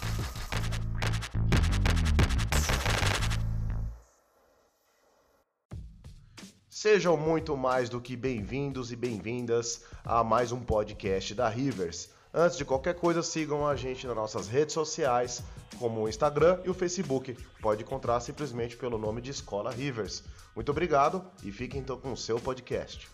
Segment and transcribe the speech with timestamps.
[6.69, 12.11] Sejam muito mais do que bem-vindos e bem-vindas a mais um podcast da Rivers.
[12.31, 15.41] Antes de qualquer coisa, sigam a gente nas nossas redes sociais,
[15.81, 17.35] como o Instagram e o Facebook.
[17.59, 20.23] Pode encontrar simplesmente pelo nome de Escola Rivers.
[20.55, 23.09] Muito obrigado e fiquem então com o seu podcast.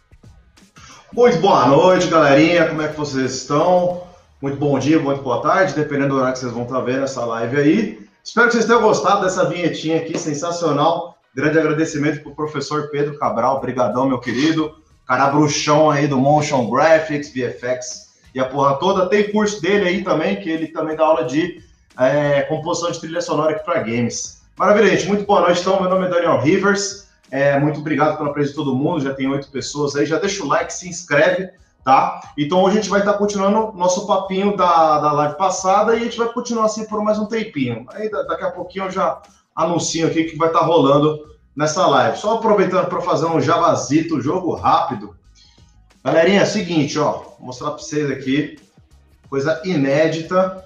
[1.13, 2.67] Muito boa noite, galerinha.
[2.67, 4.03] Como é que vocês estão?
[4.41, 7.23] Muito bom dia, muito boa tarde, dependendo do horário que vocês vão estar vendo essa
[7.23, 8.07] live aí.
[8.21, 11.17] Espero que vocês tenham gostado dessa vinhetinha aqui, sensacional.
[11.33, 14.75] Grande agradecimento para o professor Pedro Cabral, brigadão, meu querido.
[15.07, 19.07] Cara bruxão aí do Motion Graphics, VFX e a porra toda.
[19.07, 21.65] Tem curso dele aí também, que ele também dá aula de
[21.97, 24.41] é, composição de trilha sonora aqui para games.
[24.57, 25.07] Maravilha, gente.
[25.07, 25.61] Muito boa noite.
[25.61, 27.07] Então, meu nome é Daniel Rivers.
[27.29, 29.01] É, muito obrigado pela presença de todo mundo.
[29.01, 30.05] Já tem oito pessoas aí.
[30.05, 31.49] Já deixa o like, se inscreve,
[31.83, 32.21] tá?
[32.37, 36.03] Então, hoje a gente vai estar continuando nosso papinho da, da live passada e a
[36.03, 37.85] gente vai continuar assim por mais um tempinho.
[37.89, 39.21] Aí, daqui a pouquinho eu já
[39.55, 41.19] anuncio aqui que vai estar rolando
[41.55, 42.17] nessa live.
[42.17, 45.15] Só aproveitando para fazer um javazito, jogo rápido.
[46.03, 48.57] Galerinha, é o seguinte, ó, vou mostrar para vocês aqui,
[49.29, 50.63] coisa inédita.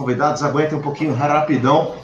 [0.00, 1.94] Convidados, aguentem um pouquinho rapidão.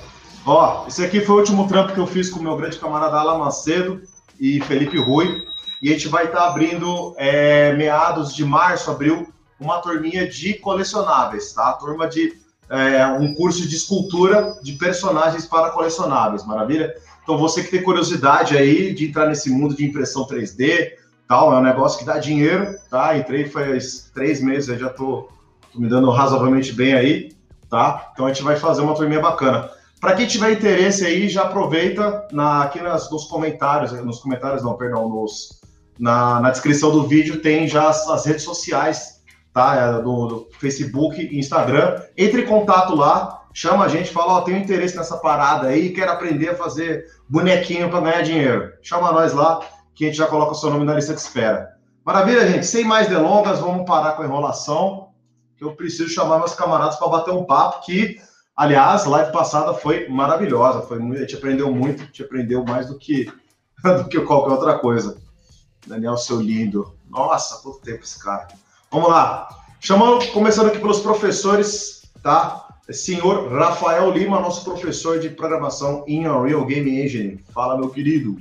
[0.44, 3.16] Ó, esse aqui foi o último trampo que eu fiz com o meu grande camarada
[3.16, 4.02] Alan Macedo
[4.38, 5.46] e Felipe Rui.
[5.80, 11.54] E a gente vai estar abrindo, é, meados de março, abril, uma turminha de colecionáveis,
[11.54, 11.72] tá?
[11.72, 12.34] Turma de
[12.68, 16.94] é, um curso de escultura de personagens para colecionáveis, maravilha?
[17.22, 20.90] Então você que tem curiosidade aí de entrar nesse mundo de impressão 3D,
[21.26, 23.16] tal, é um negócio que dá dinheiro, tá?
[23.16, 25.30] Entrei faz três meses, já tô,
[25.72, 27.35] tô me dando razoavelmente bem aí,
[27.68, 28.10] tá?
[28.12, 29.70] Então a gente vai fazer uma turminha bacana.
[30.00, 34.74] Para quem tiver interesse aí, já aproveita na, aqui nas, nos comentários, nos comentários não,
[34.74, 35.60] perdão, nos,
[35.98, 39.16] na, na descrição do vídeo tem já as, as redes sociais
[39.56, 39.74] tá?
[39.74, 41.98] É do, do, Facebook e Instagram.
[42.14, 45.94] Entre em contato lá, chama a gente, fala, ó, oh, tenho interesse nessa parada aí,
[45.94, 48.70] quero aprender a fazer bonequinho para ganhar dinheiro.
[48.82, 49.60] Chama nós lá,
[49.94, 51.70] que a gente já coloca o seu nome na lista de espera.
[52.04, 52.66] Maravilha, gente.
[52.66, 55.05] Sem mais delongas, vamos parar com a enrolação,
[55.56, 58.20] que eu preciso chamar meus camaradas para bater um papo que,
[58.56, 62.86] aliás, live passada foi maravilhosa, foi muito, a gente aprendeu muito, a gente aprendeu mais
[62.86, 63.32] do que
[63.82, 65.18] do que qualquer outra coisa.
[65.86, 66.94] Daniel, seu lindo.
[67.08, 68.48] Nossa, quanto tempo esse cara.
[68.90, 69.48] Vamos lá.
[69.80, 72.66] Chamando, começando aqui pelos professores, tá?
[72.90, 77.44] Senhor Rafael Lima, nosso professor de programação em Unreal Game Engine.
[77.52, 78.36] Fala, meu querido.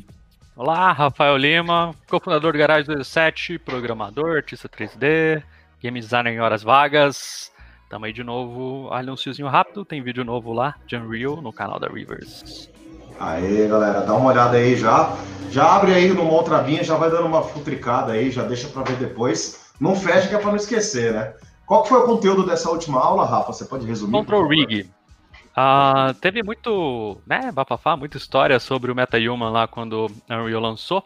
[0.56, 5.44] Olá, Rafael Lima, cofundador do Garage 27, programador, artista 3D,
[5.86, 7.52] game designer em horas vagas.
[7.90, 11.88] Tamo aí de novo, anúnciozinho rápido, tem vídeo novo lá de Unreal no canal da
[11.88, 12.70] Rivers.
[13.20, 15.16] Aí, galera, dá uma olhada aí já.
[15.52, 18.82] Já abre aí numa outra vinha, já vai dando uma futricada aí, já deixa para
[18.84, 19.72] ver depois.
[19.80, 21.34] Não fecha que é para não esquecer, né?
[21.66, 23.54] Qual que foi o conteúdo dessa última aula, Rafa?
[23.54, 24.12] Você pode resumir?
[24.12, 24.90] Control Rig.
[25.56, 31.04] Uh, teve muito, né, bafafá, muita história sobre o MetaHuman lá quando Unreal lançou.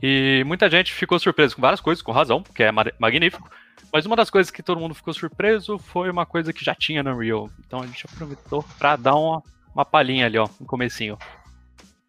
[0.00, 3.50] E muita gente ficou surpreso com várias coisas, com razão, que é magnífico.
[3.92, 7.02] Mas uma das coisas que todo mundo ficou surpreso foi uma coisa que já tinha
[7.02, 7.50] no Unreal.
[7.66, 9.42] Então a gente aproveitou para dar uma,
[9.74, 11.18] uma palhinha ali, ó, no comecinho.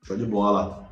[0.04, 0.90] Show de bola.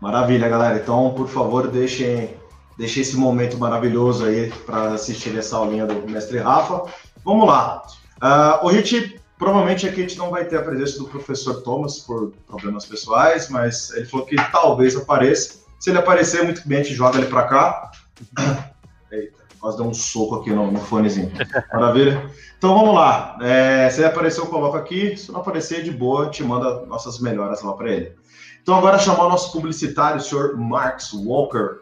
[0.00, 0.78] Maravilha, galera.
[0.78, 2.34] Então, por favor, deixem
[2.80, 6.90] Deixei esse momento maravilhoso aí para assistir essa aulinha do mestre Rafa.
[7.22, 7.82] Vamos lá.
[8.22, 11.98] Uh, hoje gente, provavelmente aqui a gente não vai ter a presença do professor Thomas
[11.98, 15.58] por problemas pessoais, mas ele falou que talvez apareça.
[15.78, 17.90] Se ele aparecer, muito bem, a gente joga ele para cá.
[19.12, 21.30] Eita, quase deu um soco aqui no, no fonezinho.
[21.72, 22.30] Maravilha?
[22.56, 23.38] Então vamos lá.
[23.42, 25.16] É, se ele aparecer, eu coloco aqui.
[25.16, 28.12] Se não aparecer, de boa, gente manda nossas melhoras lá para ele.
[28.62, 31.80] Então agora chamar o nosso publicitário, o senhor Marx Walker.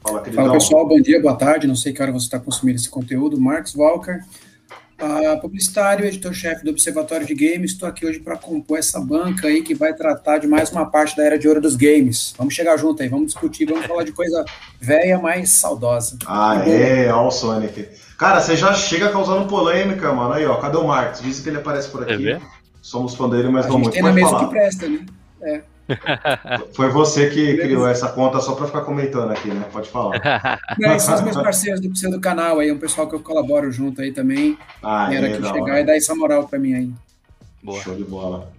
[0.00, 0.44] Fala, queridão.
[0.44, 0.86] Fala, pessoal.
[0.86, 1.66] Bom dia, boa tarde.
[1.66, 3.40] Não sei que hora você está consumindo esse conteúdo.
[3.40, 4.20] Marcos Walker,
[5.00, 7.72] uh, publicitário, editor-chefe do Observatório de Games.
[7.72, 11.16] Estou aqui hoje para compor essa banca aí que vai tratar de mais uma parte
[11.16, 12.34] da era de ouro dos games.
[12.36, 14.44] Vamos chegar junto aí, vamos discutir, vamos falar de coisa
[14.80, 16.18] velha, mas saudosa.
[16.26, 17.88] Ah, é, ó o Sonic.
[18.18, 20.34] Cara, você já chega causando polêmica, mano.
[20.34, 21.22] Aí, ó, cadê o Marcos?
[21.22, 22.30] Dizem que ele aparece por aqui.
[22.30, 22.40] É
[22.88, 23.92] Somos fã dele, mas a não muito.
[23.92, 25.04] Tem na mesa que presta, né?
[25.42, 25.62] É.
[26.74, 29.64] Foi você que criou essa conta só para ficar comentando aqui, né?
[29.72, 30.20] Pode falar.
[30.78, 34.12] Não, são os meus parceiros do canal aí, um pessoal que eu colaboro junto aí
[34.12, 34.58] também.
[34.82, 36.92] Ah, Era aqui chegar e dar essa moral para mim aí.
[37.62, 37.80] Boa.
[37.80, 38.50] Show de bola.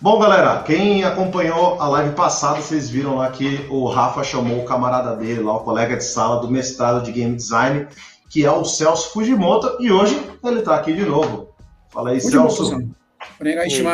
[0.00, 4.64] Bom, galera, quem acompanhou a live passada, vocês viram lá que o Rafa chamou o
[4.64, 7.86] camarada dele lá, o colega de sala do mestrado de Game Design,
[8.28, 11.50] que é o Celso Fujimoto, e hoje ele está aqui de novo.
[11.88, 12.52] Fala aí, Fujimoto,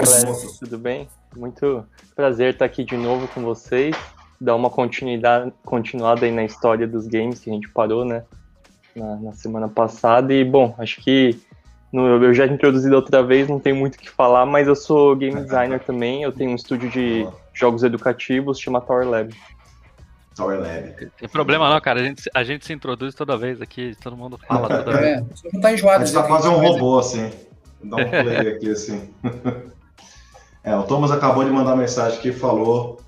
[0.06, 0.46] Celso.
[0.46, 1.08] Aí, tudo bem?
[1.36, 1.84] Muito
[2.18, 3.94] prazer estar aqui de novo com vocês.
[4.40, 8.24] dar uma continuidade, continuada aí na história dos games que a gente parou, né?
[8.94, 10.34] Na, na semana passada.
[10.34, 11.40] E, bom, acho que
[11.92, 15.14] no, eu já introduzido outra vez, não tem muito o que falar, mas eu sou
[15.14, 16.24] game designer também.
[16.24, 17.24] Eu tenho um estúdio de
[17.54, 19.32] jogos educativos, chama Tower Lab.
[20.34, 21.10] Tower Lab.
[21.16, 22.00] Tem problema não, cara.
[22.00, 25.18] A gente, a gente se introduz toda vez aqui, todo mundo fala toda vez.
[25.18, 26.02] É, você não tá enjoado.
[26.02, 27.30] A gente tá quase um robô, assim.
[27.84, 29.08] Dá um play aqui, assim.
[30.68, 33.00] É, o Thomas acabou de mandar mensagem que falou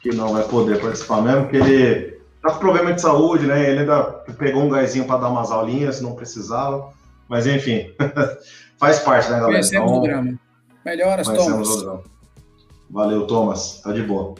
[0.00, 3.68] que não vai poder participar mesmo, porque ele tá com problema de saúde, né?
[3.68, 4.02] Ele ainda
[4.38, 6.94] pegou um gásinho para dar umas aulinhas, não precisava.
[7.28, 7.94] Mas enfim,
[8.80, 9.52] faz parte, né, galera?
[9.52, 10.34] Conhecemos então, o drama.
[10.82, 11.68] Melhoras, Thomas.
[12.88, 13.82] Valeu, Thomas.
[13.82, 14.34] Tá de boa.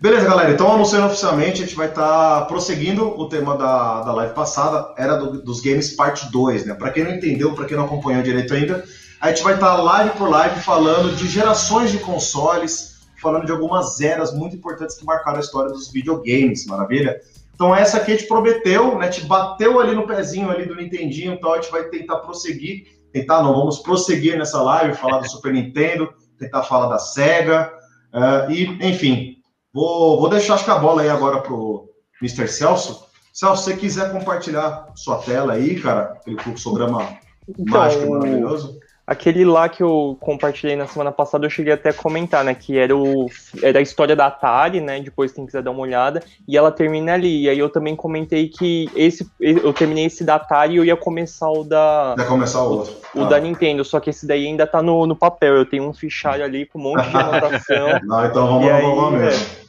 [0.00, 0.50] Beleza, galera.
[0.50, 4.92] Então, anunciando oficialmente, a gente vai estar tá prosseguindo o tema da, da live passada,
[4.98, 6.74] era do, dos games parte 2, né?
[6.74, 8.84] Para quem não entendeu, para quem não acompanhou direito ainda,
[9.20, 14.00] a gente vai estar live por live falando de gerações de consoles, falando de algumas
[14.00, 17.20] eras muito importantes que marcaram a história dos videogames, maravilha?
[17.54, 19.08] Então essa aqui a gente prometeu, né?
[19.08, 23.42] Te bateu ali no pezinho ali do Nintendinho, então a gente vai tentar prosseguir, tentar
[23.42, 27.72] não, vamos prosseguir nessa live, falar do Super Nintendo, tentar falar da Sega,
[28.14, 29.38] uh, e enfim,
[29.72, 31.88] Vou, vou deixar acho que a bola aí agora pro
[32.20, 32.48] Mr.
[32.48, 33.06] Celso.
[33.32, 37.16] Celso, se você quiser compartilhar sua tela aí, cara, aquele fluxograma
[37.48, 38.78] então, mágico maravilhoso.
[39.08, 42.54] Aquele lá que eu compartilhei na semana passada, eu cheguei até a comentar, né?
[42.54, 43.26] Que era, o,
[43.62, 45.00] era a história da Atari, né?
[45.00, 46.22] Depois quem quiser dar uma olhada.
[46.46, 47.44] E ela termina ali.
[47.44, 50.94] E aí eu também comentei que esse, eu terminei esse da Atari e eu ia
[50.94, 52.16] começar o da.
[52.18, 52.94] Ia começar o outro.
[53.14, 53.24] O, ah.
[53.24, 55.56] da Nintendo, só que esse daí ainda tá no, no papel.
[55.56, 57.88] Eu tenho um fichário ali com um monte de anotação.
[58.04, 59.46] Não, então vamos lá, vamos mesmo.
[59.64, 59.67] É,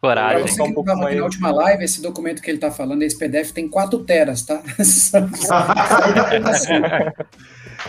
[0.00, 0.46] Coragem.
[0.46, 1.16] Você um pouco mais...
[1.16, 4.60] Na última live, esse documento que ele está falando, esse PDF, tem 4 teras, tá?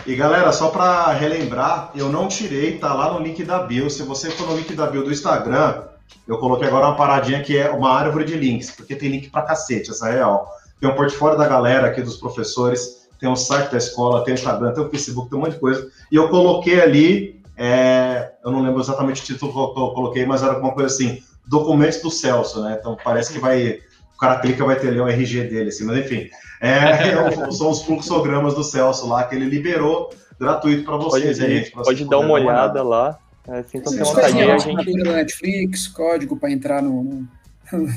[0.06, 3.90] e galera, só para relembrar, eu não tirei, tá lá no link da bio.
[3.90, 5.82] Se você for no link da bio do Instagram,
[6.26, 9.42] eu coloquei agora uma paradinha que é uma árvore de links, porque tem link pra
[9.42, 10.50] cacete, essa é real.
[10.80, 14.32] Tem um portfólio da galera aqui, dos professores, tem o um site da escola, tem
[14.32, 15.86] o Instagram, tem o Facebook, tem um monte de coisa.
[16.10, 18.32] E eu coloquei ali, é...
[18.44, 22.00] eu não lembro exatamente o título que eu coloquei, mas era alguma coisa assim documentos
[22.00, 22.76] do Celso, né?
[22.78, 23.80] Então parece que vai.
[24.14, 26.28] O cara clica vai ter ali o RG dele, assim, mas enfim.
[26.60, 31.38] É, são os fluxogramas do Celso lá que ele liberou gratuito para vocês.
[31.38, 33.18] Pode, gente, pode dar uma olhada lá.
[33.46, 34.92] É, assim, então, Sim, tem a gente...
[34.92, 37.02] Netflix, código para entrar no.
[37.02, 37.28] no...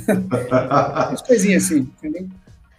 [0.51, 2.27] As coisinhas assim, entendeu?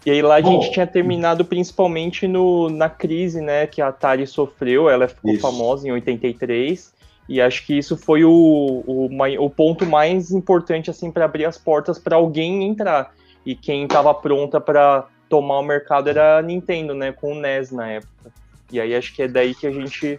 [0.04, 3.88] E aí lá a Bom, gente tinha terminado principalmente no, na crise, né, que a
[3.88, 5.40] Atari sofreu, ela ficou isso.
[5.40, 6.92] famosa em 83,
[7.28, 9.08] e acho que isso foi o, o,
[9.38, 13.12] o ponto mais importante assim para abrir as portas para alguém entrar.
[13.44, 17.70] E quem estava pronta para tomar o mercado era a Nintendo, né, com o NES
[17.70, 18.32] na época.
[18.70, 20.18] E aí acho que é daí que a gente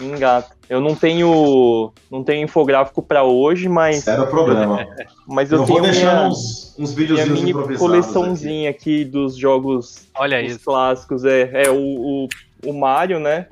[0.00, 0.54] engata.
[0.68, 4.86] Eu não tenho não tenho infográfico para hoje, mas era o problema.
[5.26, 9.02] Mas eu, eu tenho vou deixar minha, uns, uns videozinhos minha mini coleçãozinha aqui.
[9.02, 9.10] aqui.
[9.10, 10.60] dos jogos Olha isso.
[10.64, 12.28] clássicos é, é o, o,
[12.66, 13.46] o Mario, né?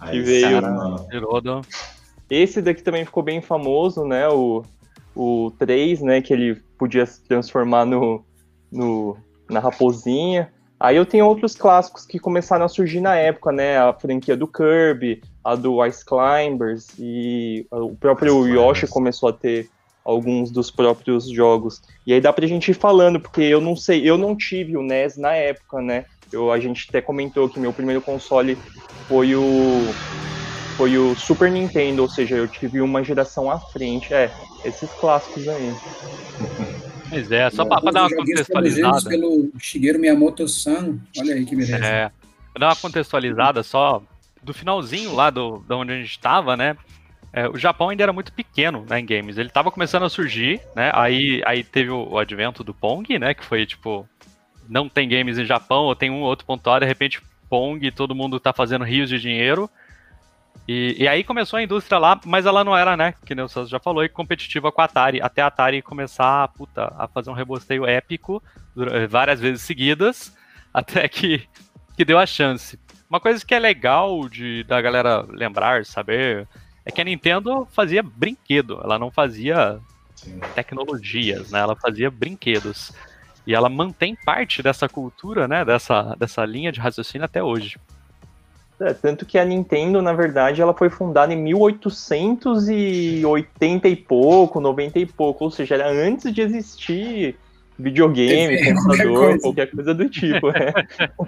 [0.00, 0.60] Aí, que veio.
[0.60, 1.60] Caramba.
[2.28, 4.28] Esse daqui também ficou bem famoso, né?
[4.28, 4.64] O,
[5.14, 6.22] o 3, né?
[6.22, 8.24] Que ele podia se transformar no,
[8.70, 9.16] no,
[9.48, 10.50] na raposinha.
[10.78, 13.76] Aí eu tenho outros clássicos que começaram a surgir na época, né?
[13.76, 18.90] A franquia do Kirby, a do Ice Climbers e o próprio Ice Yoshi Climbers.
[18.90, 19.68] começou a ter
[20.02, 21.82] alguns dos próprios jogos.
[22.06, 24.82] E aí dá pra gente ir falando, porque eu não sei, eu não tive o
[24.82, 26.06] NES na época, né?
[26.32, 28.56] Eu, a gente até comentou que meu primeiro console
[29.08, 29.92] foi o
[30.76, 34.14] foi o Super Nintendo, ou seja, eu tive uma geração à frente.
[34.14, 34.30] É,
[34.64, 35.74] esses clássicos aí.
[37.08, 39.10] Pois é, só para dar uma contextualizada.
[39.10, 41.84] pelo Shigeru Miyamoto-san, olha aí que beleza.
[41.84, 42.10] É,
[42.52, 44.02] pra dar uma contextualizada só
[44.42, 46.76] do finalzinho lá do, de onde a gente estava, né?
[47.32, 49.38] É, o Japão ainda era muito pequeno né, em games.
[49.38, 50.90] Ele estava começando a surgir, né?
[50.94, 53.34] Aí, aí teve o, o advento do Pong, né?
[53.34, 54.08] Que foi tipo
[54.68, 58.38] não tem games em Japão, ou tem um outro pontual, de repente Pong, todo mundo
[58.38, 59.68] tá fazendo rios de dinheiro.
[60.68, 63.48] E, e, aí começou a indústria lá, mas ela não era, né, que nem o
[63.48, 67.34] Celso já falou, competitiva com a Atari, até a Atari começar puta, a fazer um
[67.34, 68.40] rebosteio épico
[69.08, 70.36] várias vezes seguidas,
[70.72, 71.48] até que,
[71.96, 72.78] que deu a chance.
[73.08, 76.46] Uma coisa que é legal de da galera lembrar, saber,
[76.84, 79.80] é que a Nintendo fazia brinquedo, ela não fazia
[80.54, 81.60] tecnologias, né?
[81.60, 82.92] Ela fazia brinquedos.
[83.50, 85.64] E ela mantém parte dessa cultura, né?
[85.64, 87.78] Dessa, dessa linha de raciocínio até hoje.
[88.80, 95.00] É, tanto que a Nintendo, na verdade, ela foi fundada em 1880 e pouco, 90
[95.00, 97.36] e pouco, ou seja, era antes de existir
[97.76, 100.52] videogame, é, computador, qualquer, qualquer coisa do tipo.
[100.52, 100.72] Né?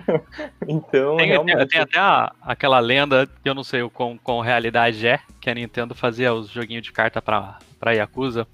[0.68, 1.66] então, tem, realmente...
[1.66, 5.50] tem, até a, aquela lenda, que eu não sei o quão, quão realidade é, que
[5.50, 8.46] a Nintendo fazia os joguinhos de carta para pra Yakuza.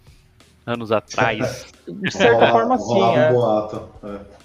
[0.68, 1.66] Anos atrás.
[1.86, 3.00] De certa forma, sim.
[3.00, 3.30] é.
[3.30, 3.82] Um boato.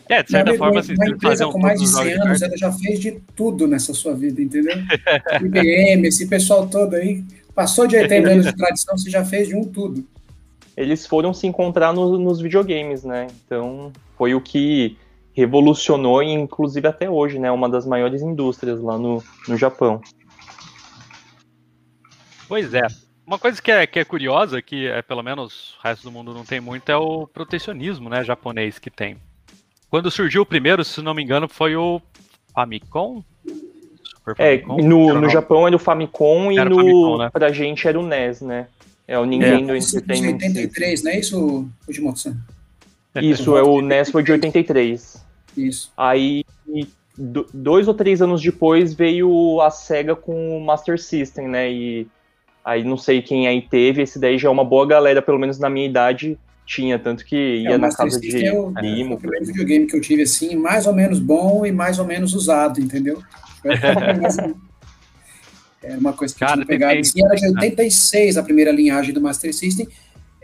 [0.10, 0.18] É.
[0.18, 2.72] é, de certa Meu forma, amigo, uma empresa com mais de 100 anos, ela já
[2.72, 4.78] fez de tudo nessa sua vida, entendeu?
[5.42, 9.56] IBM, esse pessoal todo aí, passou de 80 anos de tradição, você já fez de
[9.56, 10.06] um tudo.
[10.76, 13.28] Eles foram se encontrar no, nos videogames, né?
[13.46, 14.98] Então, foi o que
[15.34, 17.52] revolucionou, inclusive até hoje, né?
[17.52, 20.02] Uma das maiores indústrias lá no, no Japão.
[22.48, 22.86] Pois é.
[23.26, 26.34] Uma coisa que é, que é curiosa, que é, pelo menos o resto do mundo
[26.34, 29.18] não tem muito, é o protecionismo né, japonês que tem.
[29.90, 32.02] Quando surgiu o primeiro, se não me engano, foi o
[32.54, 33.24] Famicom?
[34.38, 37.30] É, no, no Japão era o Famicom e no, Famicom, né?
[37.32, 38.68] pra gente era o NES, né?
[39.08, 39.78] É o Nintendo é.
[39.78, 42.38] Entertainment 83, não é isso, Fujimoto-san?
[43.22, 45.24] Isso, é o NES foi de 83.
[45.56, 45.92] Isso.
[45.96, 46.44] Aí,
[47.54, 51.72] dois ou três anos depois, veio a SEGA com o Master System, né?
[51.72, 52.08] E
[52.64, 55.60] aí não sei quem aí teve, esse daí já é uma boa galera, pelo menos
[55.60, 59.14] na minha idade, tinha, tanto que ia é, na casa de é o, primo.
[59.14, 62.06] É o primeiro videogame que eu tive, assim, mais ou menos bom e mais ou
[62.06, 63.22] menos usado, entendeu?
[65.84, 67.00] Era uma coisa que Cara, eu tinha pegado.
[67.00, 69.86] Assim, era de 86 a primeira linhagem do Master System.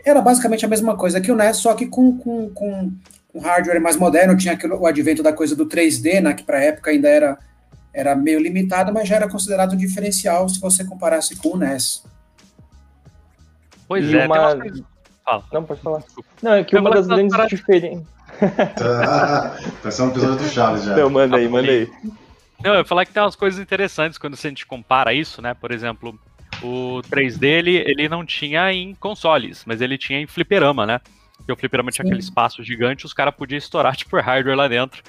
[0.04, 2.92] Era basicamente a mesma coisa que o NES, só que com, com, com,
[3.28, 4.36] com hardware mais moderno.
[4.36, 7.38] Tinha aquilo, o advento da coisa do 3D, né, que para a época ainda era,
[7.94, 12.04] era meio limitado, mas já era considerado um diferencial se você comparasse com o NES.
[13.90, 14.36] Pois e é, uma...
[15.24, 15.44] Fala.
[15.52, 16.04] Não, pode falar.
[16.40, 17.46] Não, é que uma das grandes para...
[17.46, 18.06] diferenças.
[19.04, 20.94] ah, vai ser um episódio do Chaves já.
[20.94, 21.90] Não, manda aí, manda aí.
[22.62, 25.54] Não, eu ia falar que tem umas coisas interessantes quando a gente compara isso, né?
[25.54, 26.16] Por exemplo,
[26.62, 31.00] o 3D ele, ele não tinha em consoles, mas ele tinha em fliperama, né?
[31.38, 32.10] Porque o fliperama tinha Sim.
[32.10, 35.02] aquele espaço gigante, os caras podiam estourar tipo hardware lá dentro.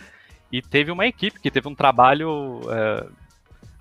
[0.52, 2.62] E teve uma equipe que teve um trabalho.
[2.68, 3.06] É,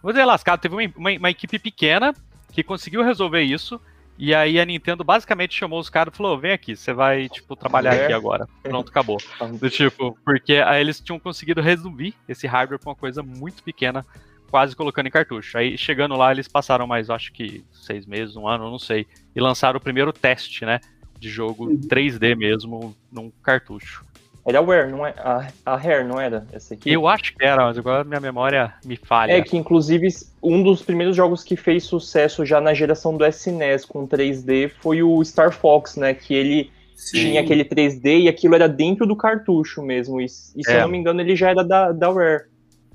[0.03, 2.15] vou dizer lascado, teve uma, uma, uma equipe pequena
[2.53, 3.81] que conseguiu resolver isso
[4.21, 7.57] e aí a Nintendo basicamente chamou os caras e falou: vem aqui, você vai, tipo,
[7.57, 8.05] trabalhar é.
[8.05, 8.47] aqui agora.
[8.63, 9.17] Pronto, acabou.
[9.59, 14.05] Do tipo, porque aí eles tinham conseguido resolver esse hardware com uma coisa muito pequena,
[14.51, 15.57] quase colocando em cartucho.
[15.57, 19.41] Aí chegando lá, eles passaram mais, acho que seis meses, um ano, não sei, e
[19.41, 20.81] lançaram o primeiro teste, né?
[21.19, 22.39] De jogo 3D uhum.
[22.39, 24.05] mesmo num cartucho.
[24.51, 25.15] Era a Rare, não é?
[25.17, 26.45] A, a Rare, não era?
[26.53, 26.93] Essa aqui?
[26.93, 29.33] Eu acho que era, mas agora minha memória me falha.
[29.33, 30.09] É que, inclusive,
[30.43, 35.03] um dos primeiros jogos que fez sucesso já na geração do SNES com 3D foi
[35.03, 36.15] o Star Fox, né?
[36.15, 37.19] Que ele Sim.
[37.19, 40.21] tinha aquele 3D e aquilo era dentro do cartucho mesmo.
[40.21, 40.77] E, e se é.
[40.77, 42.45] eu não me engano, ele já era da, da Rare.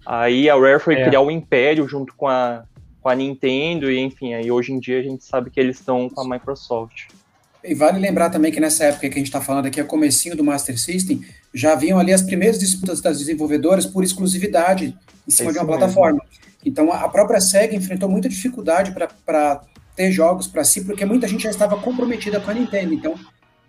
[0.05, 1.05] Aí a Rare foi é.
[1.05, 2.63] criar o Império junto com a,
[3.01, 6.09] com a Nintendo, e enfim, aí hoje em dia a gente sabe que eles estão
[6.09, 7.07] com a Microsoft.
[7.67, 10.35] E vale lembrar também que nessa época que a gente está falando aqui, a comecinho
[10.35, 14.93] do Master System, já haviam ali as primeiras disputas das desenvolvedoras por exclusividade
[15.25, 15.79] em cima de uma mesmo.
[15.79, 16.21] plataforma.
[16.65, 18.93] Então a própria SEGA enfrentou muita dificuldade
[19.25, 19.61] para
[19.95, 22.93] ter jogos para si, porque muita gente já estava comprometida com a Nintendo.
[22.93, 23.15] Então,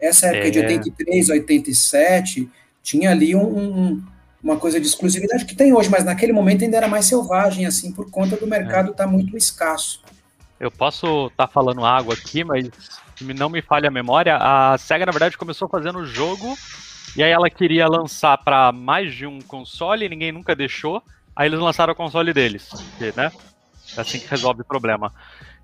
[0.01, 0.51] essa época é.
[0.51, 2.51] de 83 a 87
[2.83, 4.03] tinha ali um, um,
[4.43, 7.93] uma coisa de exclusividade que tem hoje, mas naquele momento ainda era mais selvagem, assim,
[7.93, 9.07] por conta do mercado estar é.
[9.07, 10.03] tá muito escasso.
[10.59, 12.69] Eu posso estar tá falando água aqui, mas
[13.21, 16.57] não me falha a memória, a SEGA, na verdade, começou fazendo o jogo
[17.17, 21.03] e aí ela queria lançar para mais de um console, ninguém nunca deixou.
[21.35, 22.71] Aí eles lançaram o console deles,
[23.17, 23.31] né?
[23.97, 25.13] É assim que resolve o problema.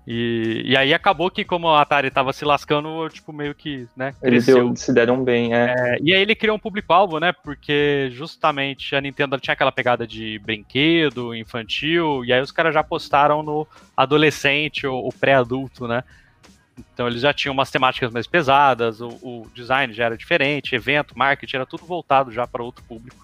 [0.05, 4.13] E, e aí acabou que, como a Atari tava se lascando, tipo, meio que, né,
[4.21, 4.45] Eles
[4.75, 5.73] se deram bem, é.
[5.77, 5.97] é.
[6.01, 10.37] E aí ele criou um público-alvo, né, porque justamente a Nintendo tinha aquela pegada de
[10.39, 16.03] brinquedo, infantil, e aí os caras já apostaram no adolescente ou, ou pré-adulto, né.
[16.93, 21.17] Então eles já tinham umas temáticas mais pesadas, o, o design já era diferente, evento,
[21.17, 23.23] marketing, era tudo voltado já para outro público.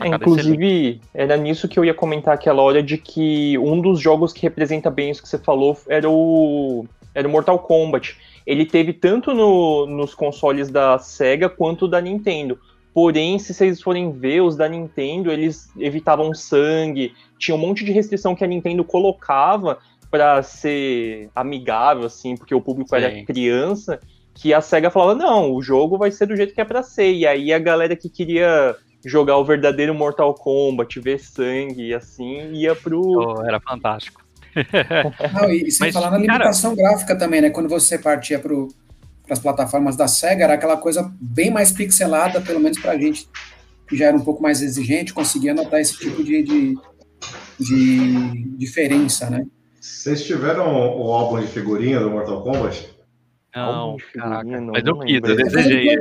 [0.00, 4.32] É, inclusive, era nisso que eu ia comentar aquela hora de que um dos jogos
[4.32, 8.16] que representa bem isso que você falou era o, era o Mortal Kombat.
[8.44, 12.58] Ele teve tanto no, nos consoles da Sega quanto da Nintendo.
[12.92, 17.92] Porém, se vocês forem ver, os da Nintendo, eles evitavam sangue, tinha um monte de
[17.92, 19.78] restrição que a Nintendo colocava
[20.10, 22.96] para ser amigável, assim, porque o público Sim.
[22.96, 24.00] era criança,
[24.34, 27.12] que a SEGA falava, não, o jogo vai ser do jeito que é para ser.
[27.12, 32.74] E aí a galera que queria jogar o verdadeiro Mortal Kombat, ver sangue, assim, ia
[32.74, 33.00] pro...
[33.00, 34.22] Oh, era fantástico.
[35.34, 36.88] não, e sem Mas, falar na limitação cara...
[36.88, 37.50] gráfica também, né?
[37.50, 38.54] Quando você partia para
[39.30, 43.28] as plataformas da SEGA, era aquela coisa bem mais pixelada, pelo menos pra gente
[43.88, 46.78] que já era um pouco mais exigente, conseguia notar esse tipo de, de,
[47.58, 49.46] de diferença, né?
[49.88, 50.66] Vocês tiveram
[50.98, 52.88] o álbum de figurinha do Mortal Kombat?
[53.56, 55.98] Não, caraca, não, mas eu quis, eu desejei.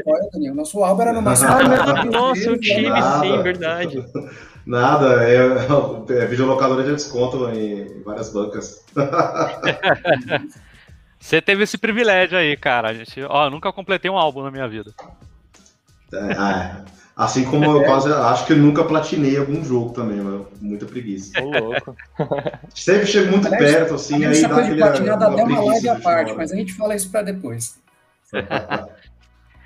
[0.52, 1.50] O nosso álbum era no máximo.
[1.52, 3.26] Ah, nossa, eu tive Nada.
[3.26, 4.06] sim, verdade.
[4.68, 8.86] Nada, é, é videolocadora de desconto em várias bancas.
[11.18, 12.90] Você teve esse privilégio aí, cara.
[12.90, 14.94] A gente, ó, eu nunca completei um álbum na minha vida.
[16.14, 16.84] É, é.
[17.18, 20.46] Assim como eu quase acho que eu nunca platinei algum jogo também, mano.
[20.62, 21.42] Muita preguiça.
[21.42, 21.96] Ô, louco.
[22.76, 24.82] Sempre chego muito Aliás, perto, assim, A aí gente dá pode aquele.
[24.82, 27.80] platinar dá até uma live à parte, mas a gente fala isso pra depois.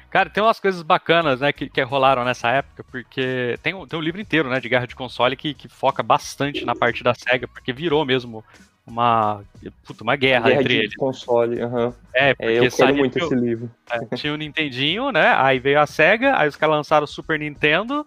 [0.10, 3.98] Cara, tem umas coisas bacanas, né, que, que rolaram nessa época, porque tem, um- tem
[3.98, 7.13] um livro inteiro, né, de guerra de console que, que foca bastante na parte da
[7.13, 8.43] SEGA, porque virou mesmo
[8.85, 9.41] uma,
[9.85, 10.95] puta, uma guerra, Guerra entre de eles.
[10.95, 11.59] console.
[11.59, 13.69] É, É, porque eu quero muito esse livro.
[13.89, 17.39] é, tinha o Nintendinho, né, aí veio a SEGA, aí os caras lançaram o Super
[17.39, 18.05] Nintendo,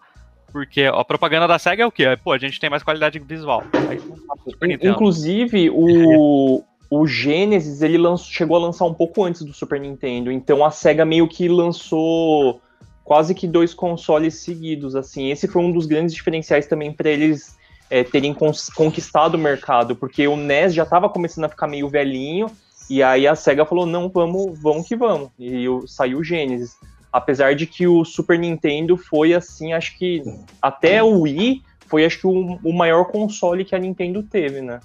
[0.53, 2.05] porque a propaganda da SEGA é o quê?
[2.05, 3.65] É, Pô, a gente tem mais qualidade visual.
[3.89, 4.93] Aí o Nintendo.
[4.93, 10.31] Inclusive, o, o Genesis, ele lançou, chegou a lançar um pouco antes do Super Nintendo,
[10.31, 12.61] então a SEGA meio que lançou
[13.05, 15.31] quase que dois consoles seguidos, assim.
[15.31, 17.57] Esse foi um dos grandes diferenciais também para eles
[17.91, 18.35] é, terem
[18.75, 22.51] conquistado o mercado, porque o NES já estava começando a ficar meio velhinho,
[22.89, 25.31] e aí a SEGA falou, não, vamos, vamos que vamos.
[25.39, 26.77] E saiu o Genesis.
[27.13, 30.23] Apesar de que o Super Nintendo foi, assim, acho que
[30.61, 34.81] até o Wii foi, acho que, o, o maior console que a Nintendo teve, né?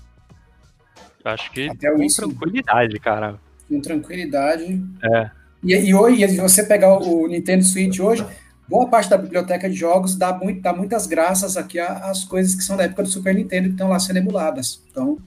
[1.24, 2.22] Acho que Até o com isso.
[2.22, 3.40] tranquilidade, cara.
[3.68, 4.82] Com tranquilidade.
[5.04, 5.32] É.
[5.64, 8.26] E, e hoje, se você pegar o Nintendo Switch hoje,
[8.70, 12.54] boa parte da biblioteca de jogos dá, muito, dá muitas graças aqui a- às coisas
[12.56, 14.82] que são da época do Super Nintendo que estão lá sendo emuladas.
[14.92, 15.18] Então,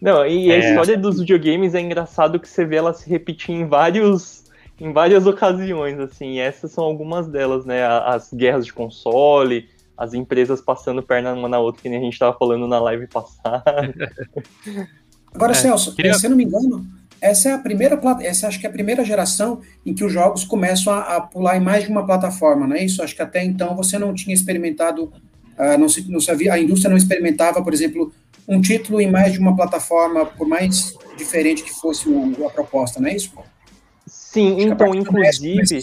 [0.00, 0.58] Não, e a É.
[0.70, 4.44] história dos videogames é engraçado que você vê ela se repetir em vários
[4.80, 7.84] em várias ocasiões, assim, e essas são algumas delas, né?
[7.84, 12.02] A- As guerras de console, as empresas passando perna uma na outra, que nem a
[12.02, 13.94] gente tava falando na live passada.
[15.32, 16.84] Agora, É, Celso, queria- se eu não me engano,
[17.24, 20.44] essa é a primeira essa acho que é a primeira geração em que os jogos
[20.44, 23.02] começam a, a pular em mais de uma plataforma, não é isso?
[23.02, 25.12] Acho que até então você não tinha experimentado,
[25.56, 28.12] ah, não, se, não se havia, a indústria não experimentava, por exemplo,
[28.46, 33.00] um título em mais de uma plataforma, por mais diferente que fosse o- a proposta,
[33.00, 33.32] não é isso?
[34.06, 35.78] Sim, então, inclusive.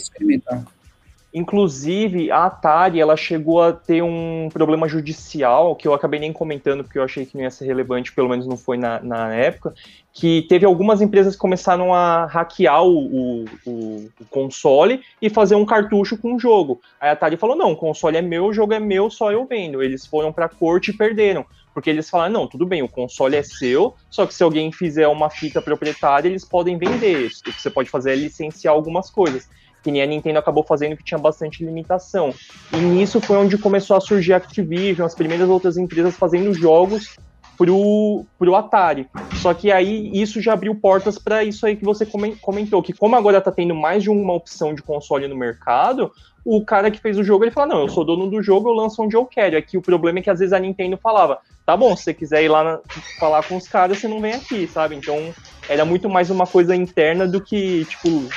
[1.34, 6.84] Inclusive, a Atari ela chegou a ter um problema judicial, que eu acabei nem comentando,
[6.84, 9.74] porque eu achei que não ia ser relevante, pelo menos não foi na, na época,
[10.14, 15.66] que teve algumas empresas que começaram a hackear o, o, o- console e fazer um
[15.66, 16.82] cartucho com o jogo.
[17.00, 19.46] Aí a Atari falou, não, o console é meu, o jogo é meu, só eu
[19.46, 19.82] vendo.
[19.82, 21.46] Eles foram pra corte e perderam.
[21.74, 25.08] Porque eles falaram, não, tudo bem, o console é seu, só que se alguém fizer
[25.08, 27.28] uma fita proprietária, eles podem vender.
[27.28, 29.48] O que você pode fazer é licenciar algumas coisas
[29.84, 32.34] que nem a Nintendo acabou fazendo que tinha bastante limitação.
[32.72, 37.16] E nisso foi onde começou a surgir a Activision, as primeiras outras empresas fazendo jogos
[37.58, 39.08] pro, pro Atari.
[39.42, 42.94] Só que aí isso já abriu portas para isso aí que você comen- comentou, que
[42.94, 46.12] como agora tá tendo mais de uma opção de console no mercado,
[46.44, 48.74] o cara que fez o jogo, ele fala, não, eu sou dono do jogo, eu
[48.74, 49.58] lanço onde eu quero.
[49.58, 52.44] Aqui o problema é que às vezes a Nintendo falava, tá bom, se você quiser
[52.44, 52.80] ir lá na-
[53.20, 54.96] falar com os caras, você não vem aqui, sabe?
[54.96, 55.32] Então
[55.72, 58.28] era muito mais uma coisa interna do que, tipo,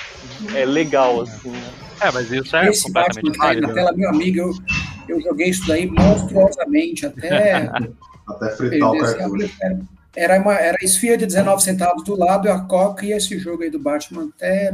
[0.55, 1.73] é legal, assim, né?
[2.01, 3.75] É, mas isso é Esse Batman completamente aí na válido.
[3.75, 4.53] tela, meu amigo, eu,
[5.09, 7.68] eu joguei isso daí monstruosamente, até
[8.29, 9.53] Até fritar o cartucho.
[9.61, 9.81] Era,
[10.16, 13.64] era uma era a esfia de 19 centavos do lado, a Coca e esse jogo
[13.64, 14.73] aí do Batman até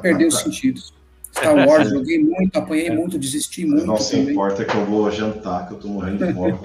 [0.00, 0.94] perdeu os sentidos.
[1.36, 5.66] Star Wars, joguei muito, apanhei muito, desisti muito Não se importa que eu vou jantar,
[5.68, 6.58] que eu tô morrendo de fome.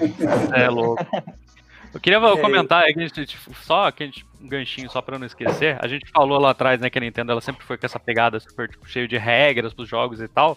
[0.54, 1.04] É louco.
[1.92, 5.02] Eu queria É, comentar é que a gente, só que a gente, um ganchinho só
[5.02, 5.76] pra não esquecer.
[5.80, 8.40] A gente falou lá atrás, né, que a Nintendo ela sempre foi com essa pegada
[8.40, 10.56] super tipo, cheio de regras pros jogos e tal.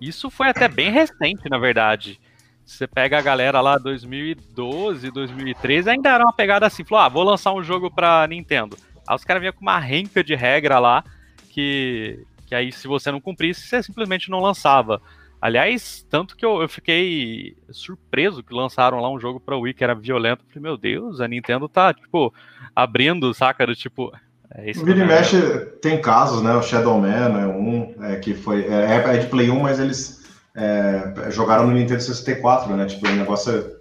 [0.00, 2.20] Isso foi até bem recente, na verdade.
[2.64, 7.22] Você pega a galera lá 2012, 2013, ainda era uma pegada assim, falou: "Ah, vou
[7.22, 8.76] lançar um jogo pra Nintendo".
[9.06, 11.04] Aí os caras vinham com uma renca de regra lá
[11.50, 15.00] que que aí se você não cumprisse, você simplesmente não lançava.
[15.42, 19.82] Aliás, tanto que eu, eu fiquei surpreso que lançaram lá um jogo pra Wii que
[19.82, 20.44] era violento.
[20.46, 22.32] Falei, meu Deus, a Nintendo tá, tipo,
[22.76, 23.66] abrindo, saca?
[23.66, 24.12] Do, tipo,
[24.54, 24.84] é isso.
[24.84, 26.54] Vira e também, mexe, tem casos, né?
[26.54, 28.64] O Shadow Man é um, é, que foi.
[28.66, 32.86] É, é de Play 1, mas eles é, jogaram no Nintendo 64, né?
[32.86, 33.80] Tipo, o negócio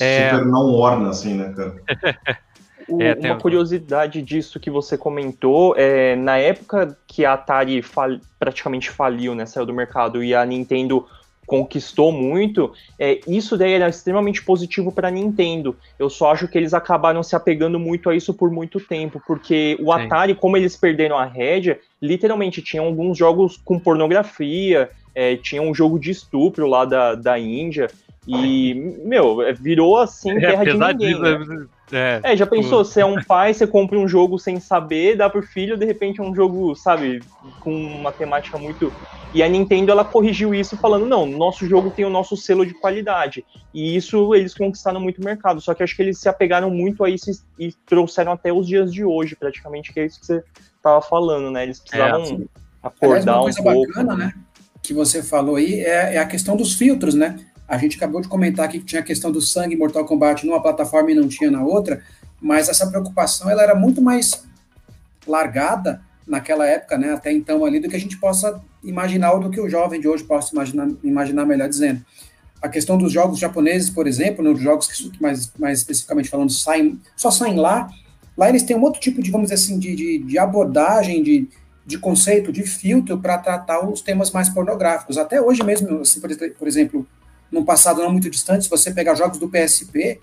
[0.00, 0.30] é É.
[0.30, 1.76] super não orna, assim, né, cara?
[2.88, 7.82] O- É, uma um- curiosidade disso que você comentou, é, na época que a Atari
[7.82, 11.06] fal- praticamente faliu, né, saiu do mercado, e a Nintendo
[11.46, 15.76] conquistou muito, é, isso daí era extremamente positivo para a Nintendo.
[15.96, 19.76] Eu só acho que eles acabaram se apegando muito a isso por muito tempo, porque
[19.80, 20.00] o Sim.
[20.00, 25.72] Atari, como eles perderam a rédea, literalmente tinham alguns jogos com pornografia, é, tinha um
[25.72, 27.88] jogo de estupro lá da, da Índia,
[28.26, 30.96] E, meu, virou assim É, terra de ninguém.
[30.96, 31.66] disso, né?
[31.92, 35.30] é, É, já pensou, você é um pai, você compra um jogo sem saber, dá
[35.30, 37.20] pro filho, de repente é um jogo, sabe,
[37.60, 38.92] com uma temática muito.
[39.32, 42.74] E a Nintendo ela corrigiu isso falando, não, nosso jogo tem o nosso selo de
[42.74, 43.44] qualidade.
[43.72, 45.60] E isso eles conquistaram muito o mercado.
[45.60, 48.92] Só que acho que eles se apegaram muito a isso e, trouxeram até os dias
[48.92, 50.42] de hoje, praticamente, que é isso que você
[50.82, 51.62] tava falando, né?
[51.62, 52.22] Eles precisavam.
[52.22, 52.48] Aliás,
[52.82, 53.86] acordar uma um coisa pouco.
[53.88, 54.34] bacana, né,
[54.82, 57.38] que você falou aí é, é a questão dos filtros, né?
[57.68, 60.46] A gente acabou de comentar aqui que tinha a questão do sangue em Mortal Kombat
[60.46, 62.02] numa plataforma e não tinha na outra,
[62.40, 64.44] mas essa preocupação ela era muito mais
[65.26, 69.50] largada naquela época, né, até então ali, do que a gente possa imaginar ou do
[69.50, 72.04] que o jovem de hoje possa imaginar, imaginar melhor dizendo.
[72.60, 77.00] A questão dos jogos japoneses, por exemplo, nos jogos que mais, mais especificamente falando saem,
[77.16, 77.88] só saem lá,
[78.36, 81.48] lá eles têm um outro tipo de, vamos dizer assim, de, de, de abordagem, de,
[81.84, 85.18] de conceito, de filtro para tratar os temas mais pornográficos.
[85.18, 87.06] Até hoje mesmo, assim, por, por exemplo,
[87.50, 90.20] num passado não muito distante, se você pegar jogos do PSP,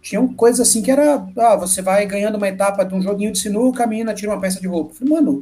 [0.00, 3.38] tinham coisas assim que era, ah, você vai ganhando uma etapa de um joguinho de
[3.38, 4.92] sinuca, a menina tira uma peça de roupa.
[4.92, 5.40] Eu falei, mano,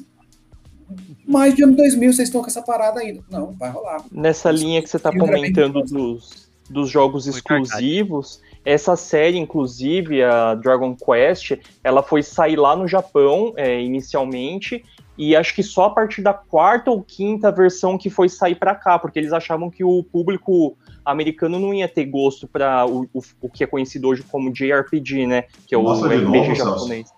[1.27, 3.23] mais de ano 2000 vocês estão com essa parada ainda.
[3.31, 4.05] Não, vai rolar.
[4.11, 10.55] Nessa linha que você está comentando dos, dos jogos Muito exclusivos, essa série, inclusive, a
[10.55, 14.85] Dragon Quest, ela foi sair lá no Japão é, inicialmente,
[15.19, 18.75] e acho que só a partir da quarta ou quinta versão que foi sair para
[18.75, 23.21] cá, porque eles achavam que o público americano não ia ter gosto para o, o,
[23.41, 25.45] o que é conhecido hoje como JRPG, né?
[25.67, 27.11] Que é o de RPG novo, japonês.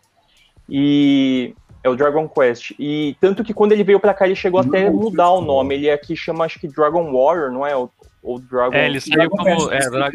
[0.68, 2.72] E é o Dragon Quest.
[2.78, 5.74] E tanto que quando ele veio pra cá, ele chegou até a mudar o nome.
[5.74, 7.76] Ele aqui chama, acho que Dragon Warrior, não é?
[7.76, 7.90] Ou,
[8.22, 8.74] ou Dragon.
[8.74, 9.68] É, ele saiu Dragon como.
[9.68, 9.90] Quest, É.
[9.90, 10.10] Dra-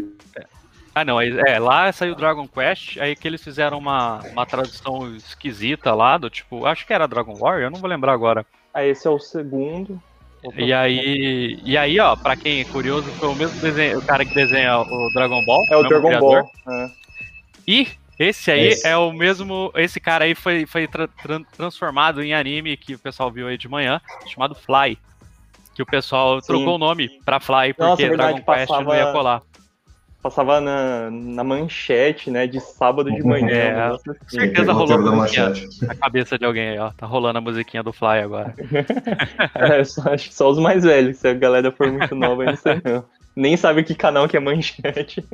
[0.96, 5.16] Ah, não, é, é, lá saiu Dragon Quest, aí que eles fizeram uma, uma tradução
[5.16, 8.44] esquisita lá, do tipo, acho que era Dragon Warrior, eu não vou lembrar agora.
[8.74, 10.02] Ah, esse é o segundo.
[10.58, 14.24] E aí, e aí, ó, pra quem é curioso, foi o mesmo desenho, o cara
[14.24, 15.62] que desenha o Dragon Ball.
[15.72, 16.44] É o Dragon criador.
[16.66, 16.76] Ball.
[16.86, 16.90] é.
[17.68, 18.88] E esse aí Esse.
[18.88, 19.72] é o mesmo.
[19.76, 23.58] Esse cara aí foi, foi tra- tran- transformado em anime que o pessoal viu aí
[23.58, 24.98] de manhã, chamado Fly.
[25.76, 26.48] Que o pessoal Sim.
[26.48, 29.42] trocou o nome pra Fly, porque Nossa, é verdade, Dragon Quest não ia colar.
[30.22, 32.46] Passava na, na manchete, né?
[32.46, 33.48] De sábado de manhã.
[33.50, 34.40] É, um negócio assim.
[34.40, 35.46] certeza rolou musiquinha.
[35.50, 35.86] manchete.
[35.86, 36.92] Na cabeça de alguém aí, ó.
[36.92, 38.54] Tá rolando a musiquinha do Fly agora.
[39.56, 41.18] É, só, acho que só os mais velhos.
[41.18, 43.06] Se a galera for muito nova, eu não sei não.
[43.36, 45.24] Nem sabe que canal que é manchete.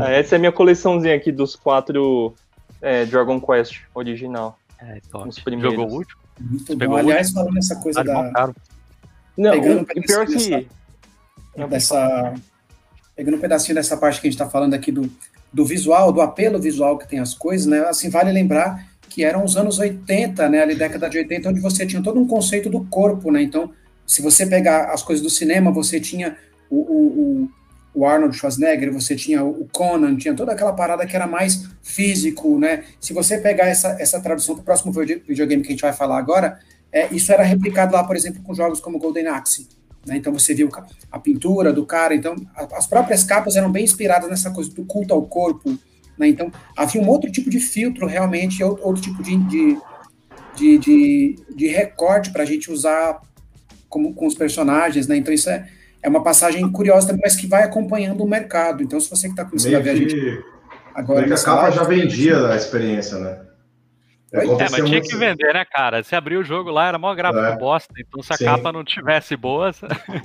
[0.00, 2.34] Ah, Essa é a minha coleçãozinha aqui dos quatro
[2.80, 4.58] é, Dragon Quest original.
[4.80, 5.28] É, top.
[5.28, 5.74] Os primeiros.
[5.74, 6.20] Jogou o último?
[6.40, 6.96] Muito bom.
[6.96, 8.50] Aliás, falando nessa coisa da.
[9.36, 10.68] Não, Pegando o, pior pedacinho que.
[11.56, 12.34] dessa- dessa.
[13.18, 15.10] Pegando um pedacinho dessa parte que a gente está falando aqui do,
[15.52, 17.80] do visual, do apelo visual que tem as coisas, né?
[17.80, 20.62] Assim, vale lembrar que eram os anos 80, né?
[20.62, 23.42] Ali, década de 80, onde você tinha todo um conceito do corpo, né?
[23.42, 23.72] Então,
[24.06, 26.36] se você pegar as coisas do cinema, você tinha
[26.70, 27.50] o, o,
[27.92, 32.56] o- Arnold Schwarzenegger, você tinha o Conan, tinha toda aquela parada que era mais físico,
[32.56, 32.84] né?
[33.00, 35.92] Se você pegar essa, essa tradução para o próximo vide- videogame que a gente vai
[35.92, 36.60] falar agora,
[36.92, 39.66] é, isso era replicado lá, por exemplo, com jogos como Golden Axe.
[40.08, 40.16] Né?
[40.16, 40.68] Então você viu
[41.12, 44.84] a pintura do cara, então a- as próprias capas eram bem inspiradas nessa coisa do
[44.84, 45.78] culto ao corpo.
[46.18, 46.28] Né?
[46.28, 49.78] Então havia um outro tipo de filtro realmente, ou- outro tipo de, de,
[50.56, 53.20] de, de, de recorte para a gente usar
[53.88, 55.06] como, com os personagens.
[55.06, 55.16] Né?
[55.18, 55.68] Então isso é,
[56.02, 58.82] é uma passagem curiosa também, mas que vai acompanhando o mercado.
[58.82, 60.42] Então se você que está começando a Meio ver a gente que,
[60.94, 61.20] agora...
[61.20, 63.38] meio que a capa live, já vendia a experiência, né?
[64.32, 64.44] Oi?
[64.44, 66.02] É, mas tinha muito- que vender, né, cara?
[66.02, 67.56] Se abrir o jogo lá, era mó gráfico É.
[67.56, 67.94] bosta.
[67.98, 68.44] Então, se a Sim.
[68.44, 69.70] capa não tivesse boa,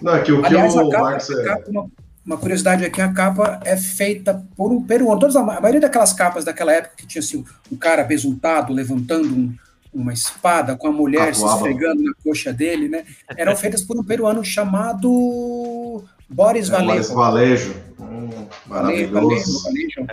[0.02, 1.30] Não, é que o que Aliás, a o capa, Marcos...
[1.32, 1.88] a capa- uma,
[2.26, 5.20] uma curiosidade aqui, a capa é feita por um peruano.
[5.20, 8.74] Todas, a ma- a maioria daquelas capas daquela época que tinha assim, um cara besuntado,
[8.74, 9.56] levantando um-
[9.94, 13.06] uma espada com a mulher se esfregando na coxa dele, né?
[13.38, 17.14] Eram feitas por um peruano chamado Boris Valejo.
[17.14, 17.74] Vallejo.
[17.74, 17.76] Valejo.
[18.00, 19.64] Hum, Valejo, maravilhoso.
[19.64, 20.08] Valejo.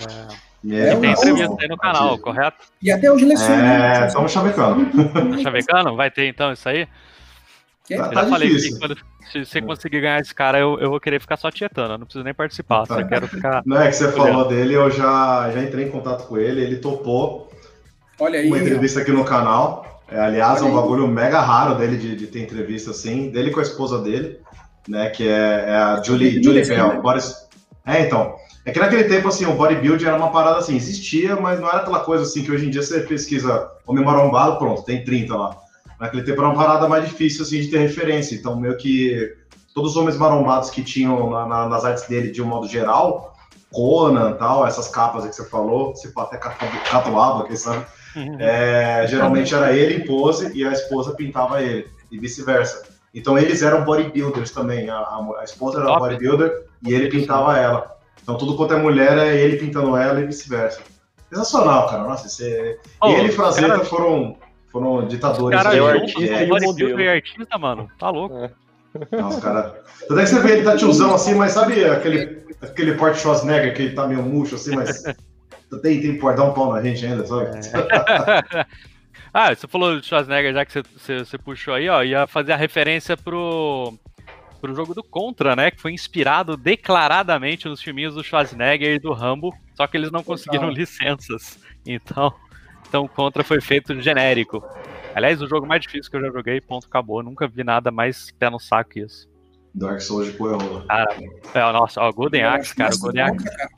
[0.69, 2.59] É, tem entrevista aí no canal, correto?
[2.83, 3.55] E até hoje leciona.
[3.55, 4.07] É, né?
[4.07, 4.87] estamos chavecando.
[5.43, 5.97] Chavecano?
[5.97, 6.87] Vai ter então isso aí?
[7.87, 8.07] Que- Tá.
[8.07, 8.73] Eu já falei difícil.
[8.75, 8.97] que quando
[9.33, 11.95] se você conseguir ganhar esse cara, eu, eu vou querer ficar só tietando.
[11.95, 12.87] Eu não preciso nem participar.
[12.87, 13.05] Só Tá.
[13.05, 13.63] quero ficar.
[13.65, 14.17] Não é que você Olhando.
[14.19, 17.51] falou dele, eu já, já entrei em contato com ele, ele topou
[18.19, 18.47] Olha aí.
[18.49, 20.03] uma entrevista aqui no canal.
[20.09, 23.61] É, aliás, é um bagulho mega raro dele de, de ter entrevista assim, dele com
[23.61, 24.39] a esposa dele,
[24.89, 25.09] né?
[25.11, 26.91] Que é, é a Julie, Julie Bell.
[26.91, 27.03] Bell.
[27.03, 27.35] Boris...
[27.87, 28.35] É, então.
[28.65, 31.79] É que naquele tempo, assim, o bodybuilding era uma parada assim, existia, mas não era
[31.79, 35.57] aquela coisa assim que hoje em dia você pesquisa homem marombado, pronto, tem 30 lá.
[35.99, 38.35] Naquele tempo era uma parada mais difícil, assim, de ter referência.
[38.35, 39.35] Então, meio que
[39.75, 43.35] todos os homens marombados que tinham na- na- nas artes dele, de um modo geral,
[43.73, 47.85] Conan tal, essas capas que você falou, se até catu- catuaba, quem sabe?
[48.41, 52.83] É, geralmente era ele em pose e a esposa pintava ele, e vice-versa.
[53.15, 54.91] Então eles eram bodybuilders também.
[54.91, 56.01] A, a- a esposa era Top.
[56.01, 57.97] bodybuilder e ele pintava ela.
[58.31, 60.81] Então tudo quanto é mulher é ele pintando ela e vice-versa.
[61.29, 62.05] Sensacional, cara.
[62.05, 62.79] Nossa, você...
[63.01, 64.37] Ô, e ele e Frazetta cara- foram,
[64.71, 65.59] foram ditadores.
[65.59, 67.01] Cara, aí, é eu artista é, e o artista, modelo.
[67.01, 67.89] e artista, mano.
[67.99, 68.51] Tá louco.
[69.13, 69.83] Nossa, cara.
[70.07, 73.75] Tanto é que você vê ele tá tiozão assim, mas sabe aquele, aquele porte Schwarzenegger
[73.75, 75.03] que ele tá meio murcho assim, mas
[75.83, 77.51] tem, tem por dar um pau na gente ainda, sabe?
[79.35, 82.53] ah, você falou do Schwarzenegger, já que você, você, você puxou aí, ó, ia fazer
[82.53, 83.95] a referência pro,
[84.61, 85.71] pro jogo do Contra, né?
[85.71, 90.23] Que foi inspirado declaradamente nos filminhos do Schwarzenegger e do Rambo, só que eles não
[90.23, 90.77] conseguiram Total.
[90.79, 91.59] licenças.
[91.87, 92.33] Então,
[92.89, 94.63] então o Contra foi feito genérico.
[95.15, 97.23] Aliás, o jogo mais difícil que eu já joguei, ponto, acabou.
[97.23, 99.29] Nunca vi nada mais pé no saco que isso.
[99.75, 100.85] Dark Souls de Coelho.
[101.55, 103.69] É, nossa, ó, Golden Eu Axe, cara, massa Golden Axe cara.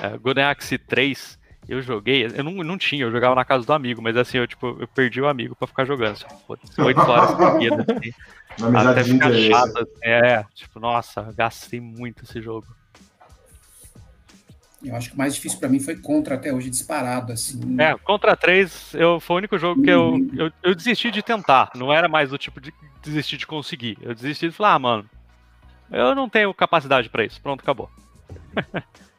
[0.00, 3.72] É, Golden Axe 3, eu joguei, eu não, não tinha, eu jogava na casa do
[3.72, 7.30] amigo, mas assim, eu tipo, eu perdi o amigo pra ficar jogando, assim, oito horas
[7.38, 8.12] seguidas, assim,
[8.76, 12.66] até ficar chato, assim, é, tipo, nossa, gastei muito esse jogo.
[14.84, 17.80] Eu acho que o mais difícil pra mim foi contra até hoje, disparado, assim.
[17.80, 21.70] É, Contra 3, eu, foi o único jogo que eu, eu, eu desisti de tentar,
[21.76, 25.10] não era mais do tipo de desistir de conseguir, eu desisti de falar, ah, mano,
[25.92, 27.88] eu não tenho capacidade pra isso, pronto, acabou.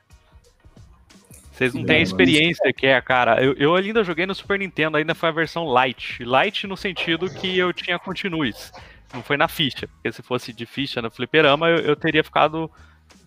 [1.64, 3.44] Vocês não Que têm a experiência que é, cara.
[3.44, 6.24] Eu, eu ainda joguei no Super Nintendo, ainda foi a versão light.
[6.24, 8.72] Light no sentido que eu tinha continues.
[9.14, 9.88] Não foi na ficha.
[9.88, 12.70] Porque se fosse de ficha no fliperama, eu, eu teria ficado,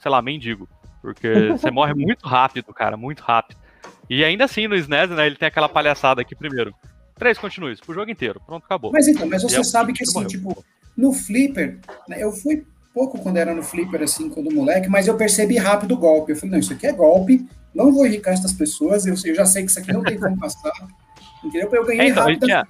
[0.00, 0.68] sei lá, mendigo.
[1.00, 3.58] Porque você morre muito rápido, cara, muito rápido.
[4.08, 6.74] E ainda assim, no SNES, né, ele tem aquela palhaçada aqui primeiro.
[7.16, 8.40] Três continues, pro jogo inteiro.
[8.44, 8.92] Pronto, acabou.
[8.92, 10.28] Mas então, mas é você o sabe que que assim, morreu.
[10.28, 10.64] tipo,
[10.96, 15.16] no Flipper, né, eu fui pouco quando era no Flipper, assim, quando moleque, mas eu
[15.16, 16.32] percebi rápido o golpe.
[16.32, 19.46] Eu falei, não, isso aqui é golpe, não vou irritar essas pessoas, eu, eu já
[19.46, 20.72] sei que isso aqui não tem como passar.
[21.44, 21.68] Entendeu?
[21.72, 22.46] Eu ganhei É, então, rápido.
[22.46, 22.66] tinha-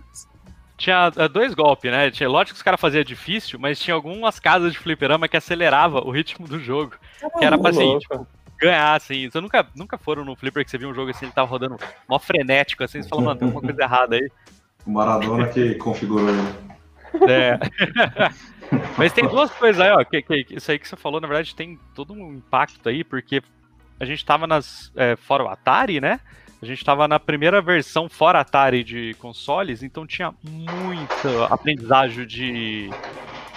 [0.77, 2.11] Tinha eh, dois golpes, né?
[2.11, 6.03] Tinha, lógico que os caras faziam difícil, mas tinha algumas casas de fliperama que aceleravam
[6.03, 6.93] o ritmo do jogo.
[7.39, 8.27] Que era pra assim, tipo,
[8.61, 9.31] ganhar, assim.
[9.31, 11.79] Você nunca, nunca foram no flipper que você viu um jogo assim, ele tava rodando
[12.07, 14.29] mó frenético, assim, você fala, mano, tem alguma coisa errada aí.
[14.87, 16.43] O Maradona que configurou ele.
[17.33, 17.59] É.
[18.99, 20.05] Mas tem duas coisas aí, ó.
[20.05, 23.03] Que, que- que isso aí que você falou, na verdade, tem todo um impacto aí,
[23.03, 23.43] porque
[23.99, 24.93] a gente tava nas.
[24.97, 26.21] É, fora o Atari, né?
[26.61, 32.91] A gente tava na primeira versão fora Atari de consoles, então tinha muita aprendizagem de.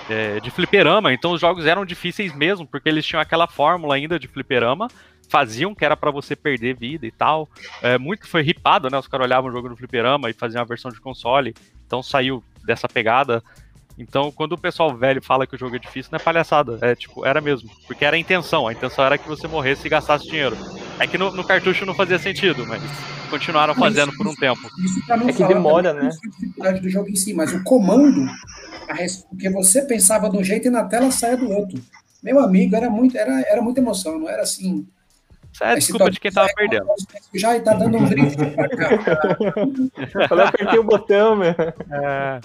[0.10, 4.20] é, de fliperama, então os jogos eram difíceis mesmo, porque eles tinham aquela fórmula ainda
[4.20, 4.88] de fliperama,
[5.30, 7.48] faziam que era pra você perder vida e tal.
[7.82, 8.98] É, muito foi ripado, né?
[8.98, 12.44] Os caras olhavam o jogo no fliperama e faziam a versão de console, então saiu
[12.66, 13.44] dessa pegada.
[14.00, 16.80] Então, quando o pessoal velho fala que o jogo é difícil, não é palhaçada.
[16.82, 17.70] É tipo, era mesmo.
[17.86, 18.66] Porque era a intenção.
[18.66, 20.58] A intenção era que você morresse e gastasse dinheiro.
[20.98, 22.82] É que no, no cartucho não fazia sentido, mas
[23.30, 24.62] continuaram fazendo por um tempo.
[24.84, 26.16] Isso pra não É que demora, também né?
[26.16, 28.26] da dificuldade do jogo em si, mas o comando,
[28.88, 31.78] a res- porque você pensava de um jeito e na tela saia do outro.
[32.24, 34.88] Meu amigo, era muito, era, era muita emoção, não era assim.
[35.52, 36.86] Isso é desculpa de quem tava perdendo.
[37.34, 40.36] Já tá dando um drift pra cá.
[40.36, 41.50] Eu apertei o botão, meu.
[41.50, 42.40] É,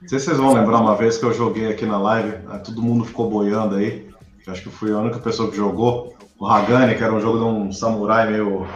[0.00, 2.58] Não sei se vocês vão lembrar uma vez que eu joguei aqui na live, aí
[2.60, 4.08] todo mundo ficou boiando aí.
[4.42, 6.16] que Acho que fui a única pessoa que jogou.
[6.38, 8.66] O Hagane, que era um jogo de um samurai meio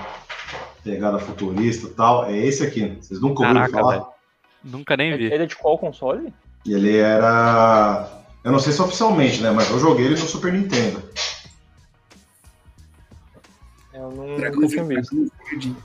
[0.82, 2.26] pegada futurista e tal.
[2.26, 2.98] É esse aqui.
[3.00, 3.92] Vocês nunca ouviram Caraca, falar?
[3.92, 4.06] velho.
[4.62, 5.24] Nunca nem vi.
[5.24, 6.32] Ele é de qual console?
[6.64, 8.06] E ele era.
[8.42, 9.50] Eu não sei se oficialmente, né?
[9.50, 11.02] Mas eu joguei ele no Super Nintendo.
[13.94, 14.84] Eu não, nunca.
[14.84, 15.76] Verde.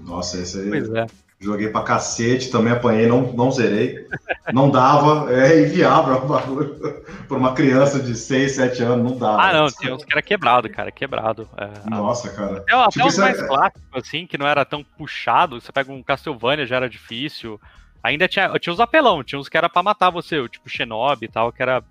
[0.00, 0.68] Nossa, esse aí.
[0.70, 1.06] Pois é.
[1.40, 4.06] Joguei pra cacete, também apanhei, não, não zerei.
[4.52, 6.20] Não dava, é inviável.
[7.28, 9.40] Pra uma criança de 6, 7 anos, não dava.
[9.42, 11.48] Ah, não, tinha uns que era quebrado, cara, quebrado.
[11.56, 12.56] É, Nossa, cara.
[12.58, 15.60] até até Tipo, os mais é- clássicos, assim, que não era tão puxado.
[15.60, 17.60] Você pega um Castlevania, já era difícil.
[18.02, 21.26] Ainda tinha, tinha os apelão, tinha uns que era pra matar você, o tipo Shinobi
[21.26, 21.82] e tal, que era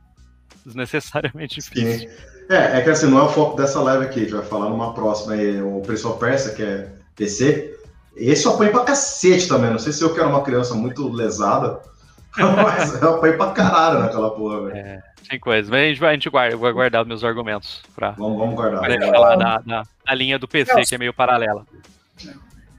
[0.66, 2.10] desnecessariamente difícil.
[2.10, 2.16] Sim.
[2.50, 4.70] É, é que assim, não é o foco dessa live aqui, a gente vai falar
[4.70, 7.77] numa próxima aí, o Prince of Persia, que é PC.
[8.18, 11.08] Esse eu apanhei pra cacete também, não sei se eu que era uma criança muito
[11.08, 11.80] lesada,
[12.38, 15.02] mas eu apanhei pra caralho naquela porra, velho.
[15.30, 15.70] Tem coisa.
[15.70, 18.38] Mas a gente vai, a gente guarda, eu vou guardar os meus argumentos pra, Vamos,
[18.38, 18.80] vamos guardar.
[18.80, 21.66] pra gente falar da, da, da linha do PC, que é meio paralela.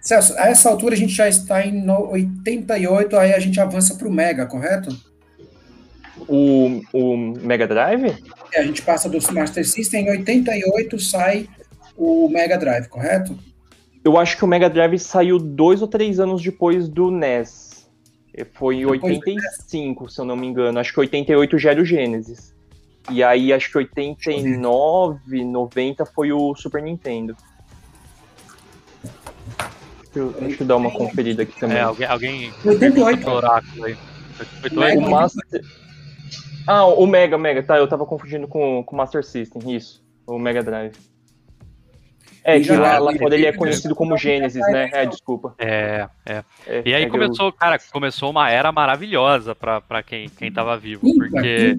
[0.00, 3.94] Celso, a essa altura a gente já está em no- 88, aí a gente avança
[3.96, 4.96] para o Mega, correto?
[6.26, 8.16] O, o Mega Drive?
[8.52, 11.48] É, a gente passa do Master System, em 88 sai
[11.96, 13.38] o Mega Drive, correto?
[14.04, 17.68] Eu acho que o Mega Drive saiu dois ou três anos depois do NES.
[18.52, 20.78] Foi em Depois do 85, se eu não me engano.
[20.78, 22.54] Acho que 88 já era o Genesis.
[23.10, 27.34] E aí, acho que 89, 90 foi o Super Nintendo.
[30.04, 31.78] Deixa eu, deixa eu dar uma conferida aqui também.
[31.78, 33.22] É, alguém, alguém 88.
[33.22, 33.96] pro oráculo aí.
[34.60, 35.00] Foi Mega.
[35.00, 35.64] O Master...
[36.66, 37.78] Ah, o Mega, Mega, tá.
[37.78, 40.04] Eu tava confundindo com com o Master System, isso.
[40.26, 40.94] o Mega Drive.
[42.48, 44.88] É, que lá, lá quando ele é conhecido como Gênesis, né?
[44.90, 45.54] É, desculpa.
[45.58, 46.42] É, é.
[46.66, 50.74] é e aí é começou, cara, começou uma era maravilhosa pra, pra quem, quem tava
[50.78, 51.02] vivo.
[51.02, 51.76] Porque.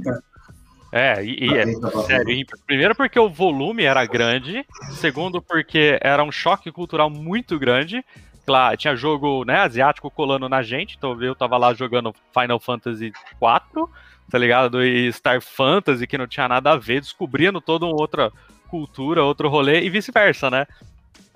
[0.91, 1.65] É, e, e é,
[2.05, 8.05] sério, primeiro porque o volume era grande, segundo porque era um choque cultural muito grande.
[8.47, 13.05] Lá, tinha jogo né, asiático colando na gente, então eu tava lá jogando Final Fantasy
[13.07, 13.87] IV,
[14.29, 14.83] tá ligado?
[14.83, 18.31] E Star Fantasy, que não tinha nada a ver, descobrindo toda uma outra
[18.69, 20.65] cultura, outro rolê e vice-versa, né?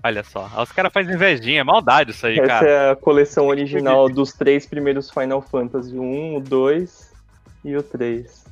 [0.03, 2.67] Olha só, os caras fazem invejinha, é maldade isso aí, Essa cara.
[2.67, 7.13] Essa é a coleção original dos três primeiros Final Fantasy, o 1, o 2
[7.63, 8.45] e o 3.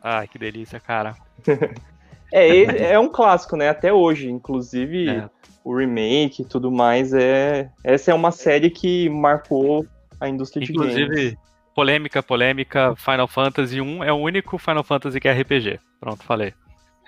[0.00, 1.16] Ai, que delícia, cara.
[2.32, 3.68] é, é um clássico, né?
[3.68, 5.28] Até hoje, inclusive é.
[5.64, 9.84] o remake e tudo mais, é essa é uma série que marcou
[10.20, 10.96] a indústria de games.
[10.96, 11.38] Inclusive,
[11.74, 15.80] polêmica, polêmica, Final Fantasy 1 é o único Final Fantasy que é RPG.
[15.98, 16.54] Pronto, falei.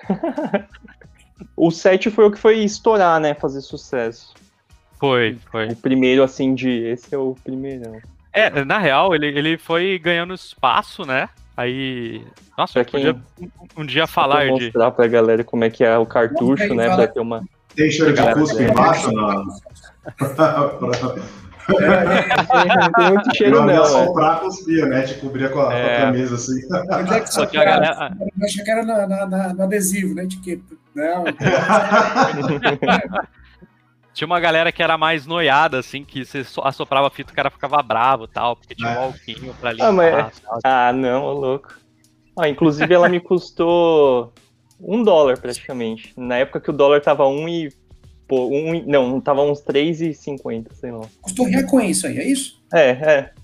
[1.56, 3.34] O 7 foi o que foi estourar, né?
[3.34, 4.32] Fazer sucesso.
[4.98, 5.68] Foi, foi.
[5.68, 6.70] O primeiro, assim, de.
[6.70, 8.00] Esse é o primeiro.
[8.32, 11.28] É, na real, ele, ele foi ganhando espaço, né?
[11.56, 12.22] Aí.
[12.56, 13.16] Nossa, eu podia
[13.76, 14.64] um dia falar pra de.
[14.64, 16.94] mostrar pra galera como é que é o cartucho, né?
[16.94, 17.44] Pra ter uma.
[17.74, 19.46] Deixa de cuspe embaixo, não.
[21.68, 23.66] É, não tem muito cheiro, não.
[23.66, 25.02] Não soprar cuspia, né?
[25.02, 25.82] Te cobrir com a, é.
[25.82, 26.60] com a camisa assim.
[26.92, 28.16] Onde é que só que a galera.
[28.42, 30.24] Acho que era na, na, na, no adesivo, né?
[30.24, 30.74] Etiqueta.
[30.94, 31.24] Não.
[34.14, 37.50] Tinha uma galera que era mais noiada, assim, que você assoprava a fita o cara
[37.50, 39.04] ficava bravo tal, porque tinha um é.
[39.06, 39.88] alquinho pra limpar.
[39.88, 40.42] Ah, mas...
[40.62, 41.74] ah não, louco.
[42.38, 44.32] Ah, inclusive ela me custou
[44.80, 46.12] um dólar praticamente.
[46.16, 47.72] Na época que o dólar tava um e
[48.26, 51.06] Pô, um, não, tava uns 3,50, sei lá.
[51.20, 52.62] Custou Recoin isso aí, é isso?
[52.72, 53.34] É, é.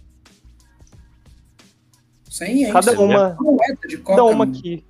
[2.30, 3.30] 100 é Cada uma.
[3.86, 4.84] de coca, cada uma aqui.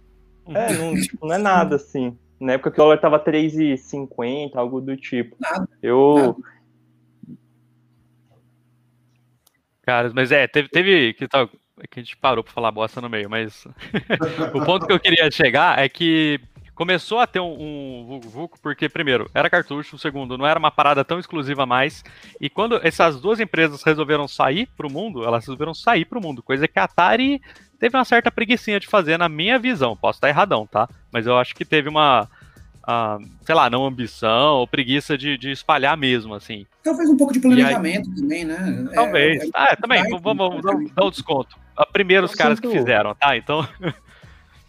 [0.47, 2.17] É, não, não é nada assim.
[2.39, 5.37] Na época que o dólar tava 3,50, algo do tipo.
[5.41, 5.69] Nada.
[5.83, 6.17] Eu.
[6.17, 6.37] Nada.
[9.83, 13.09] Cara, mas é, teve, teve que tal que a gente parou para falar bosta no
[13.09, 13.65] meio, mas
[14.55, 16.41] o ponto que eu queria chegar é que
[16.81, 21.05] começou a ter um, um Vucu porque, primeiro, era cartucho, segundo, não era uma parada
[21.05, 22.03] tão exclusiva mais,
[22.41, 26.67] e quando essas duas empresas resolveram sair pro mundo, elas resolveram sair pro mundo, coisa
[26.67, 27.39] que a Atari
[27.79, 30.89] teve uma certa preguiçinha de fazer na minha visão, posso estar erradão, tá?
[31.13, 35.51] Mas eu acho que teve uma, uh, sei lá, não ambição ou preguiça de, de,
[35.51, 36.67] espalhar mesmo, assim.
[36.83, 38.89] Talvez um pouco de planejamento aí, também, né?
[38.95, 39.43] Talvez.
[39.43, 41.59] É, é, ah, é, também, vamos, vamos dar, dar o desconto.
[41.93, 42.71] Primeiro os caras sinto...
[42.71, 43.37] que fizeram, tá?
[43.37, 43.69] Então...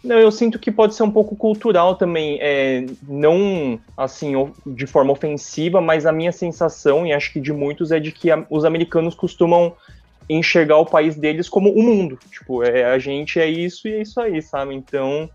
[0.04, 4.32] Não, eu sinto que pode ser um pouco cultural também, é, não assim
[4.66, 8.30] de forma ofensiva, mas a minha sensação e acho que de muitos é de que
[8.30, 9.76] a, os americanos costumam
[10.28, 14.02] enxergar o país deles como o mundo, tipo, é, a gente é isso e é
[14.02, 14.74] isso aí, sabe?
[14.74, 15.28] Então,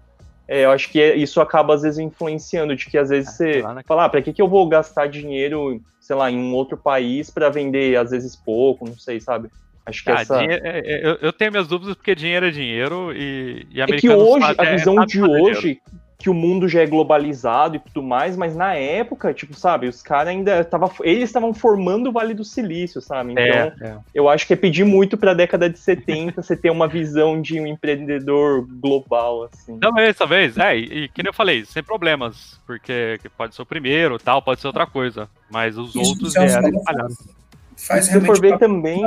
[0.48, 3.62] é, eu acho que é, isso acaba às vezes influenciando, de que às vezes você
[3.62, 3.82] né?
[3.88, 7.30] fala, ah, para que que eu vou gastar dinheiro, sei lá, em um outro país
[7.30, 9.50] para vender às vezes pouco, não sei, sabe?
[9.88, 10.38] Acho que ah, essa...
[10.38, 13.86] dinheiro, é, é, eu, eu, tenho minhas dúvidas porque dinheiro é dinheiro e, e é
[13.86, 15.82] que hoje, a visão de hoje,
[16.20, 20.02] que o mundo já é globalizado e tudo mais, mas na época, tipo, sabe, os
[20.02, 23.32] caras ainda estavam, eles estavam formando o Vale do Silício, sabe?
[23.32, 23.98] Então, é, é.
[24.14, 27.42] eu acho que é pedir muito para a década de 70 você ter uma visão
[27.42, 29.80] de um empreendedor global, assim.
[29.80, 33.66] Talvez, talvez, é, e, e que nem eu falei, sem problemas, porque pode ser o
[33.66, 37.38] primeiro, tal, pode ser outra coisa, mas os Isso, outros vieram espalhados
[37.78, 39.02] faz Se realmente ver também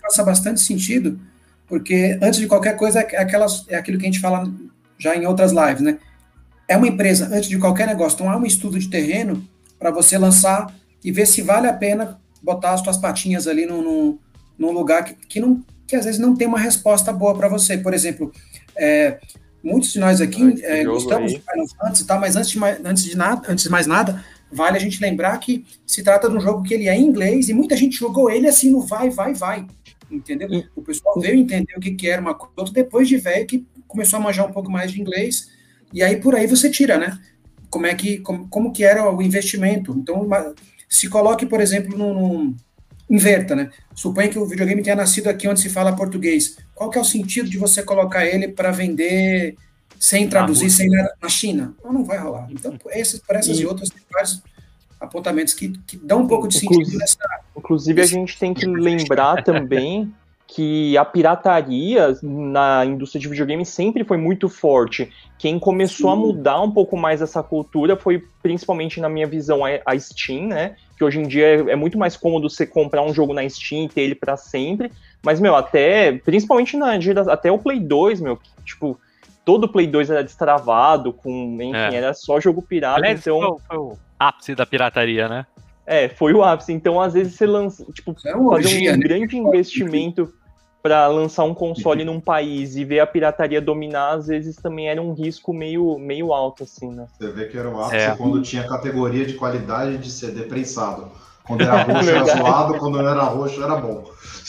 [0.00, 1.18] faça bastante sentido,
[1.66, 4.52] porque antes de qualquer coisa é, aquelas, é aquilo que a gente fala
[4.98, 5.98] já em outras lives, né?
[6.68, 9.46] É uma empresa, antes de qualquer negócio, então há um estudo de terreno
[9.78, 13.82] para você lançar e ver se vale a pena botar as suas patinhas ali num,
[13.82, 14.18] num,
[14.58, 17.78] num lugar que, que, não, que às vezes não tem uma resposta boa para você.
[17.78, 18.32] Por exemplo,
[18.76, 19.18] é,
[19.62, 23.04] muitos de nós aqui é, gostamos de Final Fantasy e tal, mas antes de, antes
[23.04, 26.40] de nada, antes de mais nada, vale a gente lembrar que se trata de um
[26.40, 29.34] jogo que ele é em inglês e muita gente jogou ele assim no vai, vai,
[29.34, 29.66] vai.
[30.10, 30.48] Entendeu?
[30.74, 34.18] O pessoal veio entender o que, que era uma coisa depois de velho que começou
[34.18, 35.48] a manjar um pouco mais de inglês.
[35.92, 37.18] E aí por aí você tira, né?
[37.68, 39.92] Como é que como, como que era o investimento?
[39.96, 40.28] Então,
[40.88, 42.54] se coloque, por exemplo, num,
[43.08, 43.70] inverta, né?
[43.94, 46.56] Suponha que o videogame tenha nascido aqui onde se fala português.
[46.74, 49.56] Qual que é o sentido de você colocar ele para vender
[49.98, 51.74] sem traduzir, sem nada na China.
[51.84, 52.48] Não, não vai rolar.
[52.50, 54.42] Então, por essas, por essas e, e outras, tem vários
[55.00, 57.18] apontamentos que, que dão um pouco de sentido nessa.
[57.56, 60.12] Inclusive, a gente tem que lembrar também
[60.46, 65.10] que a pirataria na indústria de videogame sempre foi muito forte.
[65.38, 66.16] Quem começou Sim.
[66.16, 70.76] a mudar um pouco mais essa cultura foi, principalmente na minha visão, a Steam, né?
[70.96, 73.84] Que hoje em dia é, é muito mais cômodo você comprar um jogo na Steam
[73.84, 74.90] e ter ele para sempre.
[75.22, 76.96] Mas, meu, até, principalmente na
[77.32, 78.98] até o Play 2, meu, tipo,
[79.46, 81.94] todo Play 2 era destravado, com, enfim, é.
[81.94, 82.98] era só jogo pirata.
[82.98, 83.40] Aliás, então...
[83.40, 85.46] Foi, foi o ápice da pirataria, né?
[85.86, 86.72] É, foi o ápice.
[86.72, 89.02] Então, às vezes, você lança, tipo, é fazer orgia, um né?
[89.04, 90.34] grande investimento
[90.82, 95.00] para lançar um console num país e ver a pirataria dominar, às vezes também era
[95.00, 97.06] um risco meio, meio alto, assim, né?
[97.16, 98.16] Você vê que era o ápice é.
[98.16, 101.08] quando tinha categoria de qualidade de CD prensado.
[101.44, 104.04] Quando era roxo era zoado, quando não era roxo era bom.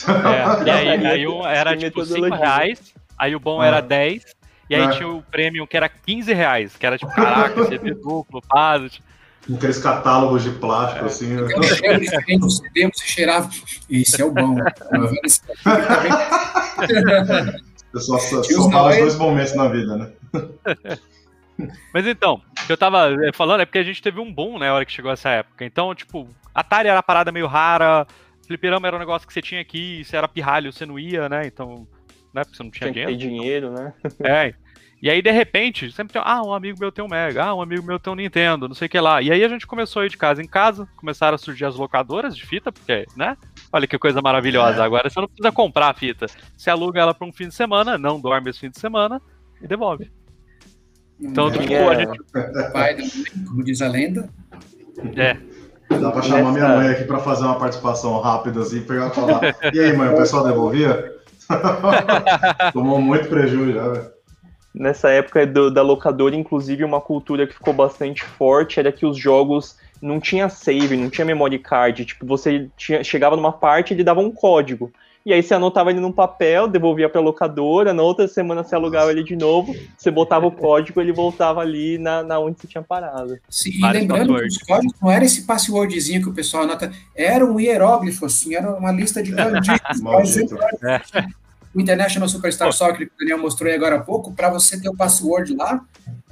[0.08, 4.37] É, e aí, aí era tipo 5 reais, aí o bom era 10, ah.
[4.68, 4.90] E aí é.
[4.90, 9.06] tinha o prêmio que era 15 reais, que era tipo, caraca, CD duplo, pado, tipo,
[9.48, 11.08] com aqueles catálogos de plástico, é.
[11.08, 11.28] assim.
[11.28, 11.42] Né?
[11.56, 13.48] Um cheiro diferente, você você cheirava.
[13.88, 14.58] Esse é o bom.
[17.94, 18.42] Eu só, só,
[18.98, 20.10] dois momentos na vida, né?
[21.92, 24.58] Mas então, o que eu tava eh, falando é porque a gente teve um boom,
[24.58, 25.64] né, na hora que chegou essa época.
[25.64, 28.06] Então, tipo, Atari era uma parada meio rara,
[28.46, 31.46] fliperama era um negócio que você tinha aqui, se era pirralho, você não ia, né?
[31.46, 31.84] Então,
[32.34, 33.70] né, porque você não tinha, tinha dinheiro.
[33.70, 33.92] dinheiro, né?
[34.20, 34.54] É.
[35.00, 37.62] E aí, de repente, sempre tem, ah, um amigo meu tem um Mega, ah, um
[37.62, 39.22] amigo meu tem um Nintendo, não sei o que lá.
[39.22, 41.76] E aí a gente começou a ir de casa em casa, começaram a surgir as
[41.76, 43.36] locadoras de fita, porque, né?
[43.72, 44.82] Olha que coisa maravilhosa.
[44.82, 44.84] É.
[44.84, 46.26] Agora você não precisa comprar a fita.
[46.56, 49.22] Você aluga ela para um fim de semana, não dorme esse fim de semana
[49.62, 50.10] e devolve.
[51.20, 51.88] Então, tipo, é.
[51.88, 52.18] a gente.
[52.72, 52.96] Pai,
[53.46, 54.28] como diz a lenda.
[55.16, 55.36] É.
[55.96, 59.40] Dá pra chamar minha mãe aqui pra fazer uma participação rápida assim, pegar e falar.
[59.72, 61.17] E aí, mãe, o pessoal devolvia?
[62.72, 64.18] Tomou muito prejuízo já, velho
[64.78, 69.18] nessa época do, da locadora, inclusive, uma cultura que ficou bastante forte era que os
[69.18, 72.04] jogos não tinha save, não tinha memory card.
[72.04, 74.92] Tipo, você tinha, chegava numa parte e ele dava um código.
[75.28, 79.10] E aí você anotava ele num papel, devolvia pra locadora, na outra semana você alugava
[79.10, 82.82] ele de novo, você botava o código ele voltava ali na, na onde você tinha
[82.82, 83.38] parado.
[83.46, 87.44] Sim, e lembrando que os códigos não era esse passwordzinho que o pessoal anota, era
[87.44, 90.00] um hieróglifo, assim, era uma lista de candidatos.
[91.74, 94.88] o International Superstar Soccer que o Daniel mostrou aí agora há pouco, para você ter
[94.88, 95.78] o password lá,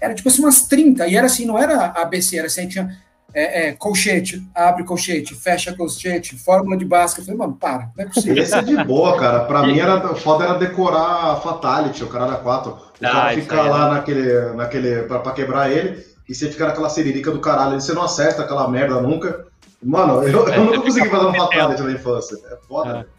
[0.01, 2.97] era tipo assim umas 30, e era assim, não era ABC, era assim, tinha
[3.37, 7.21] é, é, colchete, abre colchete, fecha colchete, fórmula de Bhaskara.
[7.21, 8.43] Eu falei, mano, para, não é possível.
[8.43, 9.41] Esse é de boa, cara.
[9.45, 12.73] Pra mim, era, foda era decorar a Fatality, o cara da 4.
[12.73, 13.91] O ah, cara ficar lá é.
[13.91, 17.93] naquele, naquele pra, pra, quebrar ele, e você fica naquela siririca do caralho, e você
[17.93, 19.45] não acerta aquela merda nunca.
[19.83, 22.39] Mano, eu, eu nunca consegui fazer um Fatality na infância.
[22.51, 23.07] É foda.
[23.13, 23.17] É.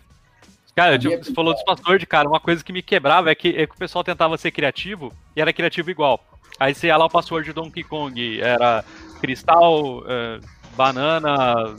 [0.76, 3.68] Cara, tipo, você falou dos pastores, cara, uma coisa que me quebrava é que, é
[3.68, 6.20] que o pessoal tentava ser criativo e era criativo igual.
[6.60, 8.84] Aí você ia lá o password de Donkey Kong, era
[9.20, 10.40] cristal, é,
[10.76, 11.76] banana,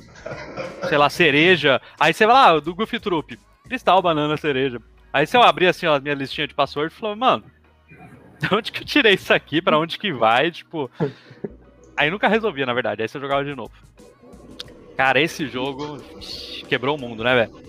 [0.88, 1.80] sei lá, cereja.
[1.98, 4.80] Aí você vai lá, do Goofy Troop, cristal, banana, cereja.
[5.12, 7.44] Aí você abria assim, ó, a minha listinha de password e falou, mano,
[8.38, 9.62] de onde que eu tirei isso aqui?
[9.62, 10.50] Pra onde que vai?
[10.50, 10.90] Tipo.
[11.96, 13.02] Aí nunca resolvia, na verdade.
[13.02, 13.72] Aí você jogava de novo.
[14.96, 15.98] Cara, esse jogo
[16.68, 17.68] quebrou o mundo, né, velho?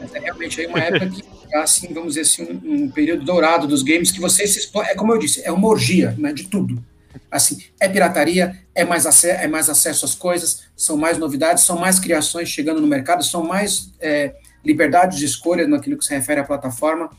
[0.00, 1.22] Mas é realmente aí uma época que,
[1.56, 4.94] assim, vamos dizer assim, um, um, período dourado dos games que você se expõe, é
[4.94, 6.82] como eu disse, é uma orgia, né, de tudo.
[7.30, 11.98] Assim, é pirataria, é mais, é mais acesso às coisas, são mais novidades, são mais
[11.98, 14.34] criações chegando no mercado, são mais é,
[14.64, 17.10] liberdades de escolha naquilo que se refere à plataforma.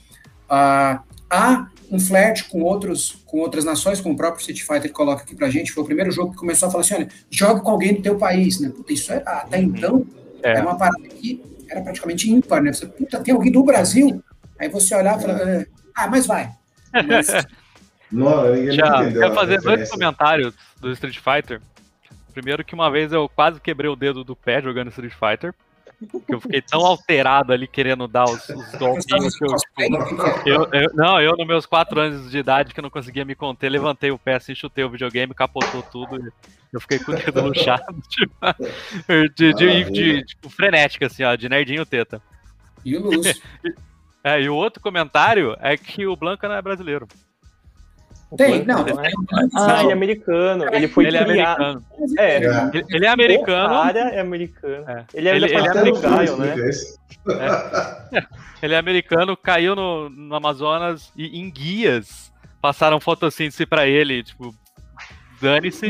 [0.50, 5.24] Ah, há um flerte com outros com outras nações, como o próprio Street Fighter coloca
[5.24, 7.70] aqui pra gente, foi o primeiro jogo que começou a falar assim, olha, joga com
[7.70, 8.70] alguém do teu país, né?
[8.70, 9.64] Puta, isso era, até uhum.
[9.64, 10.08] então,
[10.42, 10.54] é.
[10.54, 12.72] é uma parada que era praticamente ímpar, né?
[12.72, 14.24] Você, puta, tem alguém do Brasil?
[14.58, 15.66] Aí você olhava e falava, é.
[15.96, 16.52] ah, mas vai.
[17.08, 17.28] Mas...
[18.12, 21.62] não, Já, quero fazer dois comentários do Street Fighter.
[22.34, 25.54] Primeiro que uma vez eu quase quebrei o dedo do pé jogando Street Fighter.
[26.28, 29.56] Que eu fiquei tão alterado ali querendo dar os, os golpinhos que eu,
[30.46, 33.34] eu, eu, Não, eu, nos meus 4 anos de idade, que eu não conseguia me
[33.34, 36.32] conter, levantei o pé assim, chutei o videogame, capotou tudo.
[36.74, 38.36] Eu fiquei com o dedo luxado, tipo,
[39.34, 42.22] de, de, de, de, tipo, frenética, assim, ó, de nerdinho teta.
[42.84, 43.42] E o Lúcio.
[44.22, 47.08] é, e o outro comentário é que o Blanca não é brasileiro.
[48.38, 48.86] Tem, não.
[49.56, 50.66] Ah, ele é americano.
[50.74, 51.84] Ele foi ele é americano.
[52.18, 53.74] É, ele, ele é americano.
[53.74, 54.86] O cara é americano.
[54.90, 55.06] É.
[55.14, 56.56] Ele é, ele, ele é americano, né?
[58.14, 58.24] É.
[58.62, 62.32] Ele é americano, caiu no, no Amazonas e em guias
[62.62, 64.54] passaram fotossíntese pra ele, tipo,
[65.40, 65.88] dane-se.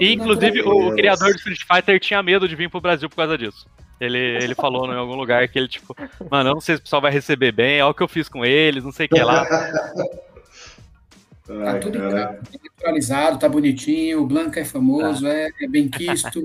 [0.00, 3.16] E, inclusive, o, o, criador do Street Fighter tinha medo de vir pro Brasil por
[3.16, 3.66] causa disso.
[4.00, 5.94] Ele, ele falou em algum lugar que ele, tipo,
[6.30, 8.30] mano, eu não sei se o pessoal vai receber bem, olha o que eu fiz
[8.30, 9.44] com eles, não sei o que lá.
[11.58, 16.44] Tá tudo naturalizado, tá bonitinho, o Blanca é famoso, é, é bem quisto.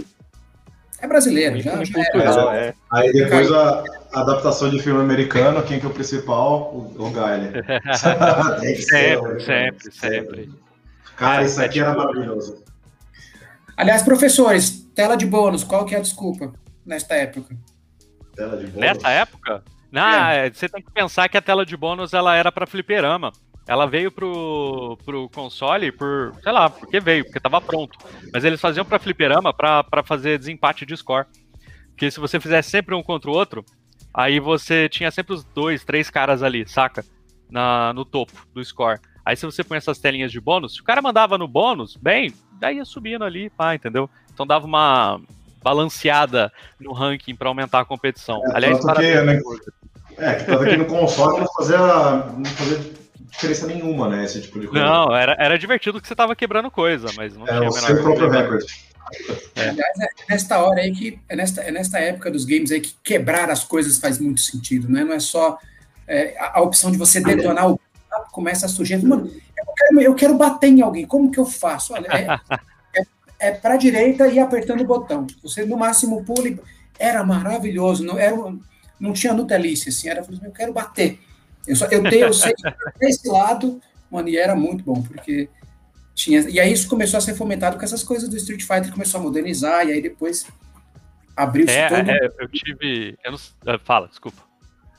[1.00, 2.74] É brasileiro, já, já é, é.
[2.92, 3.84] Aí depois a,
[4.14, 6.74] a, adaptação de filme americano, quem que é o principal?
[6.74, 7.52] O, o Gaile.
[8.90, 10.50] sempre, sempre, sempre.
[11.16, 12.64] Cara, isso aqui era maravilhoso.
[13.78, 16.54] Aliás, professores, tela de bônus, qual que é a desculpa
[16.86, 17.56] nesta época?
[18.36, 18.80] Tela de bônus?
[18.80, 19.64] Nessa época?
[19.92, 20.50] Não, é.
[20.50, 23.32] você tem que pensar que a tela de bônus ela era para fliperama.
[23.68, 27.98] Ela veio pro, pro console por, sei lá, porque veio, porque tava pronto.
[28.32, 31.26] Mas eles faziam pra fliperama pra, pra fazer desempate de score.
[31.90, 33.66] Porque se você fizesse sempre um contra o outro,
[34.14, 37.04] aí você tinha sempre os dois, três caras ali, saca?
[37.50, 39.00] Na, no topo do score.
[39.26, 42.34] Aí se você põe essas telinhas de bônus, se o cara mandava no bônus, bem,
[42.60, 44.10] daí ia subindo ali, pá, entendeu?
[44.32, 45.20] Então dava uma
[45.64, 48.40] balanceada no ranking para aumentar a competição.
[48.46, 49.42] É, Aliás, tanto que, né,
[50.18, 53.05] é, que tava aqui no console não fazia, não fazia
[53.36, 54.24] diferença nenhuma, né?
[54.24, 54.84] Esse tipo de coisa.
[54.84, 58.02] Não, era, era divertido que você tava quebrando coisa, mas não é, tinha o seu
[58.02, 58.66] próprio recorde.
[59.56, 59.70] É.
[59.70, 62.96] Aliás, é nesta hora aí que é nesta, é nesta época dos games aí que
[63.04, 65.04] quebrar as coisas faz muito sentido, né?
[65.04, 65.60] Não é só
[66.08, 67.80] é, a, a, opção de você detonar o
[68.32, 71.94] começa a surgir, mano, eu quero, eu quero bater em alguém, como que eu faço?
[71.94, 72.40] Olha, é,
[72.98, 75.28] é, é para a direita e apertando o botão.
[75.44, 76.60] Você no máximo pule,
[76.98, 78.36] era maravilhoso, não era
[78.98, 81.20] não tinha Nutelice, assim, era eu quero bater.
[81.68, 82.54] Eu, só, eu, tenho, eu sei
[83.02, 85.50] esse lado, mano, e era muito bom, porque
[86.14, 86.42] tinha.
[86.50, 89.24] E aí isso começou a ser fomentado com essas coisas do Street Fighter, começou a
[89.24, 90.46] modernizar, e aí depois
[91.36, 92.10] abriu-se é, todo.
[92.10, 93.18] É, eu tive.
[93.24, 94.42] Eu não, ah, fala, desculpa.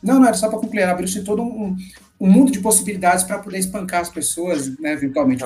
[0.03, 1.77] Não, não, era só para concluir, abriu-se todo um,
[2.21, 5.43] um mundo de possibilidades para poder espancar as pessoas, né, virtualmente.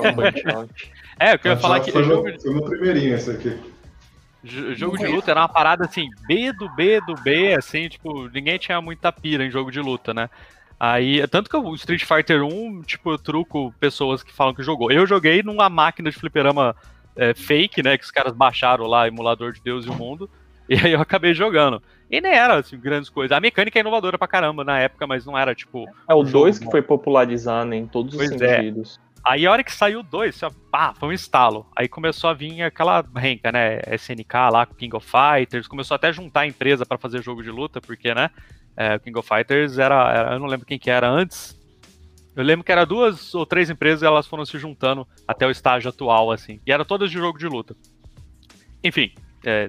[1.18, 1.92] é, eu queria falar que.
[1.92, 2.24] Foi, jogo...
[2.24, 3.58] meu, foi meu primeirinho esse aqui.
[4.42, 8.56] Jogo de luta era uma parada assim, B do B do B, assim, tipo, ninguém
[8.58, 10.30] tinha muita pira em jogo de luta, né?
[10.81, 14.91] Aí, tanto que o Street Fighter 1, tipo, eu truco pessoas que falam que jogou.
[14.91, 16.74] Eu joguei numa máquina de fliperama
[17.14, 17.99] é, fake, né?
[17.99, 20.28] Que os caras baixaram lá, emulador de Deus e o Mundo.
[20.70, 21.83] E aí eu acabei jogando.
[22.09, 23.37] E nem era, assim, grandes coisas.
[23.37, 25.85] A mecânica é inovadora pra caramba na época, mas não era, tipo.
[26.09, 27.74] É o 2 que foi popularizar, né?
[27.74, 28.59] Em todos pois os é.
[28.59, 29.01] sentidos.
[29.05, 29.11] É.
[29.24, 31.66] Aí a hora que saiu o 2, pá, foi um estalo.
[31.76, 33.81] Aí começou a vir aquela renca, né?
[33.97, 37.51] SNK lá, King of Fighters, começou até a juntar a empresa para fazer jogo de
[37.51, 38.31] luta, porque, né?
[38.76, 41.58] É, King of Fighters era, era, Eu não lembro quem que era antes.
[42.34, 45.50] Eu lembro que era duas ou três empresas e elas foram se juntando até o
[45.50, 46.60] estágio atual, assim.
[46.66, 47.76] E era todas de jogo de luta.
[48.82, 49.12] Enfim,
[49.44, 49.68] é,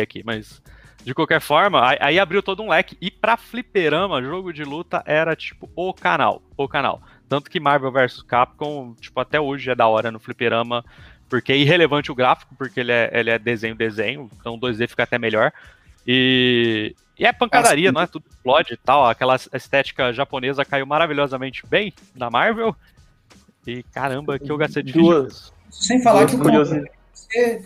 [0.00, 0.62] aqui, mas
[1.04, 2.96] de qualquer forma, aí, aí, abriu todo um leque.
[3.00, 6.42] E pra fliperama, jogo de luta era tipo o canal.
[6.56, 7.02] O canal.
[7.28, 10.84] Tanto que Marvel vs Capcom, tipo, até hoje é da hora no fliperama,
[11.28, 15.02] porque é irrelevante o gráfico, porque ele é, ele é desenho, desenho, então 2D fica
[15.02, 15.52] até melhor.
[16.06, 18.06] E, e é pancadaria, não é?
[18.06, 19.06] Tudo explode e tal.
[19.06, 22.74] Aquela estética japonesa caiu maravilhosamente bem na Marvel.
[23.66, 25.52] E caramba, que eu gastei de Duas.
[25.70, 26.88] Sem falar Duas que o
[27.28, 27.62] você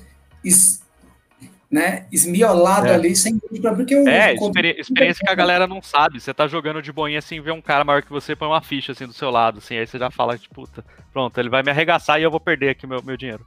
[1.70, 2.94] né, esmiolado é.
[2.94, 6.20] ali, sem porque eu, É, experi experiência que a galera não sabe.
[6.20, 8.92] Você tá jogando de boinha assim, vê um cara maior que você, põe uma ficha
[8.92, 11.70] assim do seu lado, assim, aí você já fala, tipo, puta, pronto, ele vai me
[11.70, 13.44] arregaçar e eu vou perder aqui meu, meu dinheiro.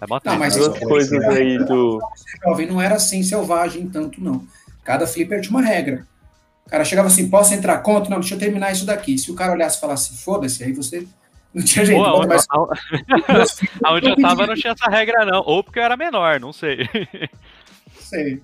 [0.00, 1.98] É não, mas duas coisas aí do.
[2.44, 4.46] Jovem não era assim selvagem tanto, não.
[4.88, 6.06] Cada flipper tinha uma regra.
[6.64, 8.08] O cara chegava assim, posso entrar contra?
[8.08, 9.18] Não, deixa eu terminar isso daqui.
[9.18, 11.06] Se o cara olhasse e falasse, foda-se, aí você
[11.52, 12.00] não tinha jeito.
[12.00, 12.46] Onde, mas...
[13.84, 15.42] Aonde eu tava não tinha essa regra, não.
[15.44, 16.88] Ou porque eu era menor, não sei.
[18.00, 18.40] Sei.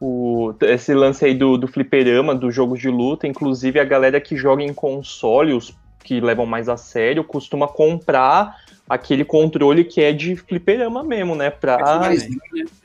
[0.00, 4.36] o, esse lance aí do, do fliperama, dos jogos de luta, inclusive a galera que
[4.36, 8.56] joga em console, os que levam mais a sério, costuma comprar
[8.88, 11.50] aquele controle que é de fliperama mesmo, né?
[11.50, 12.10] Pra...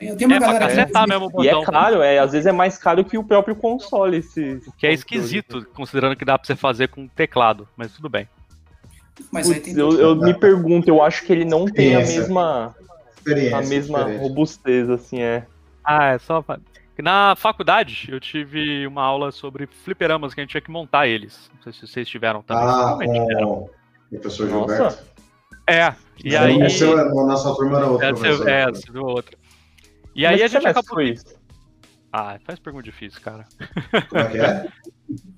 [0.00, 1.44] Eu tenho uma é, galera pra mesmo o botão.
[1.44, 4.18] E é caro, é, às vezes é mais caro que o próprio console.
[4.18, 8.28] Esse, que é esquisito, considerando que dá pra você fazer com teclado, mas tudo bem.
[9.30, 12.74] Mas Putz, eu, eu me pergunto, eu acho que ele não tem a mesma,
[13.52, 15.44] a mesma robustez, assim, é.
[15.84, 16.44] Ah, é só.
[16.98, 21.50] Na faculdade, eu tive uma aula sobre fliperamas que a gente tinha que montar eles.
[21.54, 22.64] Não sei se vocês tiveram também.
[22.64, 22.96] Ah,
[23.40, 23.70] com
[24.10, 25.17] o professor Gilberto.
[25.68, 25.94] É,
[26.24, 26.62] e aí.
[26.62, 28.48] O seu, na nossa turma era outro.
[28.48, 29.36] É, é, você viu outra.
[30.14, 30.94] E aí a gente acabou.
[30.94, 31.38] Foi isso?
[32.12, 33.44] Ah, faz pergunta difícil, cara.
[34.08, 34.66] Como é que é?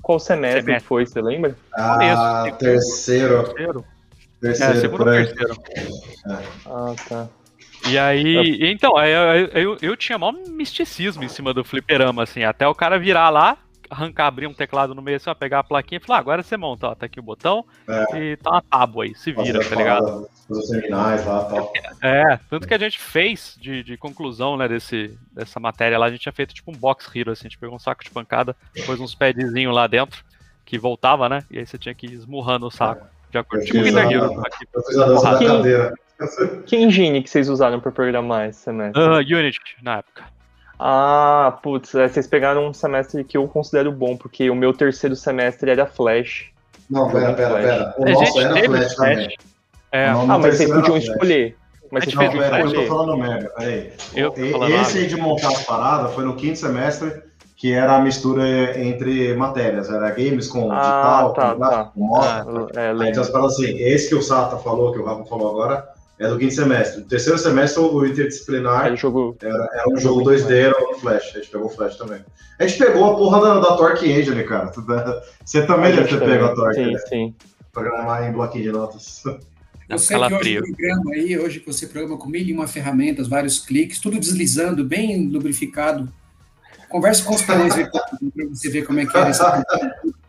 [0.02, 0.88] Qual semestre, semestre.
[0.88, 1.56] foi, você lembra?
[1.74, 3.42] Ah, terceiro.
[3.44, 3.84] Terceiro.
[4.40, 5.56] Terceiro, é, segundo terceiro.
[5.66, 6.42] É.
[6.66, 7.28] Ah, tá.
[7.88, 12.66] E aí, então, eu, eu, eu, tinha maior misticismo em cima do fliperama, assim, até
[12.66, 13.58] o cara virar lá,
[13.90, 16.42] arrancar, abrir um teclado no meio, assim, ó, pegar a plaquinha e falar, ah, agora
[16.42, 18.18] você monta, ó, tá aqui o botão é.
[18.18, 20.28] e tá uma tábua aí, se vira, tá ligado?
[20.48, 21.72] Os terminais lá tal.
[22.00, 26.10] É, tanto que a gente fez de, de conclusão, né, desse, dessa matéria lá, a
[26.10, 28.56] gente tinha feito tipo um box hero, assim, a gente pegou um saco de pancada,
[28.86, 30.24] pôs uns padzinhos lá dentro,
[30.64, 33.04] que voltava, né, e aí você tinha que ir esmurrando o saco.
[33.04, 33.20] É.
[33.30, 34.40] De acordo, tipo Guitar Hero.
[34.40, 35.94] Aqui, eu fiz a dança da cadeira.
[36.66, 39.00] Que engine que vocês usaram para programar esse semestre?
[39.00, 40.24] Uh, Unity, na época.
[40.82, 45.14] Ah, putz, é, vocês pegaram um semestre que eu considero bom, porque o meu terceiro
[45.14, 46.46] semestre era Flash.
[46.88, 47.94] Não, pera, pera, pera.
[47.98, 49.36] O nosso era Flash, também.
[49.92, 50.06] É.
[50.08, 51.56] Ah, mas vocês podiam escolher.
[51.90, 52.64] Mas vocês podiam escolher.
[52.64, 53.92] Eu tô falando merda, peraí.
[54.14, 54.32] Eu
[54.80, 57.12] esse aí de montar as paradas foi no quinto semestre,
[57.56, 61.90] que era a mistura entre matérias, era games com Ah, digital, tá, com gráfico, tá.
[61.92, 62.24] com moto.
[62.24, 65.86] Ah, É, Aí então assim, esse que o Sata falou, que o Rafa falou agora,
[66.20, 67.00] é do quinto semestre.
[67.00, 69.36] No terceiro semestre, o interdisciplinar Aí o jogo.
[69.40, 71.30] era, era um jogo 2D, era no Flash.
[71.34, 72.22] A gente pegou o Flash também.
[72.58, 74.70] A gente pegou a porra da, da Torque Engine, cara.
[75.42, 76.98] Você também deve ter pego a Torque, Sim, né?
[77.08, 77.34] sim.
[77.72, 79.22] Programar em bloquinho de notas.
[79.88, 83.58] Você que hoje programa aí, hoje que você programa com mil e uma ferramentas, vários
[83.58, 86.12] cliques, tudo deslizando, bem lubrificado.
[86.90, 88.02] Converse com os aí pra
[88.50, 89.42] você ver como é que é isso.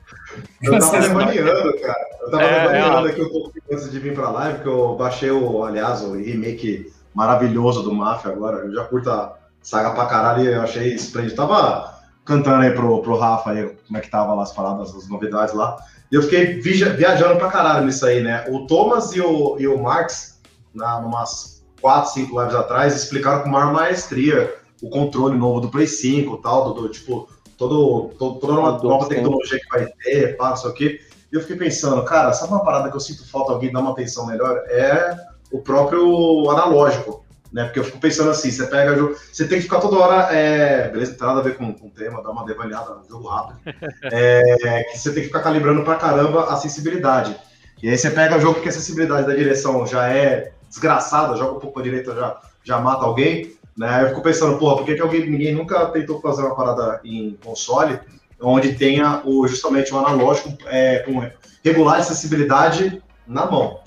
[0.64, 2.07] Eu tava devaneando, cara.
[2.22, 5.32] Eu tava É, devaneando aqui um pouco antes de vir pra live, porque eu baixei
[5.32, 8.57] o, aliás, o remake maravilhoso do Mafia agora.
[8.59, 11.36] Eu já curto a saga pra caralho e eu achei esplêndido.
[11.36, 15.09] Tava cantando aí pro, pro Rafa aí como é que tava lá as paradas, as
[15.09, 15.78] novidades lá.
[16.12, 18.45] E eu fiquei via- viajando pra caralho nisso aí, né?
[18.49, 20.39] O Thomas e o, e o Marx,
[20.74, 24.53] na, umas 4, 5 lives atrás, explicaram com maior maestria
[24.84, 27.28] o controle novo do Play 5 e tal, do, do, tipo,
[27.62, 29.09] todo, todo, toda nova sim.
[29.09, 30.99] tecnologia que vai ter, o quê.
[31.32, 33.91] E eu fiquei pensando, cara, sabe uma parada que eu sinto falta alguém dar uma
[33.91, 34.64] atenção melhor?
[34.68, 35.16] É
[35.51, 37.66] o próprio analógico, né?
[37.66, 40.89] Porque eu fico pensando assim, você pega jogo, você tem que ficar toda hora, é,
[40.89, 43.28] beleza, não tem nada a ver com, com o tema, dá uma devaneada no jogo
[43.28, 43.59] rápido,
[44.12, 47.36] é, que você tem que ficar calibrando pra caramba a sensibilidade.
[47.84, 51.57] E aí você pega o jogo que a sensibilidade da direção já é desgraçada, joga
[51.57, 54.03] um pouco pra direita, já, já mata alguém, né?
[54.03, 57.38] Eu fico pensando, porra, por que, que alguém, ninguém nunca tentou fazer uma parada em
[57.43, 57.99] console
[58.41, 61.30] onde tenha o, justamente o analógico é, com
[61.63, 63.80] regular de acessibilidade na mão.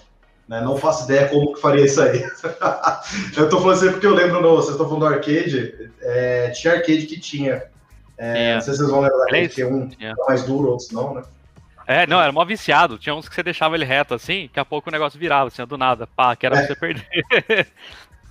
[0.48, 0.60] Né?
[0.60, 2.24] Não faço ideia como que faria isso aí.
[3.36, 6.50] eu tô falando isso aí porque eu lembro, no, vocês estão falando do arcade, é,
[6.50, 7.64] tinha arcade que tinha.
[8.16, 8.54] É, É.
[8.54, 10.10] Não sei se vocês vão lembrar, que um Tinha.
[10.10, 11.22] era mais duro, outros não, né?
[11.86, 12.96] É, não, era mó viciado.
[12.96, 15.64] Tinha uns que você deixava ele reto assim, daqui a pouco o negócio virava, assim,
[15.66, 16.06] do nada.
[16.06, 17.66] Pá, que era pra você perder.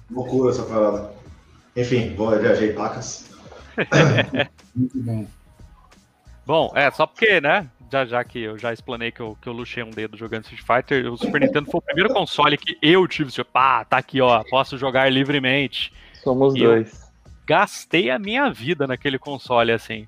[0.10, 1.12] Loucura essa parada.
[1.76, 3.32] Enfim, vou, eu viajei pacas.
[4.76, 5.28] Muito bom.
[6.46, 7.68] Bom, é, só porque, né?
[7.92, 10.62] Já, já que eu já explanei que eu, que eu luxei um dedo jogando Street
[10.62, 13.32] Fighter, o Super Nintendo foi o primeiro console que eu tive.
[13.32, 15.94] Tipo, pá, tá aqui, ó, posso jogar livremente.
[16.24, 17.12] Somos E dois.
[17.46, 20.08] Gastei a minha vida naquele console, assim.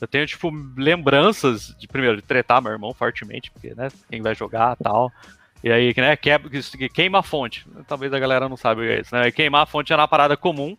[0.00, 4.34] Eu tenho, tipo, lembranças de, primeiro, de tretar meu irmão fortemente, porque, né, quem vai
[4.34, 5.10] jogar tal.
[5.64, 6.14] E aí, né,
[6.92, 7.66] queima a fonte.
[7.88, 9.30] Talvez a galera não saiba o que é isso, né?
[9.30, 10.76] Queimar a fonte era uma parada comum.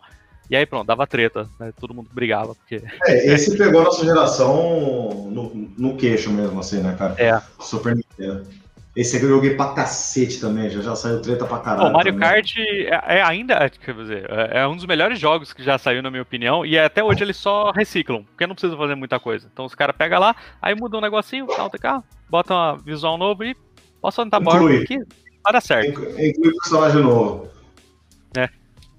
[0.48, 1.74] E aí, pronto, dava treta, né?
[1.80, 2.84] Todo mundo brigava, porque.
[3.08, 7.16] É, esse pegou a nossa geração no, no queixo mesmo, assim, né, cara?
[7.18, 7.42] É.
[7.60, 8.48] Super Nintendo.
[8.96, 11.90] Esse aqui eu joguei pra cacete também, já, já saiu treta pra caralho.
[11.90, 12.30] o Mario também.
[12.30, 15.80] Kart é, é ainda, é, quer dizer, é, é um dos melhores jogos que já
[15.80, 19.20] saiu, na minha opinião, e até hoje eles só reciclam, porque não precisa fazer muita
[19.20, 19.50] coisa.
[19.52, 23.44] Então os caras pegam lá, aí mudam um negocinho, tal, tá, bota uma visual novo
[23.44, 23.56] e
[24.06, 24.84] posso maior Inclui.
[24.84, 25.00] aqui,
[25.44, 26.02] vai dar certo.
[26.20, 27.50] Inclui personagem novo.
[28.38, 28.50] É.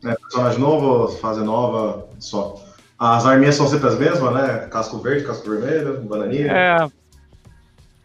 [0.04, 2.60] É, personagem novo, fase nova, só.
[2.98, 4.66] As arminhas são sempre as mesmas, né?
[4.68, 6.50] Casco verde, casco vermelho, bananinha.
[6.52, 6.88] É.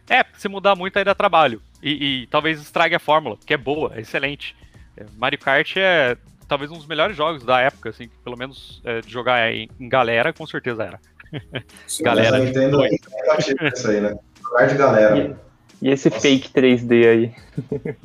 [0.08, 1.60] É, porque se mudar muito aí dá trabalho.
[1.82, 4.54] E, e talvez estrague a fórmula, que é boa, é excelente.
[4.96, 8.80] É, Mario Kart é talvez um dos melhores jogos da época, assim, que pelo menos
[8.84, 11.00] é, de jogar em, em galera, com certeza era.
[11.50, 14.14] Mas galera, Nintendo é negativa isso aí, né?
[14.44, 15.18] Lugar de galera.
[15.18, 15.51] E
[15.90, 16.20] esse Nossa.
[16.20, 17.34] fake 3D aí?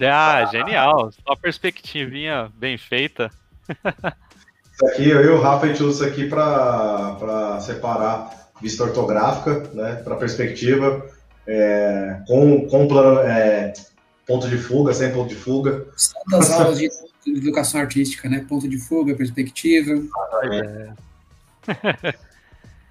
[0.02, 1.12] Ah, genial.
[1.12, 3.30] Só perspectivinha bem feita.
[3.70, 8.84] Isso aqui, eu e o Rafa, a gente usa isso aqui pra, pra separar vista
[8.84, 9.96] ortográfica, né?
[10.04, 11.06] Pra perspectiva,
[11.46, 13.74] é, com, com plano, é,
[14.26, 15.86] ponto de fuga, sem ponto de fuga.
[16.30, 16.90] Das aulas de
[17.26, 18.46] educação artística, né?
[18.48, 19.92] Ponto de fuga, perspectiva.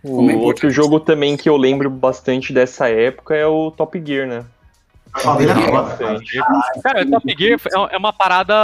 [0.03, 0.71] O Como é outro importante.
[0.75, 4.45] jogo também que eu lembro bastante dessa época é o Top Gear, né?
[5.15, 5.97] Família Gear, toda,
[6.83, 7.03] cara.
[7.07, 8.55] O Top Gear é- é uma parada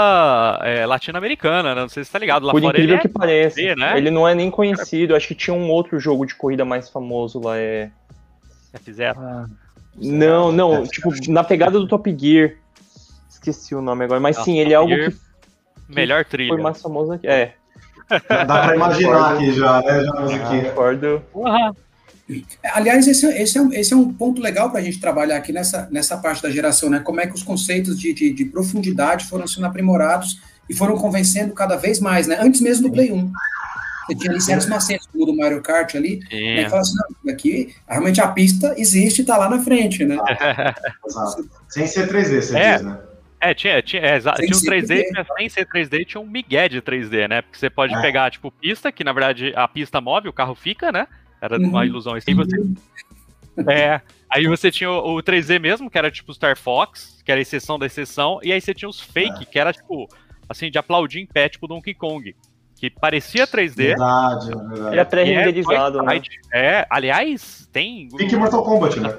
[0.62, 1.80] é, latino-americana, né?
[1.80, 2.44] Não sei se você tá ligado.
[2.44, 3.56] Lá Por fora incrível ele que pareça.
[3.56, 3.96] B, né?
[3.96, 5.14] Ele não é nem conhecido.
[5.16, 7.56] Acho que tinha um outro jogo de corrida mais famoso lá.
[7.58, 7.90] É...
[8.72, 9.46] é F0.
[9.96, 10.76] Não, não.
[10.76, 12.52] É, tipo, na pegada do Top Gear.
[13.30, 14.20] Esqueci o nome agora.
[14.20, 15.16] Mas sim, ele é algo Gear, que
[15.88, 16.52] Melhor trilha.
[16.52, 17.26] foi mais famoso aqui.
[17.26, 17.54] É,
[18.28, 20.04] Dá pra imaginar aqui já, né?
[20.04, 20.64] Já a musiquinha.
[20.70, 21.22] concordo.
[21.32, 21.74] Porra.
[22.74, 25.36] Aliás, esse, é- esse, é um, esse é um ponto legal para a gente trabalhar
[25.36, 26.98] aqui nessa, nessa parte da geração, né?
[27.00, 31.52] Como é que os conceitos de, de, de profundidade foram sendo aprimorados e foram convencendo
[31.54, 32.38] cada vez mais, né?
[32.40, 33.32] Antes mesmo do Play 1.
[34.06, 36.26] Você tinha ali certos macetes, como o do Mario Kart ali, né?
[36.30, 36.64] Sim.
[36.64, 40.16] Que fala assim, não, aqui realmente a pista existe e tá lá na frente, né?
[41.68, 42.72] Sem ser 3D, você É.
[42.76, 42.98] diz, né?
[43.44, 45.02] É, tinha, tinha, é, tinha um ser 3D, 3D.
[45.08, 47.42] tinha, sem ser 3D, tinha um migué de 3D, né?
[47.42, 48.00] Porque você pode É.
[48.00, 51.08] pegar, tipo, pista, que na verdade a pista move, o carro fica, né?
[51.42, 51.84] Era uma Uhum.
[51.84, 52.34] ilusão assim.
[52.34, 52.56] Você,
[53.68, 57.40] é, aí você tinha o, o 3D mesmo, que era tipo Star Fox, que era
[57.40, 60.06] a exceção da exceção, e aí você tinha os fake, que era tipo,
[60.48, 62.34] assim, de aplaudir em pé, tipo Donkey Kong.
[62.76, 63.76] que parecia 3D.
[63.88, 64.94] Verdade, verdade.
[64.94, 66.22] Ele é pré-renderizado, é, né?
[66.52, 68.08] É, aliás, tem.
[68.16, 69.16] Pique Mortal Kombat, né?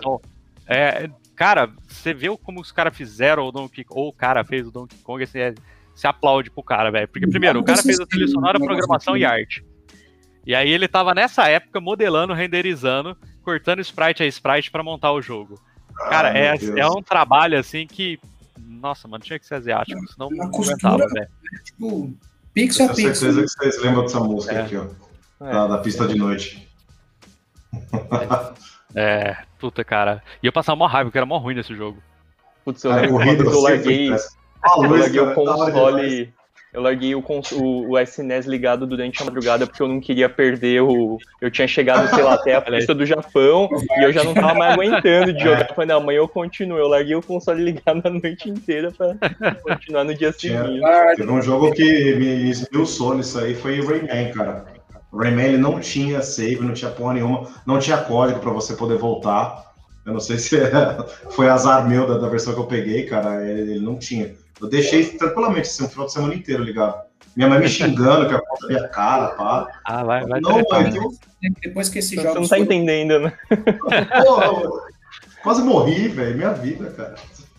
[0.67, 4.71] É, cara, você vê como os caras fizeram o Donkey ou o cara fez o
[4.71, 5.53] Donkey Kong, assim, é,
[5.95, 7.07] se aplaude pro cara, velho.
[7.07, 9.63] Porque, primeiro, o cara fez a trilha sonora, programação e arte.
[10.45, 15.21] E aí ele tava nessa época modelando, renderizando, cortando sprite a sprite para montar o
[15.21, 15.59] jogo.
[15.95, 18.19] Cara, Ai, é, é um trabalho assim que.
[18.57, 21.29] Nossa, mano, tinha que ser asiático, senão não aguentava, velho.
[21.63, 22.13] Tipo,
[22.53, 23.15] pixel a pixel.
[23.15, 24.61] certeza que vocês lembram dessa música é.
[24.61, 24.87] aqui, ó.
[25.39, 26.67] Da, da pista de noite.
[28.95, 30.21] É, puta, cara.
[30.41, 31.97] E eu passava mó raiva, porque era mó ruim nesse jogo.
[32.63, 36.33] Putz, eu lembro quando eu larguei, eu larguei o console
[36.73, 40.81] eu larguei o, o, o SNES ligado durante a madrugada porque eu não queria perder
[40.81, 41.19] o.
[41.39, 43.69] Eu tinha chegado, sei lá, até a pista do Japão
[43.99, 45.69] e eu já não tava mais aguentando de jogar.
[45.69, 46.77] Eu falei, não, amanhã eu continuo.
[46.77, 49.15] Eu larguei o console ligado a noite inteira pra
[49.55, 50.81] continuar no dia seguinte.
[51.15, 54.65] Teve um jogo que me expulsou nisso aí, foi o Rayman, cara.
[55.11, 58.73] O Rayman ele não tinha save, não tinha porra nenhuma, não tinha código para você
[58.73, 59.71] poder voltar.
[60.03, 60.57] Eu não sei se
[61.31, 63.47] foi azar meu da, da versão que eu peguei, cara.
[63.47, 64.33] Ele, ele não tinha.
[64.63, 67.03] Eu deixei tranquilamente assim, um final de semana inteiro ligado.
[67.35, 69.67] Minha mãe me xingando que a conta minha cara, pá.
[69.85, 70.39] Ah, vai, vai.
[70.39, 71.11] Não, mãe, eu...
[71.61, 72.29] Depois que esse jogo.
[72.29, 73.33] Você não tá entendendo, né?
[74.23, 74.81] Pô,
[75.41, 76.37] quase morri, velho.
[76.37, 77.15] Minha vida, cara.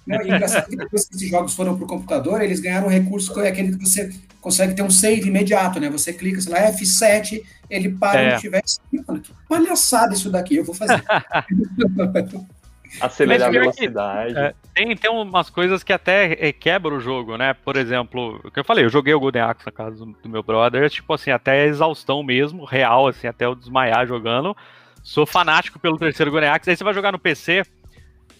[0.07, 3.33] Não, e engraçado que depois que esses jogos foram pro computador, eles ganharam um recurso
[3.33, 5.91] que é aquele que você consegue ter um save imediato, né?
[5.91, 8.33] Você clica, sei lá, F7, ele para é.
[8.33, 8.63] onde tiver.
[9.07, 11.03] Mano, que palhaçada isso daqui, eu vou fazer.
[13.01, 14.37] Acelerar a velocidade.
[14.37, 17.55] É, tem, tem umas coisas que até é, quebram o jogo, né?
[17.55, 20.29] Por exemplo, o que eu falei, eu joguei o Golden Axe na casa do, do
[20.29, 24.57] meu brother, tipo assim, até exaustão mesmo, real, assim, até eu desmaiar jogando.
[25.03, 26.71] Sou fanático pelo terceiro Golden Axe.
[26.71, 27.63] Aí você vai jogar no PC,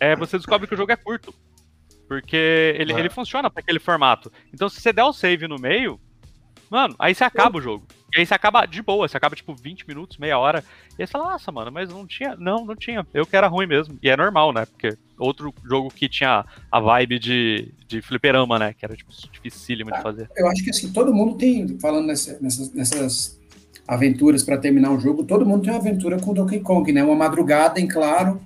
[0.01, 1.35] é, você descobre que o jogo é curto.
[2.09, 2.99] Porque ele, é.
[2.99, 4.31] ele funciona para aquele formato.
[4.53, 5.99] Então, se você der o save no meio,
[6.71, 7.87] mano, aí você acaba o jogo.
[8.15, 10.63] E aí você acaba de boa, você acaba tipo 20 minutos, meia hora.
[10.97, 12.37] E aí você fala, nossa, mano, mas não tinha.
[12.37, 13.05] Não, não tinha.
[13.13, 13.99] Eu que era ruim mesmo.
[14.01, 14.65] E é normal, né?
[14.67, 18.73] Porque outro jogo que tinha a vibe de, de fliperama, né?
[18.73, 20.31] Que era tipo dificílimo de ah, fazer.
[20.37, 23.41] Eu acho que assim, todo mundo tem, falando nessa, nessas, nessas
[23.87, 27.03] aventuras para terminar o jogo, todo mundo tem uma aventura com Donkey Kong, né?
[27.03, 28.41] Uma madrugada, em claro,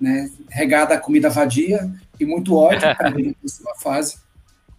[0.00, 0.30] né?
[0.48, 4.18] Regada a comida vadia e muito ódio para a fase.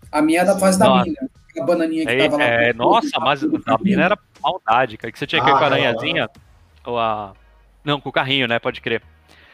[0.09, 0.99] A minha é da fase Nossa.
[0.99, 2.43] da mina a bananinha que é, tava lá.
[2.43, 5.11] É, nossa, mas a mina era maldade, cara.
[5.11, 6.29] Que você tinha que ir ah, com a aranhazinha.
[6.85, 7.33] Ou a.
[7.83, 8.59] Não, com o carrinho, né?
[8.59, 9.01] Pode crer.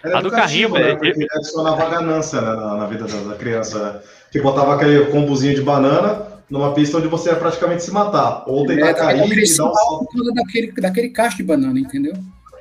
[0.03, 0.95] Era a do carrinho, né?
[0.95, 1.05] velho.
[1.05, 3.99] Ele adicionava ganância né, na, na, vida da, da criança, né?
[4.31, 8.43] Que botava aquele combozinho de banana numa pista onde você ia praticamente se matar.
[8.47, 10.33] Ou tentar é, cair e dar um salto.
[10.33, 12.13] Daquele, daquele cacho de banana, entendeu?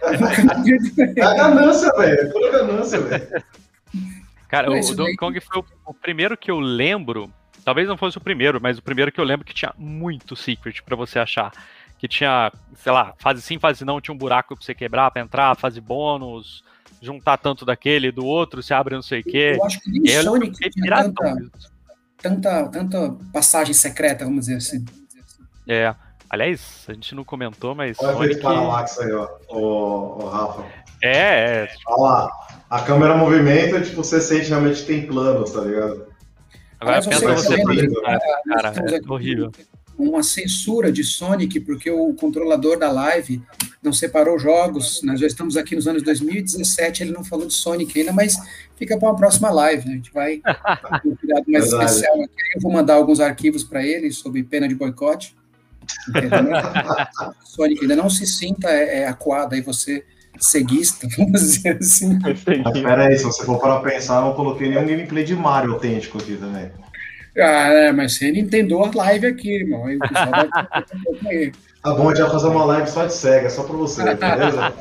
[1.16, 2.20] é a ganância, velho.
[2.20, 3.45] É pura ganância, velho.
[4.49, 7.30] Cara, o, o Donkey Kong foi o, o primeiro que eu lembro
[7.66, 10.84] Talvez não fosse o primeiro, mas o primeiro que eu lembro que tinha muito secret
[10.84, 11.50] para você achar.
[11.98, 15.20] Que tinha, sei lá, fase sim, fase não, tinha um buraco pra você quebrar, pra
[15.20, 16.62] entrar, fase bônus,
[17.02, 19.56] juntar tanto daquele do outro, se abre não sei o quê.
[19.56, 21.36] Eu acho que nem Sonic tinha tanta,
[22.22, 24.84] tanta, tanta passagem secreta, vamos dizer assim.
[25.66, 25.92] É.
[26.30, 27.96] Aliás, a gente não comentou, mas.
[27.98, 28.42] Olha Sonic...
[28.42, 30.64] paralaxe aí, ó, o, o Rafa.
[31.02, 31.68] É, é.
[31.88, 32.30] Olha lá.
[32.70, 36.14] A câmera movimenta, tipo, você sente realmente que tem planos, tá ligado?
[36.80, 37.88] Agora pensa você, você
[38.46, 39.50] cara, cara é horrível.
[39.98, 43.42] Uma censura de Sonic, porque o controlador da live
[43.82, 45.02] não separou jogos.
[45.02, 48.36] Nós já estamos aqui nos anos 2017, ele não falou de Sonic ainda, mas
[48.76, 49.86] fica para uma próxima live.
[49.86, 49.92] Né?
[49.92, 50.36] A gente vai
[51.02, 51.84] ter um cuidado mais Verdade.
[51.84, 52.34] especial aqui.
[52.54, 55.34] Eu vou mandar alguns arquivos para ele sob pena de boicote.
[57.44, 60.04] Sonic ainda não se sinta é, é acuado aí você
[60.45, 62.18] ceguista, vamos dizer assim.
[62.22, 62.41] Mas
[62.80, 66.18] pera aí, se você for para pensar, eu não coloquei nenhum gameplay de Mario autêntico
[66.18, 66.70] aqui também.
[67.39, 69.87] Ah, é, mas você entendeu a live aqui, irmão.
[69.87, 70.30] Aí o pessoal
[71.22, 71.53] vai...
[71.82, 74.72] Tá bom, a gente vai fazer uma live só de cega, só para você, beleza?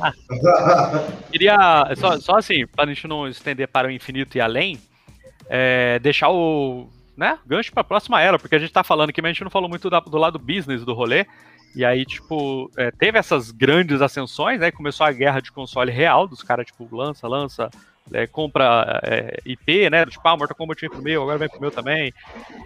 [1.30, 4.80] Queria, só, só assim, para a gente não estender para o infinito e além,
[5.48, 9.22] é, deixar o né, gancho para a próxima era, porque a gente está falando aqui,
[9.22, 11.26] mas a gente não falou muito da, do lado business do rolê.
[11.76, 14.70] E aí, tipo, é, teve essas grandes ascensões, né?
[14.70, 17.70] Começou a guerra de console real, dos caras, tipo, lança, lança,
[18.10, 20.06] é, compra é, IP, né?
[20.06, 22.14] Tipo, ah, Mortal Kombat vem pro meu, agora vem pro meu também.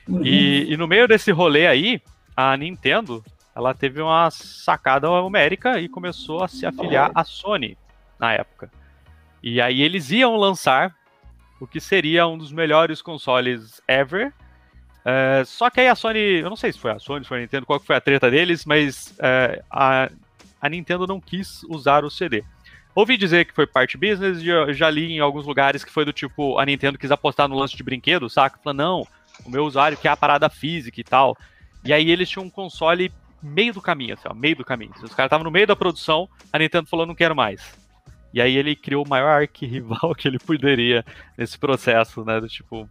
[0.09, 0.25] Uhum.
[0.25, 2.01] E, e, no meio desse rolê aí,
[2.37, 7.77] a Nintendo, ela teve uma sacada numérica e começou a se afiliar à Sony
[8.17, 8.71] na época.
[9.43, 10.95] E aí eles iam lançar
[11.61, 14.33] o que seria um dos melhores consoles ever,
[15.05, 17.39] é, só que aí a Sony, eu não sei se foi a Sony, se foi
[17.39, 20.11] a Nintendo, qual foi a treta deles, mas é, a,
[20.61, 22.45] a Nintendo não quis usar o CD.
[22.95, 26.13] Ouvi dizer que foi parte business, já, já li em alguns lugares que foi do
[26.13, 28.59] tipo, a Nintendo quis apostar no lance de brinquedo, saca?
[28.63, 29.07] Falando, não,
[29.45, 31.37] o meu usuário quer a parada física e tal.
[31.85, 34.93] E aí eles tinham um console meio do caminho, assim, ó, meio do caminho.
[35.03, 37.79] Os caras estavam no meio da produção, a Nintendo falou, não quero mais.
[38.33, 41.05] E aí ele criou o maior arquirrival que ele poderia
[41.37, 42.41] nesse processo, né?
[42.41, 42.89] Do tipo.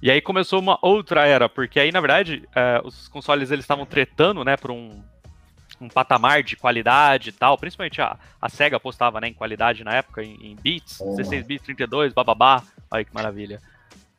[0.00, 3.84] E aí começou uma outra era, porque aí, na verdade, é, os consoles eles estavam
[3.84, 5.02] tretando, né, por um,
[5.80, 7.58] um patamar de qualidade e tal.
[7.58, 11.16] Principalmente a, a SEGA apostava né, em qualidade na época, em, em bits, oh.
[11.16, 12.62] 16 bits, 32, bababá.
[12.90, 13.60] Olha que maravilha.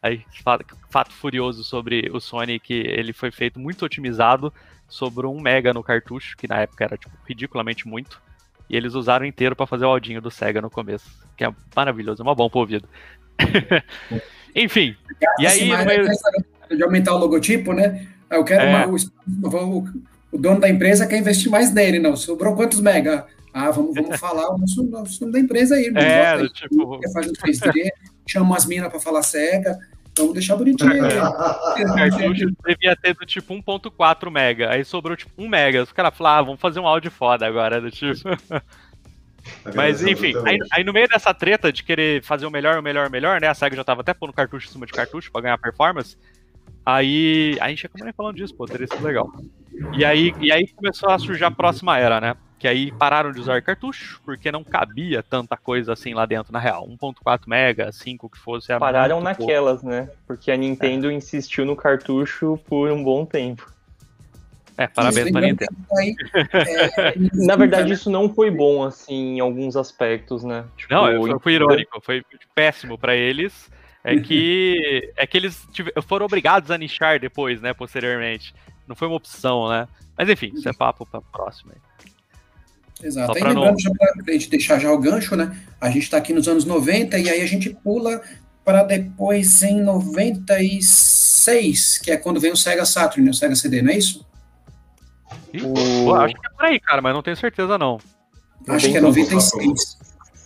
[0.01, 4.53] Aí, fato, fato furioso sobre o Sony, que ele foi feito muito otimizado,
[4.87, 8.21] sobrou um mega no cartucho, que na época era tipo, ridiculamente muito.
[8.69, 12.21] E eles usaram inteiro para fazer o aldinho do Sega no começo, que é maravilhoso,
[12.21, 12.87] é uma bom pro ouvido.
[14.55, 14.95] Enfim,
[15.39, 15.85] e aí...
[15.85, 16.07] meio...
[16.69, 18.07] De aumentar o logotipo, né?
[18.29, 18.85] Eu quero é.
[18.85, 18.95] o,
[20.31, 22.15] o, dono da empresa quer investir mais nele, não.
[22.15, 23.25] Sobrou quantos mega?
[23.51, 25.91] Ah, vamos, vamos falar o nosso, nosso nome da empresa aí.
[25.95, 26.99] É, aí, tipo...
[26.99, 27.89] Quer fazer um 3D,
[28.27, 29.79] chama as minas para falar Sega.
[30.19, 31.05] Vamos deixar bonitinho.
[31.05, 31.23] É.
[31.23, 34.71] O cartucho devia ter do tipo 1.4 mega.
[34.71, 35.83] Aí sobrou tipo 1 mega.
[35.83, 38.19] Os caras falaram, ah, vamos fazer um áudio foda agora, do tipo.
[39.73, 43.07] Mas enfim, aí, aí, no meio dessa treta de querer fazer o melhor, o melhor,
[43.07, 43.47] o melhor, né?
[43.47, 46.17] A SEGA já tava até pondo cartucho em cima de cartucho pra ganhar performance.
[46.85, 47.57] Aí.
[47.61, 49.31] A gente ia nem falando disso, pô, teria sido legal.
[49.93, 52.35] E aí, e aí começou a surgir a próxima era, né?
[52.59, 56.59] Que aí pararam de usar cartucho, porque não cabia tanta coisa assim lá dentro, na
[56.59, 56.85] real.
[56.87, 58.77] 1.4 mega, 5 que fosse.
[58.77, 59.95] Pararam naquelas, pouco.
[59.95, 60.09] né?
[60.27, 61.13] Porque a Nintendo é.
[61.13, 63.71] insistiu no cartucho por um bom tempo.
[64.77, 65.75] É, parabéns pra Nintendo.
[65.97, 66.15] Aí,
[66.97, 67.13] é,
[67.45, 70.65] na verdade, isso não foi bom, assim, em alguns aspectos, né?
[70.75, 73.71] Tipo, não, foi, foi irônico, foi péssimo para eles.
[74.03, 75.65] É que, é que eles
[76.07, 78.53] foram obrigados a nichar depois, né, posteriormente.
[78.85, 79.87] Não foi uma opção, né?
[80.17, 81.88] Mas enfim, isso é papo pra próxima aí.
[83.01, 83.31] Exato.
[83.31, 83.79] Aí lembrando, não...
[83.79, 85.55] já para a gente deixar já o gancho, né?
[85.79, 88.21] A gente está aqui nos anos 90 e aí a gente pula
[88.63, 93.91] para depois em 96, que é quando vem o Sega Saturn, o Sega CD, não
[93.91, 94.27] é isso?
[95.63, 96.13] O...
[96.13, 97.99] acho que é por aí, cara, mas não tenho certeza não.
[98.67, 99.97] Acho que é 96.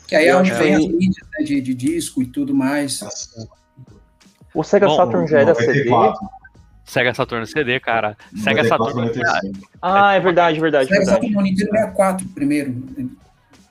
[0.07, 2.99] Que aí é onde vem as mídias né, de, de disco e tudo mais.
[4.53, 5.89] O Sega Bom, Saturn já era CD?
[6.85, 8.17] Sega Saturn CD, cara.
[8.35, 9.11] Sega Saturn.
[9.81, 10.89] Ah, é verdade, verdade.
[10.89, 11.27] Sega verdade.
[11.27, 12.71] Saturn Nintendo 64 primeiro.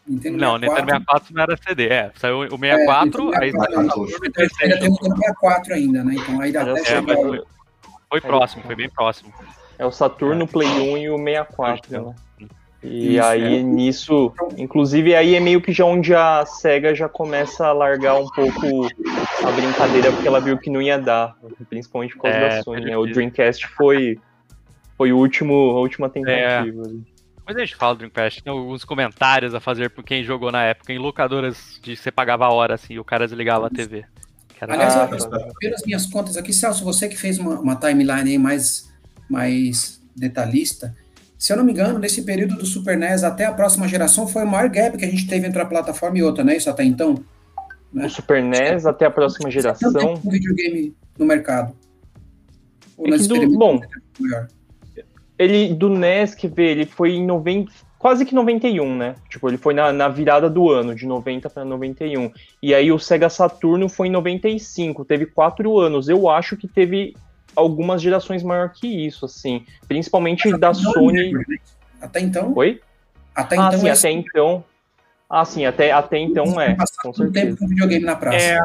[0.07, 0.61] Nintendo não, 64.
[0.61, 2.11] Nintendo 64 não era CD, é.
[2.17, 6.15] Saiu o 64, é, aí ainda tem o Nintendo 64 ainda, né?
[6.15, 7.43] Então aí dá até é, foi,
[8.09, 9.33] foi próximo, foi bem próximo.
[9.79, 12.15] É o Saturno, o Play 1 e o 64, né?
[12.83, 13.63] E Isso, aí, é.
[13.63, 18.27] nisso, inclusive, aí é meio que já onde a SEGA já começa a largar um
[18.27, 18.89] pouco
[19.47, 21.37] a brincadeira, porque ela viu que não ia dar,
[21.69, 22.97] principalmente por causa é, da Sony, né?
[22.97, 24.19] O Dreamcast foi,
[24.97, 26.83] foi o último, a última tentativa.
[26.89, 27.13] É.
[27.47, 30.65] Mas a gente fala do Dreamcast, tem alguns comentários a fazer por quem jogou na
[30.65, 34.05] época, em locadoras de você pagava a hora, assim, e o cara desligava a TV.
[34.61, 34.75] Era...
[34.75, 35.09] Aliás, ah,
[35.59, 38.89] pelas minhas contas aqui, Celso, você que fez uma, uma timeline aí mais,
[39.29, 40.97] mais detalhista,
[41.43, 44.45] se eu não me engano, nesse período do Super NES até a próxima geração foi
[44.45, 46.57] o maior gap que a gente teve entre a plataforma e outra, né?
[46.57, 47.17] Isso até então.
[47.93, 48.07] Né?
[48.07, 49.91] O Super NES até a próxima geração.
[49.91, 51.75] Não tem um videogame no mercado.
[52.97, 53.81] É do, bom,
[55.37, 59.17] ele do NES que vê, ele foi em 90, quase que 91, né?
[59.29, 62.31] Tipo, ele foi na, na virada do ano, de 90 para 91.
[62.63, 66.09] E aí o Sega Saturno foi em 95, teve quatro anos.
[66.09, 67.17] Eu acho que teve
[67.55, 69.65] algumas gerações maior que isso, assim.
[69.87, 71.33] Principalmente da então, Sony.
[71.33, 71.45] Né?
[72.01, 72.53] Até então?
[72.57, 72.81] Oi?
[73.35, 73.81] Até ah, então.
[73.81, 74.65] Sim, é até então.
[75.29, 76.77] Ah, sim, até, até então é.
[77.03, 77.47] Com certeza.
[77.47, 78.37] tempo com videogame na praça.
[78.37, 78.59] É,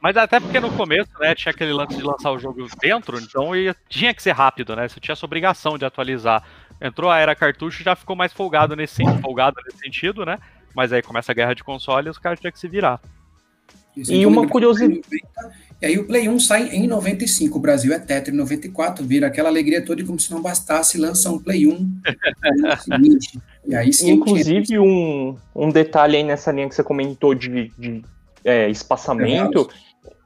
[0.00, 3.54] mas até porque no começo, né, tinha aquele lance de lançar o jogo dentro, então
[3.54, 4.88] ia, tinha que ser rápido, né?
[4.88, 6.42] Você tinha essa obrigação de atualizar.
[6.80, 10.38] Entrou a era cartucho já ficou mais folgado nesse, folgado nesse sentido, né?
[10.74, 13.00] Mas aí começa a guerra de console e os caras tinham que se virar.
[13.96, 15.02] E uma curiosidade.
[15.80, 19.26] E aí o Play 1 sai em 95, o Brasil é tetra em 94, vira
[19.26, 22.00] aquela alegria toda e como se não bastasse, lança um Play 1
[23.66, 28.02] e aí, sim, Inclusive, um, um detalhe aí nessa linha que você comentou de, de
[28.44, 29.70] é, espaçamento,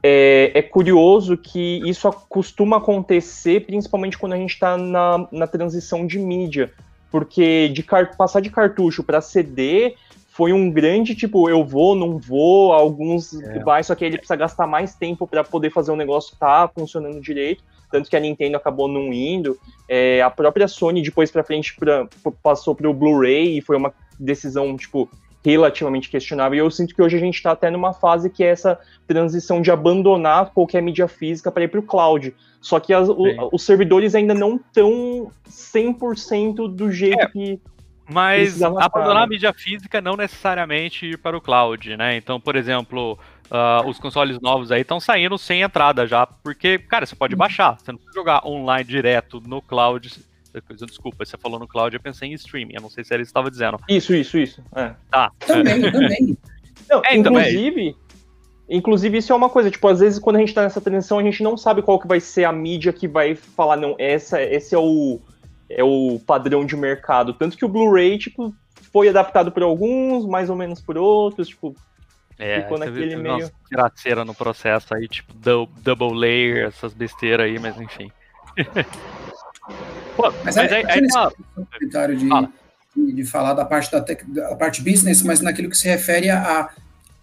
[0.03, 6.05] é, é, curioso que isso costuma acontecer principalmente quando a gente está na, na transição
[6.05, 6.71] de mídia,
[7.09, 7.83] porque de
[8.17, 9.95] passar de cartucho para CD
[10.35, 13.59] foi um grande, tipo, eu vou, não vou, alguns é.
[13.59, 17.21] vai, só que ele precisa gastar mais tempo para poder fazer o negócio tá funcionando
[17.21, 19.57] direito, tanto que a Nintendo acabou não indo.
[19.87, 22.05] É, a própria Sony depois para frente pra,
[22.43, 25.09] passou para o Blu-ray e foi uma decisão, tipo,
[25.41, 26.57] relativamente questionável.
[26.57, 28.77] E eu sinto que hoje a gente está até numa fase que é essa
[29.07, 32.35] transição de abandonar qualquer mídia física para ir para o cloud.
[32.59, 33.23] Só que as, o,
[33.53, 37.27] os servidores ainda não estão 100% do jeito é.
[37.27, 37.61] que
[38.09, 42.15] mas abandonar a mídia física não necessariamente ir para o cloud, né?
[42.17, 47.05] Então, por exemplo, uh, os consoles novos aí estão saindo sem entrada já, porque, cara,
[47.05, 47.39] você pode uhum.
[47.39, 50.09] baixar, você não precisa jogar online direto no cloud
[50.87, 52.75] Desculpa, você falou no cloud, eu pensei em streaming.
[52.75, 53.77] Eu não sei se ele estava dizendo.
[53.89, 54.63] Isso, isso, isso.
[54.75, 54.93] É.
[55.11, 55.31] Tá.
[55.45, 56.37] Também, também.
[56.89, 57.95] Não, É, então, inclusive,
[58.69, 61.23] inclusive, isso é uma coisa, tipo, às vezes quando a gente tá nessa transição, a
[61.23, 64.73] gente não sabe qual que vai ser a mídia que vai falar, não, essa, esse
[64.73, 65.19] é o,
[65.69, 67.33] é o padrão de mercado.
[67.33, 68.53] Tanto que o Blu-ray, tipo,
[68.91, 71.75] foi adaptado por alguns, mais ou menos por outros, tipo,
[72.37, 77.45] É, Ficou naquele meio- umas tiraceira no processo aí, tipo dou- double layer, essas besteiras
[77.45, 78.11] aí, mas enfim.
[80.15, 81.31] Pô, mas, Mas, aí, é, aí nesse tá-
[81.71, 82.49] comentário de, Fala.
[82.95, 86.29] de, de falar da parte da, tec- da parte business, mas naquilo que se refere
[86.29, 86.69] à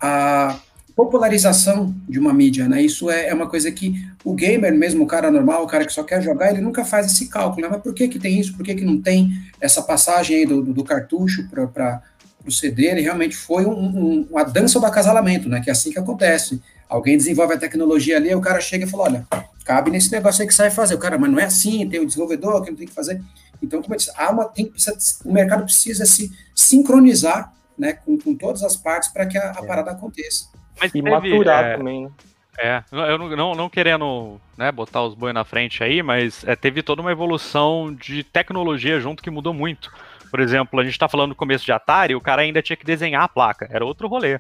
[0.01, 0.57] à
[0.95, 2.83] popularização de uma mídia, né?
[2.83, 5.93] Isso é, é uma coisa que o gamer, mesmo o cara normal, o cara que
[5.93, 7.69] só quer jogar, ele nunca faz esse cálculo, né?
[7.71, 8.57] Mas por que que tem isso?
[8.57, 9.31] Por que que não tem
[9.61, 12.03] essa passagem aí do, do, do cartucho para
[12.47, 12.87] o CD?
[12.87, 15.61] Ele realmente foi um- um- uma dança do acasalamento, né?
[15.61, 16.61] Que é assim que acontece.
[16.89, 19.27] Alguém desenvolve a tecnologia ali, o cara chega e fala, olha,
[19.65, 20.95] cabe nesse negócio aí que sai fazer.
[20.95, 23.21] O cara, mas não é assim, tem o desenvolvedor que não tem que fazer.
[23.63, 28.19] Então, como eu disse, há uma, tem, precisa- o mercado precisa se sincronizar né, com,
[28.19, 30.47] com todas as partes para que a, a parada aconteça.
[30.81, 32.11] Mas e teve, maturar é, também, né?
[32.59, 36.55] É, eu não, não, não querendo né, botar os boi na frente aí, mas é,
[36.55, 39.91] teve toda uma evolução de tecnologia junto que mudou muito.
[40.31, 42.85] Por exemplo, a gente tá falando no começo de Atari, o cara ainda tinha que
[42.85, 44.39] desenhar a placa, era outro rolê.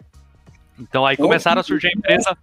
[0.79, 2.37] Então aí começaram a surgir empresa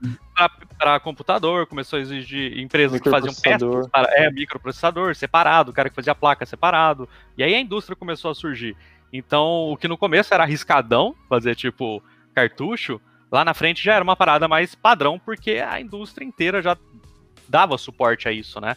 [0.77, 5.89] para computador, começou a exigir empresas que faziam peças para é, microprocessador separado, o cara
[5.89, 7.07] que fazia placa separado.
[7.37, 8.75] E aí a indústria começou a surgir.
[9.11, 13.01] Então, o que no começo era arriscadão, fazer tipo cartucho,
[13.31, 16.77] lá na frente já era uma parada mais padrão, porque a indústria inteira já
[17.47, 18.75] dava suporte a isso, né?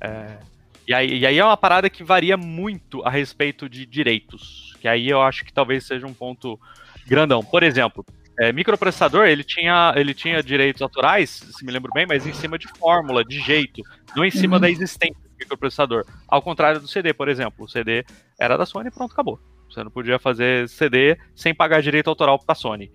[0.00, 0.38] É,
[0.86, 4.88] e, aí, e aí é uma parada que varia muito a respeito de direitos, que
[4.88, 6.58] aí eu acho que talvez seja um ponto
[7.06, 7.42] grandão.
[7.44, 8.04] Por exemplo,
[8.38, 12.58] é, microprocessador, ele tinha, ele tinha direitos autorais, se me lembro bem, mas em cima
[12.58, 13.82] de fórmula, de jeito,
[14.16, 14.60] não em cima Uhum.
[14.62, 16.04] da existência do microprocessador.
[16.26, 17.64] Ao contrário do CD, por exemplo.
[17.66, 18.04] O CD
[18.38, 19.38] era da Sony e pronto, acabou.
[19.70, 22.90] Você não podia fazer CD sem pagar direito autoral pra Sony.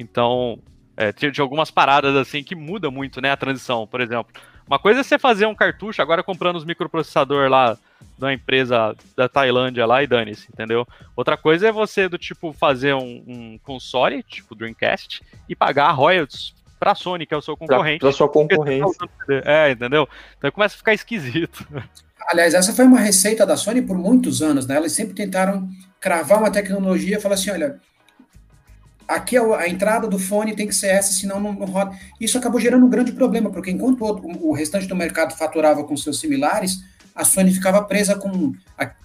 [0.00, 0.58] Então,
[0.96, 3.86] é, tinha, tinha algumas paradas assim que muda muito, né, a transição.
[3.86, 4.32] Por exemplo,
[4.66, 7.76] uma coisa é você fazer um cartucho agora comprando os microprocessador lá
[8.18, 10.86] da empresa da Tailândia lá e dane-se, entendeu?
[11.14, 16.54] Outra coisa é você do tipo fazer um, um console, tipo Dreamcast, e pagar royalties
[16.78, 18.00] pra Sony, que é o seu Pra, concorrente.
[18.00, 19.42] pra sua porque você tá concorrência.
[19.44, 20.08] É, entendeu?
[20.38, 21.66] Então começa a ficar esquisito.
[22.28, 24.76] Aliás, essa foi uma receita da Sony por muitos anos, né?
[24.76, 25.68] Eles sempre tentaram
[26.00, 27.78] cravar uma tecnologia e falar assim, olha,
[29.10, 31.96] aqui a entrada do fone tem que ser essa, senão não, não roda.
[32.20, 35.96] Isso acabou gerando um grande problema, porque enquanto o, o restante do mercado faturava com
[35.96, 36.82] seus similares,
[37.14, 38.52] a Sony ficava presa com,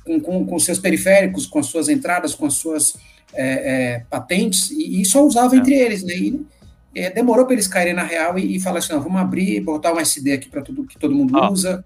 [0.05, 2.95] com, com, com seus periféricos, com as suas entradas, com as suas
[3.33, 5.57] é, é, patentes, e, e só usava É.
[5.57, 6.13] entre eles, né?
[6.13, 6.45] E,
[6.95, 9.91] é, demorou para eles caírem na real e, e falar assim, não, vamos abrir, botar
[9.91, 11.83] um SD aqui para tudo que todo mundo Ó, usa.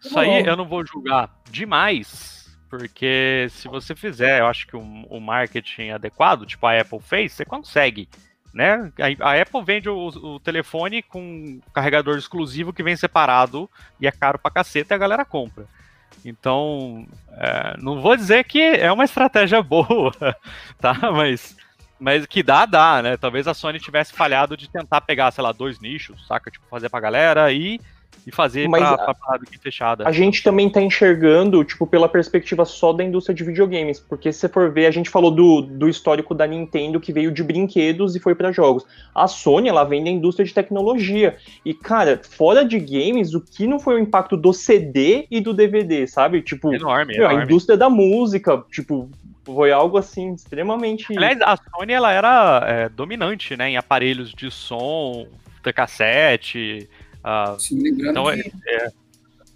[0.00, 5.04] Isso aí eu não vou julgar demais, porque se você fizer, eu acho que um,
[5.08, 8.08] o marketing adequado, tipo a Apple fez, você consegue.
[8.52, 8.90] Né?
[9.20, 14.10] A, a Apple vende o, o telefone com carregador exclusivo que vem separado e é
[14.10, 15.66] caro pra caceta e a galera compra.
[16.24, 20.12] Então, é, não vou dizer que é uma estratégia boa,
[20.80, 20.94] tá?
[21.12, 21.56] Mas,
[21.98, 23.16] mas que dá, dá, né?
[23.16, 26.50] Talvez a Sony tivesse falhado de tentar pegar, sei lá, dois nichos, saca?
[26.50, 27.80] Tipo, fazer pra galera e,
[28.26, 30.06] e fazer Mas pra, a- pra fechada.
[30.06, 34.40] A gente também tá enxergando, tipo, pela perspectiva só da indústria de videogames, porque se
[34.40, 38.16] você for ver, a gente falou do, do histórico da Nintendo que veio de brinquedos
[38.16, 38.84] e foi pra jogos.
[39.14, 41.36] A Sony, ela vem da indústria de tecnologia.
[41.64, 45.54] E, cara, fora de games, o que não foi o impacto do CD e do
[45.54, 46.42] DVD, sabe?
[46.42, 47.44] Tipo, Enorme, meu, a enorme.
[47.44, 49.08] indústria da música, tipo,
[49.44, 51.16] foi algo assim, extremamente.
[51.16, 55.28] Aliás, a Sony ela era é, dominante, né, em aparelhos de som,
[55.62, 56.88] de cassete.
[57.26, 58.52] Ah, Sim, lembrando, então, que,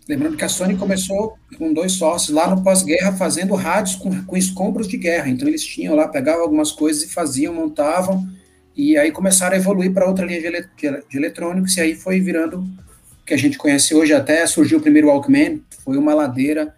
[0.09, 4.37] lembrando que a Sony começou com dois sócios lá no pós-guerra fazendo rádios com, com
[4.37, 5.29] escombros de guerra.
[5.29, 8.29] Então eles tinham lá, pegavam algumas coisas e faziam, montavam,
[8.75, 11.95] e aí começaram a evoluir para outra linha de, ele- de- de eletrônicos, e aí
[11.95, 14.13] foi virando o que a gente conhece hoje.
[14.13, 16.75] Até surgiu o primeiro Walkman, foi uma ladeira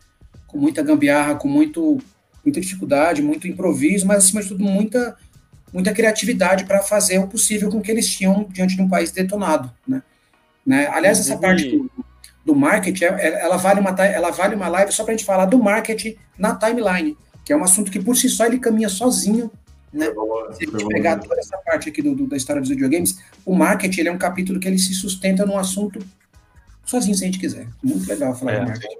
[0.46, 1.98] com muita gambiarra, com muito,
[2.44, 5.16] muita dificuldade, muito improviso, mas acima de tudo muita,
[5.72, 9.72] muita criatividade para fazer o possível com que eles tinham diante de um país detonado,
[9.88, 10.02] né?
[10.66, 10.86] Né?
[10.88, 11.90] Aliás, essa parte do,
[12.44, 15.26] do marketing, é- é- ela vale uma, ela vale uma live só para a gente
[15.26, 18.88] falar do marketing na timeline, que é um assunto que por si só ele caminha
[18.88, 19.50] sozinho,
[19.92, 20.06] né?
[20.54, 23.54] Se a gente pegar toda essa parte aqui do, do- da história dos videogames, o
[23.54, 25.98] marketing ele é um capítulo que ele se sustenta num assunto
[26.84, 27.66] sozinho, se a gente quiser.
[27.82, 28.60] Muito legal falar É.
[28.60, 28.96] de marketing.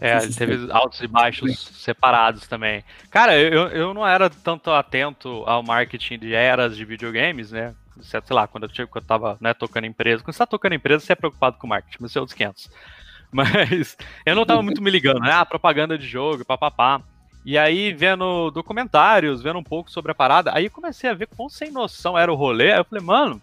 [0.00, 2.82] É, ele teve altos e baixos separados também.
[3.10, 7.72] Cara, eu, eu não era tanto atento ao marketing de eras de videogames, né?
[8.00, 10.22] Sei lá, quando eu, tinha, quando eu tava né, tocando empresa.
[10.22, 12.70] Quando você tá tocando empresa, você é preocupado com marketing, mas é outros 500.
[13.30, 15.32] Mas eu não tava muito me ligando, né?
[15.32, 17.02] Ah, propaganda de jogo, papapá.
[17.44, 21.48] E aí, vendo documentários, vendo um pouco sobre a parada, aí comecei a ver quão
[21.48, 22.72] sem noção era o rolê.
[22.72, 23.42] Aí eu falei, mano,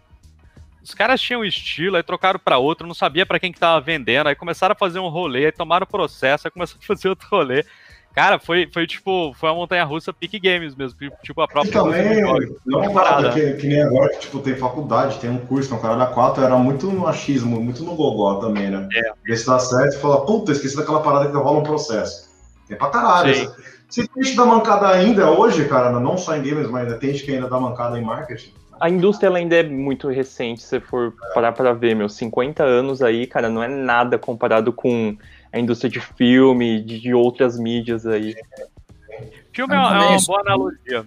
[0.81, 4.27] os caras tinham estilo, aí trocaram para outro, não sabia para quem que tava vendendo,
[4.27, 7.27] aí começaram a fazer um rolê, aí tomaram o processo, aí começaram a fazer outro
[7.29, 7.63] rolê.
[8.13, 11.69] Cara, foi, foi tipo, foi uma montanha russa Peak Games mesmo, tipo a própria.
[11.69, 12.21] E também,
[12.65, 15.73] não é uma parada que, que, nem agora, que tipo, tem faculdade, tem um curso,
[15.73, 18.87] um cara da 4, era muito no achismo, muito no gogó também, né?
[18.93, 19.13] É.
[19.23, 22.29] Ver se dá certo e fala, puta, esqueci daquela parada que rola um processo.
[22.67, 23.33] Tem pra caralho.
[23.33, 23.51] Sim.
[23.89, 27.23] Se tem gente da mancada ainda hoje, cara, não só em games, mas tem gente
[27.23, 28.53] que ainda dá mancada em marketing.
[28.79, 33.27] A indústria ainda é muito recente, se for parar pra ver, meu, 50 anos aí,
[33.27, 35.15] cara, não é nada comparado com
[35.51, 38.35] a indústria de filme, de, de outras mídias aí.
[39.53, 41.05] Filme é, é uma boa analogia.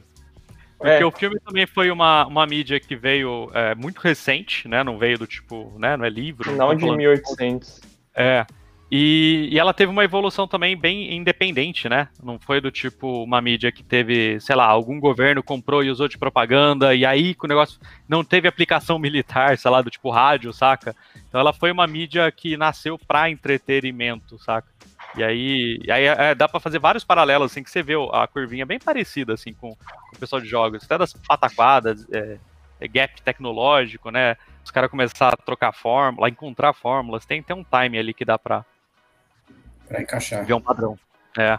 [0.78, 1.06] Porque é.
[1.06, 4.84] o filme também foi uma, uma mídia que veio é, muito recente, né?
[4.84, 5.96] Não veio do tipo, né?
[5.96, 6.50] Não é livro.
[6.50, 7.80] Final de 1800.
[8.14, 8.44] É.
[8.90, 12.08] E, e, ela teve uma evolução também bem independente, né?
[12.22, 16.06] Não foi do tipo uma mídia que teve, sei lá, algum governo comprou e usou
[16.06, 20.10] de propaganda, e aí que o negócio não teve aplicação militar, sei lá, do tipo
[20.10, 20.94] rádio, saca?
[21.28, 24.68] Então ela foi uma mídia que nasceu para entretenimento, saca?
[25.16, 28.26] E aí, e aí é, dá para fazer vários paralelos, assim, que você vê a
[28.26, 32.36] curvinha bem parecida, assim, com, com o pessoal de jogos, até das pataquadas, é,
[32.80, 34.36] é gap tecnológico, né?
[34.64, 38.38] Os caras começaram a trocar fórmula, encontrar fórmulas, tem, tem um time ali que dá
[38.38, 38.64] para
[39.94, 40.44] para encaixar.
[40.44, 40.98] Ver um padrão.
[41.38, 41.58] É.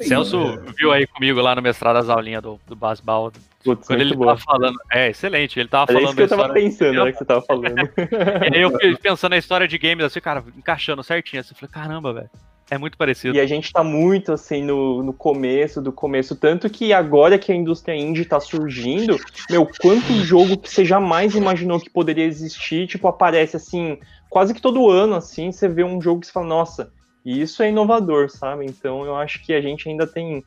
[0.00, 0.72] Aí, Celso é.
[0.76, 3.32] viu aí comigo lá no mestrado as aulinhas do, do Basbal.
[3.62, 4.34] Putz, quando ele boa.
[4.34, 4.76] tava falando.
[4.90, 5.58] É, excelente.
[5.60, 6.06] Ele tava Era falando.
[6.08, 7.76] Isso que eu tava pensando, né, que você tava falando.
[8.52, 11.40] e aí eu pensando na história de games, assim, cara, encaixando certinho.
[11.40, 12.30] Assim, eu falei, caramba, velho.
[12.70, 13.36] É muito parecido.
[13.36, 16.34] E a gente tá muito assim no, no começo do começo.
[16.34, 19.18] Tanto que agora que a indústria indie tá surgindo,
[19.50, 23.98] meu, quanto jogo que você jamais imaginou que poderia existir, tipo, aparece assim,
[24.30, 26.90] quase que todo ano, assim, você vê um jogo que você fala, nossa,
[27.24, 28.66] isso é inovador, sabe?
[28.66, 30.44] Então eu acho que a gente ainda tem,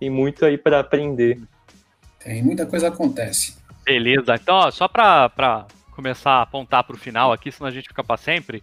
[0.00, 1.40] tem muito aí para aprender.
[2.18, 3.56] Tem, muita coisa acontece.
[3.84, 7.88] Beleza, então, ó, só para começar a apontar para o final aqui, senão a gente
[7.88, 8.62] fica para sempre.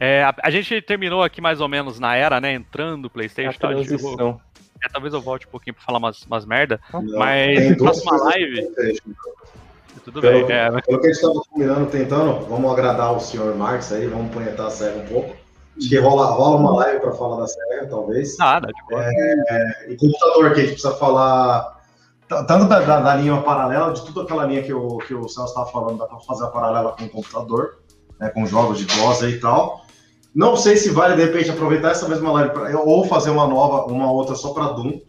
[0.00, 2.54] É, a, a, gente terminou aqui mais ou menos na era, né?
[2.54, 3.50] Entrando o PlayStation.
[3.50, 4.40] A transição.
[4.82, 8.24] É, talvez eu volte um pouquinho para falar umas, umas merda, não, mas faço uma
[8.24, 8.68] live.
[10.04, 10.56] Tudo pelo, bem.
[10.56, 10.84] É, mas...
[10.84, 14.66] Pelo que a gente estava combinando, tentando, vamos agradar o senhor Marx aí, vamos punhetar
[14.66, 15.36] a série um pouco.
[15.76, 18.36] Acho que rola, rola uma live para falar da SEGA, talvez.
[18.38, 18.98] Nada, tipo.
[18.98, 21.82] É, e computador, que a gente precisa falar
[22.46, 25.50] tanto da, da, da, linha paralela, de toda aquela linha que o, que o Celso
[25.50, 27.78] estava falando, dá para fazer a paralela com o computador,
[28.18, 29.82] né, com jogos de DOS e tal.
[30.34, 33.92] Não sei se vale, de repente, aproveitar essa mesma live pra, ou fazer uma nova,
[33.92, 35.00] uma outra só para Doom,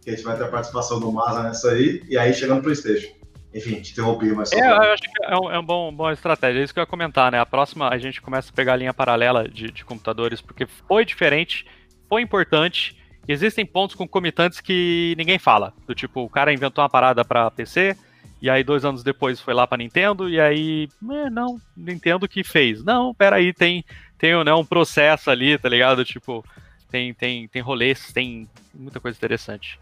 [0.00, 2.62] que a gente vai ter a participação do Masa nessa aí, e aí chegando no
[2.62, 3.17] PlayStation.
[3.54, 4.52] Enfim, te interrompi, mas.
[4.52, 6.60] É, eu acho que é, um, é uma bom, boa estratégia.
[6.60, 7.40] É isso que eu ia comentar, né?
[7.40, 11.04] A próxima a gente começa a pegar a linha paralela de, de computadores, porque foi
[11.04, 11.66] diferente,
[12.08, 12.96] foi importante.
[13.26, 15.72] Existem pontos concomitantes que ninguém fala.
[15.86, 17.96] Do tipo, o cara inventou uma parada para PC,
[18.40, 20.88] e aí dois anos depois foi lá para Nintendo, e aí.
[21.10, 22.84] É, não, Nintendo que fez.
[22.84, 23.84] Não, peraí, tem,
[24.18, 26.04] tem né, um processo ali, tá ligado?
[26.04, 26.44] Tipo,
[26.90, 29.78] tem, tem, tem rolês, tem muita coisa interessante.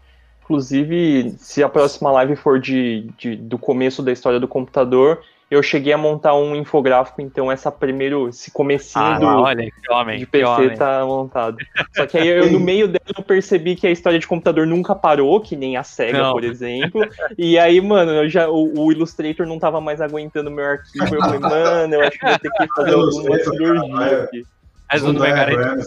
[0.47, 5.21] Inclusive, se a próxima live for de, de, do começo da história do computador,
[5.51, 10.19] eu cheguei a montar um infográfico, então essa primeiro, esse comecinho ah, do, olha, homem,
[10.19, 11.57] de PC tá montado.
[11.93, 14.95] Só que aí eu, no meio dela eu percebi que a história de computador nunca
[14.95, 16.31] parou, que nem a SEGA, não.
[16.31, 17.01] por exemplo.
[17.37, 21.13] E aí, mano, eu já, o, o, Illustrator não tava mais aguentando meu arquivo.
[21.13, 24.43] Eu falei, mano, eu acho que vou ter que fazer alguma cirurgia aqui.
[24.89, 25.77] Mas tudo bem, cara.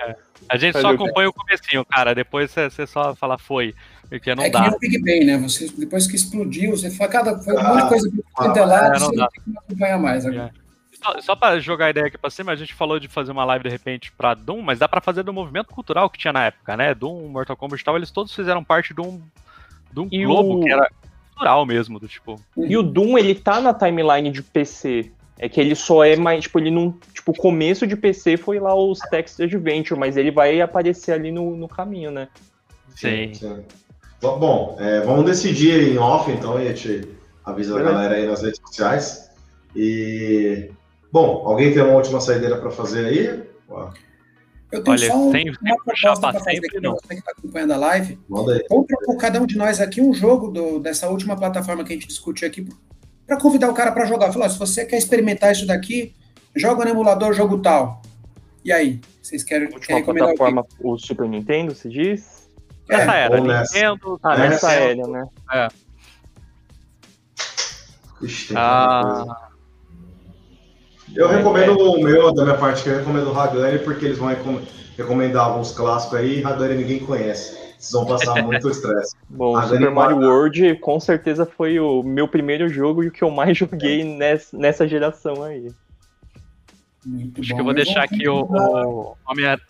[0.00, 0.16] É.
[0.48, 2.14] A gente só acompanha o comecinho, cara.
[2.14, 3.74] Depois você só fala foi.
[4.08, 4.62] Porque não é dá.
[4.62, 5.36] que nem o Big Bang, né?
[5.38, 8.86] Você, depois que explodiu, você fala, cada foi um monte de coisa que ah, lá,
[8.86, 10.24] é, você não tem que acompanhar mais.
[10.24, 10.50] É.
[11.02, 13.44] Só, só para jogar a ideia aqui pra cima, a gente falou de fazer uma
[13.44, 16.46] live de repente pra Doom, mas dá para fazer do movimento cultural que tinha na
[16.46, 16.94] época, né?
[16.94, 19.20] Doom, Mortal Kombat e tal, eles todos fizeram parte de um,
[19.92, 20.60] de um globo o...
[20.60, 20.90] que era
[21.30, 22.40] cultural mesmo, do tipo.
[22.56, 25.12] E o Doom, ele tá na timeline de PC.
[25.40, 26.90] É que ele só é mais, tipo, ele não.
[27.14, 31.30] Tipo, o começo de PC foi lá os Text Adventure, mas ele vai aparecer ali
[31.30, 32.26] no, no caminho, né?
[32.96, 33.32] Sim.
[33.32, 33.64] sim.
[34.20, 37.08] Bom, é, vamos decidir em off, então, e a gente
[37.44, 39.30] avisa a galera aí nas redes sociais.
[39.74, 40.70] E.
[41.12, 43.42] Bom, alguém tem uma última saideira para fazer aí?
[44.70, 47.32] Eu tenho Olha, só um, sem, uma proposta para fazer aqui para você que está
[47.32, 48.18] acompanhando a live.
[48.28, 48.64] Manda aí.
[48.68, 51.96] Vamos propor cada um de nós aqui um jogo do, dessa última plataforma que a
[51.96, 52.68] gente discutiu aqui
[53.26, 54.32] para convidar o cara para jogar.
[54.32, 56.12] Falar, se você quer experimentar isso daqui,
[56.54, 58.02] joga no emulador jogo tal.
[58.62, 62.37] E aí, vocês querem, querem plataforma, o, o Super Nintendo, se diz?
[62.88, 64.18] Essa é, era, Nintendo.
[64.22, 65.26] Ah, nessa era, né?
[65.52, 65.68] É.
[68.22, 69.48] Ixi, ah,
[71.14, 74.28] Eu recomendo o meu, da minha parte, que eu recomendo o Hagani, porque eles vão
[74.96, 77.56] recomendar alguns clássicos aí, Hagani ninguém conhece.
[77.78, 79.14] Vocês vão passar muito estresse.
[79.28, 83.22] Bom, Hagani Super Mario World com certeza foi o meu primeiro jogo e o que
[83.22, 85.70] eu mais joguei nessa, nessa geração aí.
[87.04, 87.54] Muito Acho bom.
[87.54, 89.16] que eu vou deixar aqui o, o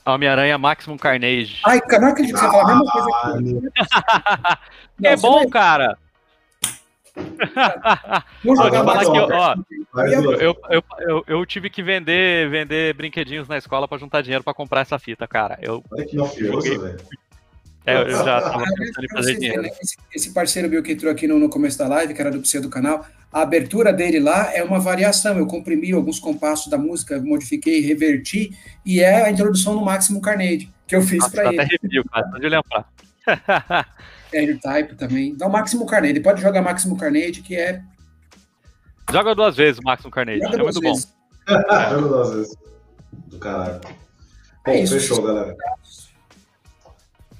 [0.06, 1.60] Homem-Aranha Maximum Carnage.
[1.64, 4.58] Ai, cara, não acredito que você fala a mesma coisa.
[4.98, 5.46] Não, é bom, vai...
[5.48, 5.98] cara.
[8.44, 9.54] Vamos jogar que eu, ó,
[10.06, 10.32] eu,
[10.70, 14.82] eu, eu, eu, tive que vender, vender brinquedinhos na escola para juntar dinheiro para comprar
[14.82, 15.58] essa fita, cara.
[15.60, 16.98] Eu Olha que mafioso, velho.
[17.88, 19.66] É, eu já tava pensando em fazer dinheiro.
[19.80, 22.40] Esse, esse, parceiro meu que entrou aqui no, no começo da live, que era do
[22.40, 25.38] pseudo do canal, a abertura dele lá é uma variação.
[25.38, 28.50] Eu comprimi alguns compassos da música, modifiquei, reverti,
[28.84, 31.60] e é a introdução no Máximo Carnage, que eu fiz para ele.
[31.60, 32.88] Até review, cara, onde lembrar.
[34.62, 35.34] Type também.
[35.36, 36.12] Dá o Máximo Carnage.
[36.12, 37.82] Ele pode jogar Máximo Carnage, que é.
[39.10, 40.40] Joga duas vezes o Máximo Carnage.
[40.40, 41.04] Joga é muito vezes.
[41.46, 41.54] bom.
[41.90, 42.56] Joga duas vezes.
[43.26, 43.80] Do caralho.
[44.66, 45.56] É bom, é isso, fechou, galera.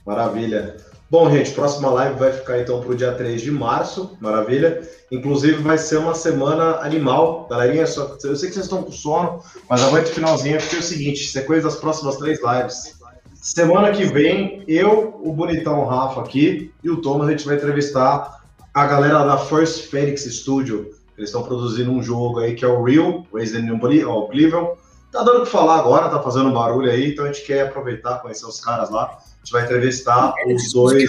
[0.08, 0.74] Maravilha.
[1.10, 4.80] Bom, gente, próxima live vai ficar então para o dia 3 de março, maravilha.
[5.12, 7.86] Inclusive vai ser uma semana animal, galerinha.
[7.86, 10.82] Só, eu sei que vocês estão com sono, mas aguenta o finalzinho, porque é o
[10.82, 12.98] seguinte: sequência das próximas três lives.
[13.34, 18.42] Semana que vem, eu, o bonitão Rafa aqui e o Thomas, a gente vai entrevistar
[18.72, 20.90] a galera da First Phoenix Studio.
[21.18, 23.78] Eles estão produzindo um jogo aí que é o Real, Resident
[24.32, 24.78] Evil.
[25.10, 28.18] Tá dando o que falar agora, tá fazendo barulho aí, então a gente quer aproveitar,
[28.18, 29.04] conhecer os caras lá.
[29.04, 31.04] A gente vai entrevistar os dois.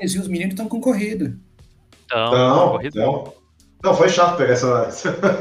[0.00, 1.32] E os meninos estão concorridos.
[2.12, 3.34] Não, não,
[3.82, 4.88] não, foi chato pegar essa.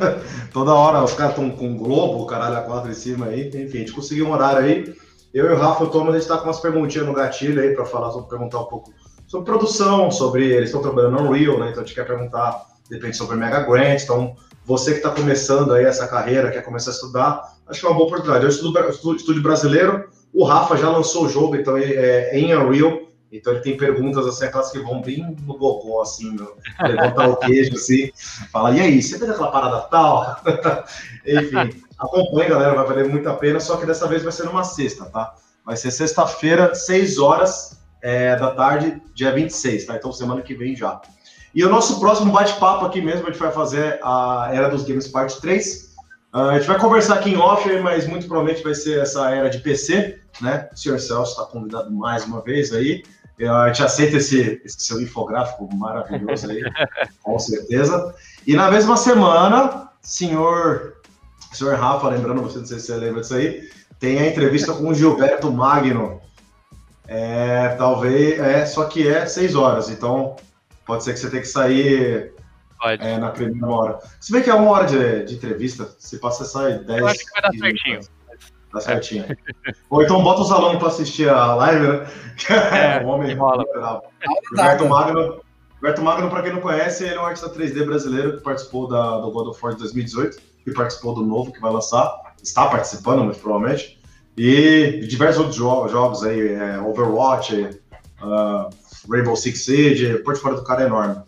[0.51, 3.47] Toda hora os caras estão com Globo, caralho, a quatro em cima aí.
[3.47, 4.95] Enfim, a gente conseguiu um horário aí.
[5.33, 7.61] Eu e o Rafa e o Thomas, a gente tá com umas perguntinhas no gatilho
[7.61, 8.91] aí para falar, sobre perguntar um pouco
[9.27, 10.51] sobre produção, sobre.
[10.51, 11.69] Eles estão trabalhando no Real, né?
[11.69, 14.01] Então a gente quer perguntar, depende sobre Mega Grant.
[14.03, 17.89] Então, você que está começando aí essa carreira, quer começar a estudar, acho que é
[17.89, 18.43] uma boa oportunidade.
[18.43, 23.11] Eu estudo, estudo brasileiro, o Rafa já lançou o jogo, então é, é em Unreal.
[23.31, 26.53] Então ele tem perguntas assim, aquelas que vão bem no bocó, assim, no,
[26.85, 28.11] levantar o queijo, assim,
[28.51, 30.35] fala, e aí, você fez aquela parada tal?
[31.25, 34.65] Enfim, acompanhe, galera, vai valer muito a pena, só que dessa vez vai ser numa
[34.65, 35.33] sexta, tá?
[35.65, 39.95] Vai ser sexta-feira, 6 horas é, da tarde, dia 26, tá?
[39.95, 40.99] Então semana que vem já.
[41.53, 45.07] E o nosso próximo bate-papo aqui mesmo, a gente vai fazer a Era dos Games
[45.07, 45.91] Parte 3.
[46.33, 49.29] Uh, ah, a gente vai conversar aqui em off, mas muito provavelmente vai ser essa
[49.31, 50.69] era de PC, né?
[50.71, 53.03] O senhor Celso está convidado mais uma vez aí.
[53.41, 56.61] A gente aceita esse, esse seu infográfico maravilhoso aí,
[57.21, 58.13] com certeza.
[58.47, 60.97] E na mesma semana, senhor,
[61.51, 63.69] senhor Rafa, lembrando você, não sei se você lembra disso aí,
[63.99, 66.21] tem a entrevista com o Gilberto Magno.
[67.07, 70.37] É, talvez, é, só que é seis horas, então
[70.91, 72.33] pode ser que você tenha que sair
[72.83, 73.99] é, na primeira hora.
[74.19, 76.99] Se bem que é uma hora de, de entrevista, se passa, sai dez.
[76.99, 77.99] Eu acho que vai dar certinho.
[78.73, 79.25] Tá certinho.
[79.89, 82.07] Ou então bota os alunos para assistir a live, né?
[82.99, 83.63] É, um homem rola.
[84.49, 85.41] Roberto Magno,
[85.75, 89.19] Roberto Magno, para quem não conhece, ele é um artista 3D brasileiro que participou da,
[89.19, 92.33] do God of War de 2018 e participou do novo que vai lançar.
[92.43, 93.97] Está participando, muito provavelmente.
[94.35, 97.79] E diversos outros jogos, jogos aí, é, Overwatch,
[98.21, 101.21] uh, Rainbow Six Siege, o portfólio do cara é enorme.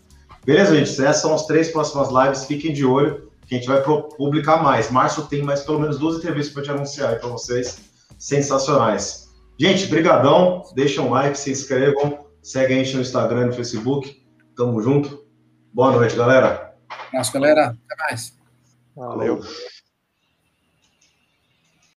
[0.46, 0.92] Beleza, gente?
[0.92, 2.46] Essas são as três próximas lives.
[2.46, 4.92] Fiquem de olho que a gente vai publicar mais.
[4.92, 7.80] Março tem mais pelo menos duas entrevistas para te anunciar aí para vocês.
[8.18, 9.30] Sensacionais.
[9.58, 10.64] Gente, brigadão.
[10.76, 12.26] Deixa um like, se inscrevam.
[12.42, 14.22] Segue a gente no Instagram e no Facebook.
[14.56, 15.26] Tamo junto.
[15.74, 16.76] Boa noite, galera.
[17.10, 17.78] Abraço, galera.
[17.90, 18.38] Até mais.
[18.96, 19.38] Valeu.
[19.38, 19.73] Valeu.